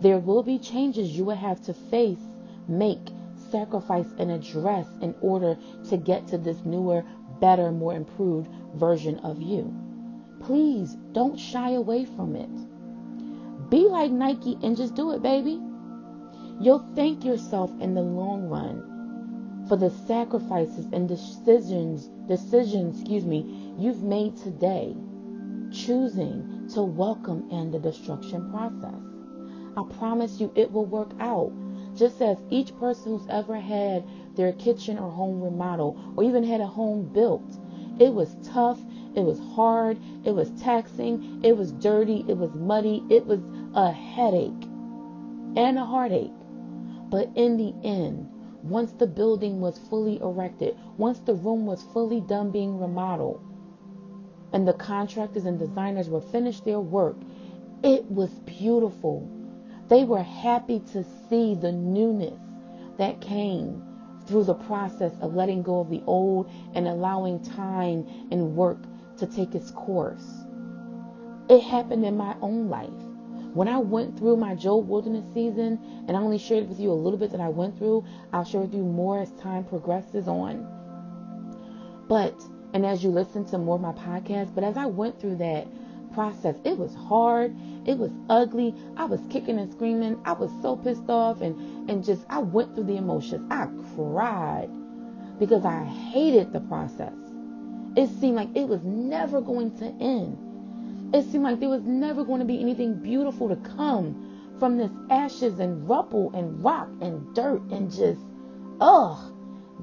There 0.00 0.18
will 0.18 0.42
be 0.42 0.58
changes 0.58 1.16
you 1.16 1.24
will 1.24 1.36
have 1.36 1.60
to 1.62 1.74
face, 1.74 2.26
make, 2.68 3.08
sacrifice, 3.50 4.12
and 4.18 4.30
address 4.30 4.86
in 5.00 5.14
order 5.20 5.56
to 5.88 5.96
get 5.96 6.26
to 6.28 6.38
this 6.38 6.64
newer, 6.64 7.04
better, 7.40 7.70
more 7.70 7.94
improved 7.94 8.50
version 8.74 9.18
of 9.20 9.40
you. 9.40 9.74
Please 10.40 10.96
don't 11.12 11.38
shy 11.38 11.72
away 11.72 12.04
from 12.04 12.34
it. 12.36 13.70
Be 13.70 13.86
like 13.86 14.10
Nike 14.10 14.58
and 14.62 14.76
just 14.76 14.94
do 14.94 15.12
it, 15.12 15.22
baby. 15.22 15.60
You'll 16.60 16.86
thank 16.94 17.24
yourself 17.24 17.70
in 17.80 17.94
the 17.94 18.02
long 18.02 18.48
run 18.48 18.89
for 19.70 19.76
the 19.76 19.90
sacrifices 20.08 20.86
and 20.92 21.08
decisions, 21.08 22.10
decisions, 22.26 22.98
excuse 22.98 23.24
me, 23.24 23.72
you've 23.78 24.02
made 24.02 24.36
today, 24.36 24.96
choosing 25.70 26.68
to 26.74 26.82
welcome 26.82 27.48
in 27.52 27.70
the 27.70 27.78
destruction 27.78 28.50
process. 28.50 29.00
I 29.76 29.84
promise 29.96 30.40
you 30.40 30.52
it 30.56 30.72
will 30.72 30.86
work 30.86 31.12
out. 31.20 31.52
Just 31.96 32.20
as 32.20 32.36
each 32.50 32.76
person 32.78 33.16
who's 33.16 33.28
ever 33.30 33.54
had 33.60 34.02
their 34.34 34.52
kitchen 34.54 34.98
or 34.98 35.08
home 35.08 35.40
remodeled 35.40 36.14
or 36.16 36.24
even 36.24 36.42
had 36.42 36.60
a 36.60 36.66
home 36.66 37.04
built 37.12 37.58
it 38.00 38.14
was 38.14 38.34
tough. 38.42 38.80
It 39.14 39.20
was 39.20 39.38
hard. 39.54 39.98
It 40.24 40.30
was 40.30 40.50
taxing. 40.52 41.42
It 41.44 41.54
was 41.54 41.70
dirty. 41.72 42.24
It 42.26 42.36
was 42.38 42.54
muddy. 42.54 43.04
It 43.10 43.26
was 43.26 43.40
a 43.74 43.92
headache 43.92 44.64
and 45.54 45.78
a 45.78 45.84
heartache. 45.84 46.32
But 47.10 47.28
in 47.34 47.58
the 47.58 47.74
end, 47.86 48.29
once 48.62 48.92
the 48.92 49.06
building 49.06 49.60
was 49.60 49.78
fully 49.78 50.20
erected, 50.20 50.76
once 50.96 51.18
the 51.20 51.34
room 51.34 51.66
was 51.66 51.82
fully 51.92 52.20
done 52.20 52.50
being 52.50 52.78
remodeled, 52.78 53.40
and 54.52 54.66
the 54.66 54.72
contractors 54.72 55.44
and 55.44 55.58
designers 55.58 56.08
were 56.08 56.20
finished 56.20 56.64
their 56.64 56.80
work, 56.80 57.16
it 57.82 58.10
was 58.10 58.30
beautiful. 58.40 59.28
They 59.88 60.04
were 60.04 60.22
happy 60.22 60.80
to 60.92 61.04
see 61.28 61.54
the 61.54 61.72
newness 61.72 62.38
that 62.98 63.20
came 63.20 63.82
through 64.26 64.44
the 64.44 64.54
process 64.54 65.12
of 65.20 65.34
letting 65.34 65.62
go 65.62 65.80
of 65.80 65.90
the 65.90 66.02
old 66.06 66.50
and 66.74 66.86
allowing 66.86 67.40
time 67.42 68.06
and 68.30 68.54
work 68.54 68.78
to 69.16 69.26
take 69.26 69.54
its 69.54 69.70
course. 69.70 70.44
It 71.48 71.62
happened 71.62 72.04
in 72.04 72.16
my 72.16 72.36
own 72.40 72.68
life. 72.68 72.90
When 73.52 73.66
I 73.66 73.78
went 73.78 74.16
through 74.16 74.36
my 74.36 74.54
Job 74.54 74.86
wilderness 74.88 75.24
season, 75.34 75.80
and 76.06 76.16
I 76.16 76.20
only 76.20 76.38
shared 76.38 76.68
with 76.68 76.78
you 76.78 76.92
a 76.92 76.94
little 76.94 77.18
bit 77.18 77.32
that 77.32 77.40
I 77.40 77.48
went 77.48 77.76
through, 77.78 78.04
I'll 78.32 78.44
share 78.44 78.60
with 78.60 78.74
you 78.74 78.84
more 78.84 79.20
as 79.20 79.32
time 79.32 79.64
progresses 79.64 80.28
on. 80.28 80.66
But, 82.08 82.40
and 82.74 82.86
as 82.86 83.02
you 83.02 83.10
listen 83.10 83.44
to 83.46 83.58
more 83.58 83.74
of 83.74 83.80
my 83.80 83.92
podcast, 83.92 84.54
but 84.54 84.62
as 84.62 84.76
I 84.76 84.86
went 84.86 85.20
through 85.20 85.36
that 85.36 85.66
process, 86.14 86.54
it 86.64 86.78
was 86.78 86.94
hard, 86.94 87.56
it 87.86 87.98
was 87.98 88.12
ugly, 88.28 88.72
I 88.96 89.06
was 89.06 89.20
kicking 89.30 89.58
and 89.58 89.72
screaming, 89.72 90.20
I 90.24 90.32
was 90.32 90.50
so 90.62 90.76
pissed 90.76 91.08
off, 91.08 91.40
and, 91.40 91.90
and 91.90 92.04
just, 92.04 92.24
I 92.28 92.38
went 92.38 92.76
through 92.76 92.84
the 92.84 92.98
emotions. 92.98 93.46
I 93.50 93.66
cried 93.96 94.70
because 95.40 95.64
I 95.64 95.82
hated 95.84 96.52
the 96.52 96.60
process. 96.60 97.14
It 97.96 98.08
seemed 98.20 98.36
like 98.36 98.54
it 98.54 98.68
was 98.68 98.84
never 98.84 99.40
going 99.40 99.76
to 99.78 99.86
end. 99.86 100.49
It 101.12 101.24
seemed 101.24 101.44
like 101.44 101.58
there 101.58 101.68
was 101.68 101.82
never 101.82 102.24
going 102.24 102.38
to 102.38 102.46
be 102.46 102.60
anything 102.60 102.94
beautiful 102.94 103.48
to 103.48 103.56
come 103.56 104.54
from 104.60 104.76
this 104.76 104.92
ashes 105.10 105.58
and 105.58 105.88
rubble 105.88 106.30
and 106.34 106.62
rock 106.62 106.88
and 107.00 107.34
dirt 107.34 107.62
and 107.70 107.90
just, 107.90 108.20
ugh, 108.80 109.18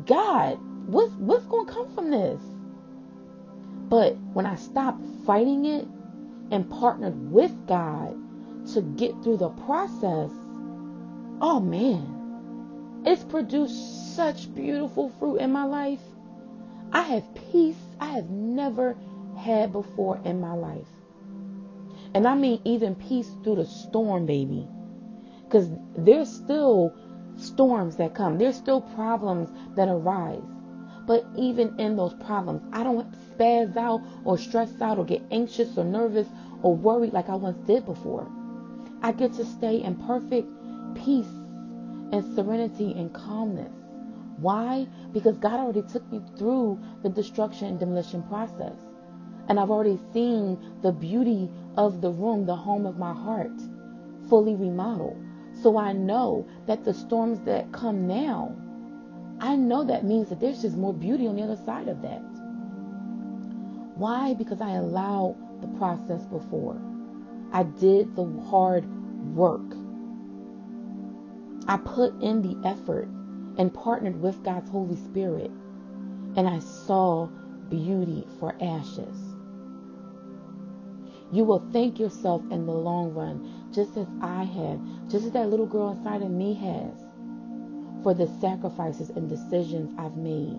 God, 0.05 0.57
what's 0.87 1.13
what's 1.15 1.45
going 1.45 1.65
to 1.65 1.73
come 1.73 1.93
from 1.93 2.11
this? 2.11 2.41
But 3.89 4.15
when 4.33 4.45
I 4.45 4.55
stopped 4.55 5.01
fighting 5.25 5.65
it 5.65 5.85
and 6.51 6.69
partnered 6.69 7.31
with 7.31 7.51
God 7.67 8.15
to 8.73 8.81
get 8.81 9.11
through 9.23 9.37
the 9.37 9.49
process, 9.49 10.31
oh 11.41 11.59
man, 11.59 13.03
it's 13.05 13.23
produced 13.23 14.15
such 14.15 14.53
beautiful 14.55 15.09
fruit 15.19 15.37
in 15.37 15.51
my 15.51 15.65
life. 15.65 16.01
I 16.93 17.01
have 17.01 17.23
peace 17.51 17.75
I 17.99 18.07
have 18.07 18.29
never 18.29 18.95
had 19.37 19.73
before 19.73 20.21
in 20.23 20.39
my 20.39 20.53
life. 20.53 20.87
And 22.17 22.27
I 22.27 22.33
mean, 22.33 22.59
even 22.65 22.95
peace 22.95 23.29
through 23.43 23.57
the 23.57 23.65
storm, 23.67 24.25
baby. 24.25 24.67
Because 25.43 25.69
there's 25.95 26.27
still 26.27 26.91
storms 27.35 27.97
that 27.97 28.15
come, 28.15 28.39
there's 28.39 28.55
still 28.55 28.81
problems 28.81 29.51
that 29.75 29.87
arise. 29.87 30.41
But 31.05 31.27
even 31.35 31.79
in 31.79 31.95
those 31.95 32.15
problems, 32.15 32.63
I 32.73 32.83
don't 32.83 33.05
spaz 33.29 33.77
out 33.77 34.01
or 34.25 34.35
stress 34.39 34.81
out 34.81 34.97
or 34.97 35.05
get 35.05 35.21
anxious 35.29 35.77
or 35.77 35.83
nervous 35.83 36.27
or 36.63 36.75
worried 36.75 37.13
like 37.13 37.29
I 37.29 37.35
once 37.35 37.59
did 37.67 37.85
before. 37.85 38.27
I 39.03 39.11
get 39.11 39.33
to 39.33 39.45
stay 39.45 39.83
in 39.83 39.95
perfect 39.97 40.49
peace 40.95 41.29
and 42.11 42.33
serenity 42.33 42.93
and 42.93 43.13
calmness. 43.13 43.75
Why? 44.37 44.87
Because 45.13 45.37
God 45.37 45.59
already 45.59 45.83
took 45.83 46.11
me 46.11 46.23
through 46.35 46.79
the 47.03 47.09
destruction 47.09 47.67
and 47.67 47.79
demolition 47.79 48.23
process. 48.23 48.86
And 49.47 49.59
I've 49.59 49.71
already 49.71 49.99
seen 50.13 50.57
the 50.81 50.91
beauty 50.91 51.49
of 51.77 52.01
the 52.01 52.11
room, 52.11 52.45
the 52.45 52.55
home 52.55 52.85
of 52.85 52.97
my 52.97 53.13
heart, 53.13 53.51
fully 54.29 54.55
remodeled. 54.55 55.23
So 55.61 55.77
I 55.77 55.93
know 55.93 56.47
that 56.65 56.83
the 56.83 56.93
storms 56.93 57.39
that 57.41 57.71
come 57.71 58.07
now, 58.07 58.55
I 59.39 59.55
know 59.55 59.83
that 59.85 60.03
means 60.03 60.29
that 60.29 60.39
there's 60.39 60.61
just 60.61 60.75
more 60.75 60.93
beauty 60.93 61.27
on 61.27 61.35
the 61.35 61.43
other 61.43 61.55
side 61.65 61.87
of 61.87 62.01
that. 62.01 62.21
Why? 63.95 64.33
Because 64.33 64.61
I 64.61 64.71
allowed 64.71 65.35
the 65.61 65.67
process 65.79 66.25
before. 66.25 66.79
I 67.51 67.63
did 67.63 68.15
the 68.15 68.25
hard 68.49 68.85
work. 69.35 69.75
I 71.67 71.77
put 71.77 72.21
in 72.21 72.41
the 72.41 72.67
effort 72.67 73.07
and 73.57 73.73
partnered 73.73 74.21
with 74.21 74.43
God's 74.43 74.69
Holy 74.69 74.95
Spirit. 74.95 75.51
And 76.35 76.47
I 76.47 76.59
saw 76.59 77.27
beauty 77.69 78.27
for 78.39 78.55
ashes. 78.61 79.26
You 81.31 81.43
will 81.43 81.67
thank 81.73 81.99
yourself 81.99 82.41
in 82.51 82.65
the 82.65 82.73
long 82.73 83.13
run, 83.13 83.69
just 83.73 83.97
as 83.97 84.07
I 84.21 84.43
have, 84.43 84.79
just 85.09 85.25
as 85.25 85.31
that 85.31 85.49
little 85.49 85.65
girl 85.65 85.89
inside 85.89 86.21
of 86.21 86.31
me 86.31 86.53
has, 86.53 86.93
for 88.03 88.13
the 88.13 88.27
sacrifices 88.39 89.09
and 89.09 89.27
decisions 89.27 89.93
I've 89.97 90.15
made 90.15 90.57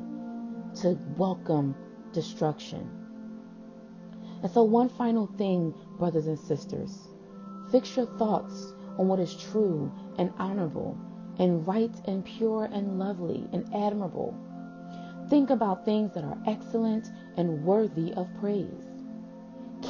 to 0.83 0.99
welcome 1.17 1.75
destruction. 2.13 2.91
And 4.43 4.51
so, 4.51 4.63
one 4.63 4.91
final 4.91 5.27
thing, 5.39 5.75
brothers 5.99 6.27
and 6.27 6.39
sisters 6.39 7.09
fix 7.71 7.97
your 7.97 8.07
thoughts 8.19 8.73
on 8.99 9.09
what 9.09 9.21
is 9.21 9.35
true 9.37 9.93
and 10.19 10.33
honorable 10.39 10.99
and 11.39 11.67
right 11.67 11.95
and 12.07 12.25
pure 12.25 12.65
and 12.65 12.99
lovely 12.99 13.49
and 13.53 13.65
admirable. 13.75 14.37
Think 15.29 15.51
about 15.51 15.85
things 15.85 16.13
that 16.15 16.25
are 16.25 16.39
excellent 16.47 17.09
and 17.37 17.65
worthy 17.65 18.13
of 18.15 18.29
praise. 18.41 18.88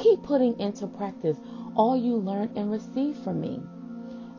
Keep 0.01 0.23
putting 0.23 0.57
into 0.59 0.87
practice 0.87 1.37
all 1.75 1.97
you 1.97 2.15
learned 2.15 2.57
and 2.57 2.71
received 2.71 3.21
from 3.21 3.41
me, 3.41 3.61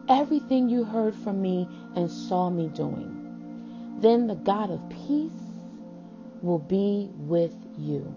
everything 0.09 0.71
you 0.71 0.85
heard 0.85 1.15
from 1.15 1.43
me 1.43 1.69
and 1.95 2.11
saw 2.11 2.49
me 2.49 2.69
doing. 2.69 3.97
Then 4.01 4.27
the 4.27 4.37
God 4.37 4.71
of 4.71 4.89
peace 4.89 5.33
will 6.41 6.59
be 6.59 7.11
with 7.15 7.55
you. 7.77 8.15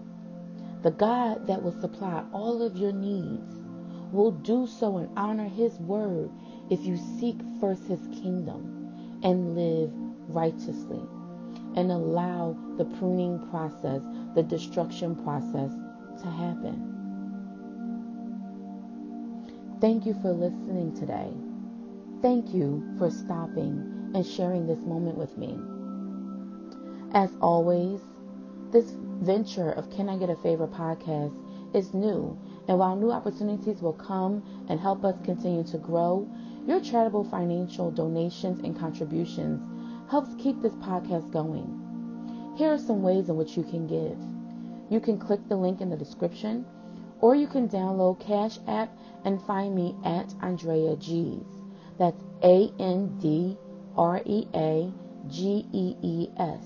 The 0.82 0.92
God 0.92 1.46
that 1.46 1.62
will 1.62 1.78
supply 1.80 2.24
all 2.32 2.62
of 2.62 2.78
your 2.78 2.92
needs 2.92 3.58
will 4.10 4.30
do 4.30 4.66
so 4.66 4.96
and 4.96 5.10
honor 5.14 5.48
his 5.48 5.74
word 5.80 6.30
if 6.70 6.86
you 6.86 6.96
seek 7.20 7.36
first 7.60 7.84
his 7.84 8.00
kingdom 8.22 9.20
and 9.22 9.54
live 9.54 9.90
righteously 10.28 11.02
and 11.76 11.90
allow 11.92 12.56
the 12.78 12.86
pruning 12.86 13.38
process, 13.50 14.00
the 14.34 14.42
destruction 14.42 15.14
process 15.16 15.72
to 16.22 16.30
happen. 16.30 16.93
Thank 19.84 20.06
you 20.06 20.14
for 20.22 20.32
listening 20.32 20.96
today. 20.98 21.30
Thank 22.22 22.54
you 22.54 22.82
for 22.96 23.10
stopping 23.10 24.12
and 24.14 24.26
sharing 24.26 24.66
this 24.66 24.78
moment 24.86 25.18
with 25.18 25.36
me. 25.36 25.58
As 27.12 27.36
always, 27.42 28.00
this 28.70 28.92
venture 29.20 29.72
of 29.72 29.90
Can 29.90 30.08
I 30.08 30.16
Get 30.16 30.30
a 30.30 30.36
Favor 30.36 30.66
podcast 30.66 31.36
is 31.76 31.92
new, 31.92 32.34
and 32.66 32.78
while 32.78 32.96
new 32.96 33.12
opportunities 33.12 33.82
will 33.82 33.92
come 33.92 34.42
and 34.70 34.80
help 34.80 35.04
us 35.04 35.16
continue 35.22 35.64
to 35.64 35.76
grow, 35.76 36.26
your 36.66 36.80
charitable 36.80 37.24
financial 37.24 37.90
donations 37.90 38.60
and 38.60 38.74
contributions 38.74 39.60
helps 40.10 40.34
keep 40.42 40.62
this 40.62 40.76
podcast 40.76 41.30
going. 41.30 42.54
Here 42.56 42.72
are 42.72 42.78
some 42.78 43.02
ways 43.02 43.28
in 43.28 43.36
which 43.36 43.54
you 43.54 43.64
can 43.64 43.86
give. 43.86 44.16
You 44.90 44.98
can 44.98 45.18
click 45.18 45.46
the 45.46 45.56
link 45.56 45.82
in 45.82 45.90
the 45.90 45.96
description, 45.98 46.64
or 47.24 47.34
you 47.34 47.46
can 47.46 47.66
download 47.66 48.20
Cash 48.20 48.58
App 48.68 48.94
and 49.24 49.40
find 49.44 49.74
me 49.74 49.96
at 50.04 50.34
Andrea 50.42 50.94
Gees. 50.96 51.46
That's 51.98 52.22
A 52.42 52.70
N 52.78 53.18
D 53.18 53.56
R 53.96 54.20
E 54.26 54.46
A 54.52 54.92
G 55.28 55.64
E 55.72 55.96
E 56.02 56.28
S. 56.36 56.60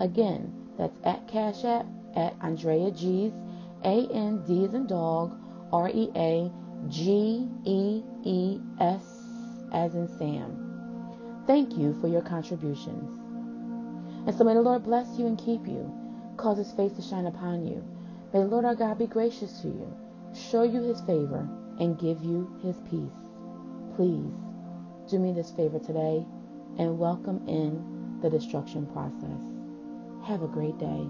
Again, 0.00 0.52
that's 0.76 0.98
at 1.04 1.28
Cash 1.28 1.64
App 1.64 1.86
at 2.16 2.34
Andrea 2.40 2.90
Gees. 2.90 3.32
A 3.84 4.08
N 4.12 4.42
D 4.48 4.64
is 4.64 4.74
in 4.74 4.88
dog, 4.88 5.38
R 5.72 5.88
E 5.90 6.10
A 6.16 6.50
G 6.88 7.48
E 7.64 8.02
E 8.24 8.58
S 8.80 9.04
as 9.72 9.94
in 9.94 10.08
Sam. 10.18 11.44
Thank 11.46 11.78
you 11.78 11.96
for 12.00 12.08
your 12.08 12.22
contributions. 12.22 13.16
And 14.26 14.36
so 14.36 14.42
may 14.42 14.54
the 14.54 14.60
Lord 14.60 14.82
bless 14.82 15.16
you 15.16 15.28
and 15.28 15.38
keep 15.38 15.68
you, 15.68 15.88
cause 16.36 16.58
his 16.58 16.72
face 16.72 16.94
to 16.94 17.02
shine 17.02 17.26
upon 17.26 17.64
you. 17.64 17.84
May 18.32 18.40
Lord 18.40 18.66
our 18.66 18.74
God 18.74 18.98
be 18.98 19.06
gracious 19.06 19.62
to 19.62 19.68
you, 19.68 19.96
show 20.34 20.62
you 20.62 20.82
his 20.82 21.00
favor, 21.00 21.48
and 21.80 21.98
give 21.98 22.22
you 22.22 22.50
his 22.62 22.76
peace. 22.90 23.16
Please 23.96 24.34
do 25.08 25.18
me 25.18 25.32
this 25.32 25.50
favor 25.50 25.78
today 25.78 26.26
and 26.78 26.98
welcome 26.98 27.40
in 27.48 28.20
the 28.20 28.28
destruction 28.28 28.84
process. 28.86 29.40
Have 30.28 30.42
a 30.42 30.46
great 30.46 30.76
day. 30.78 31.06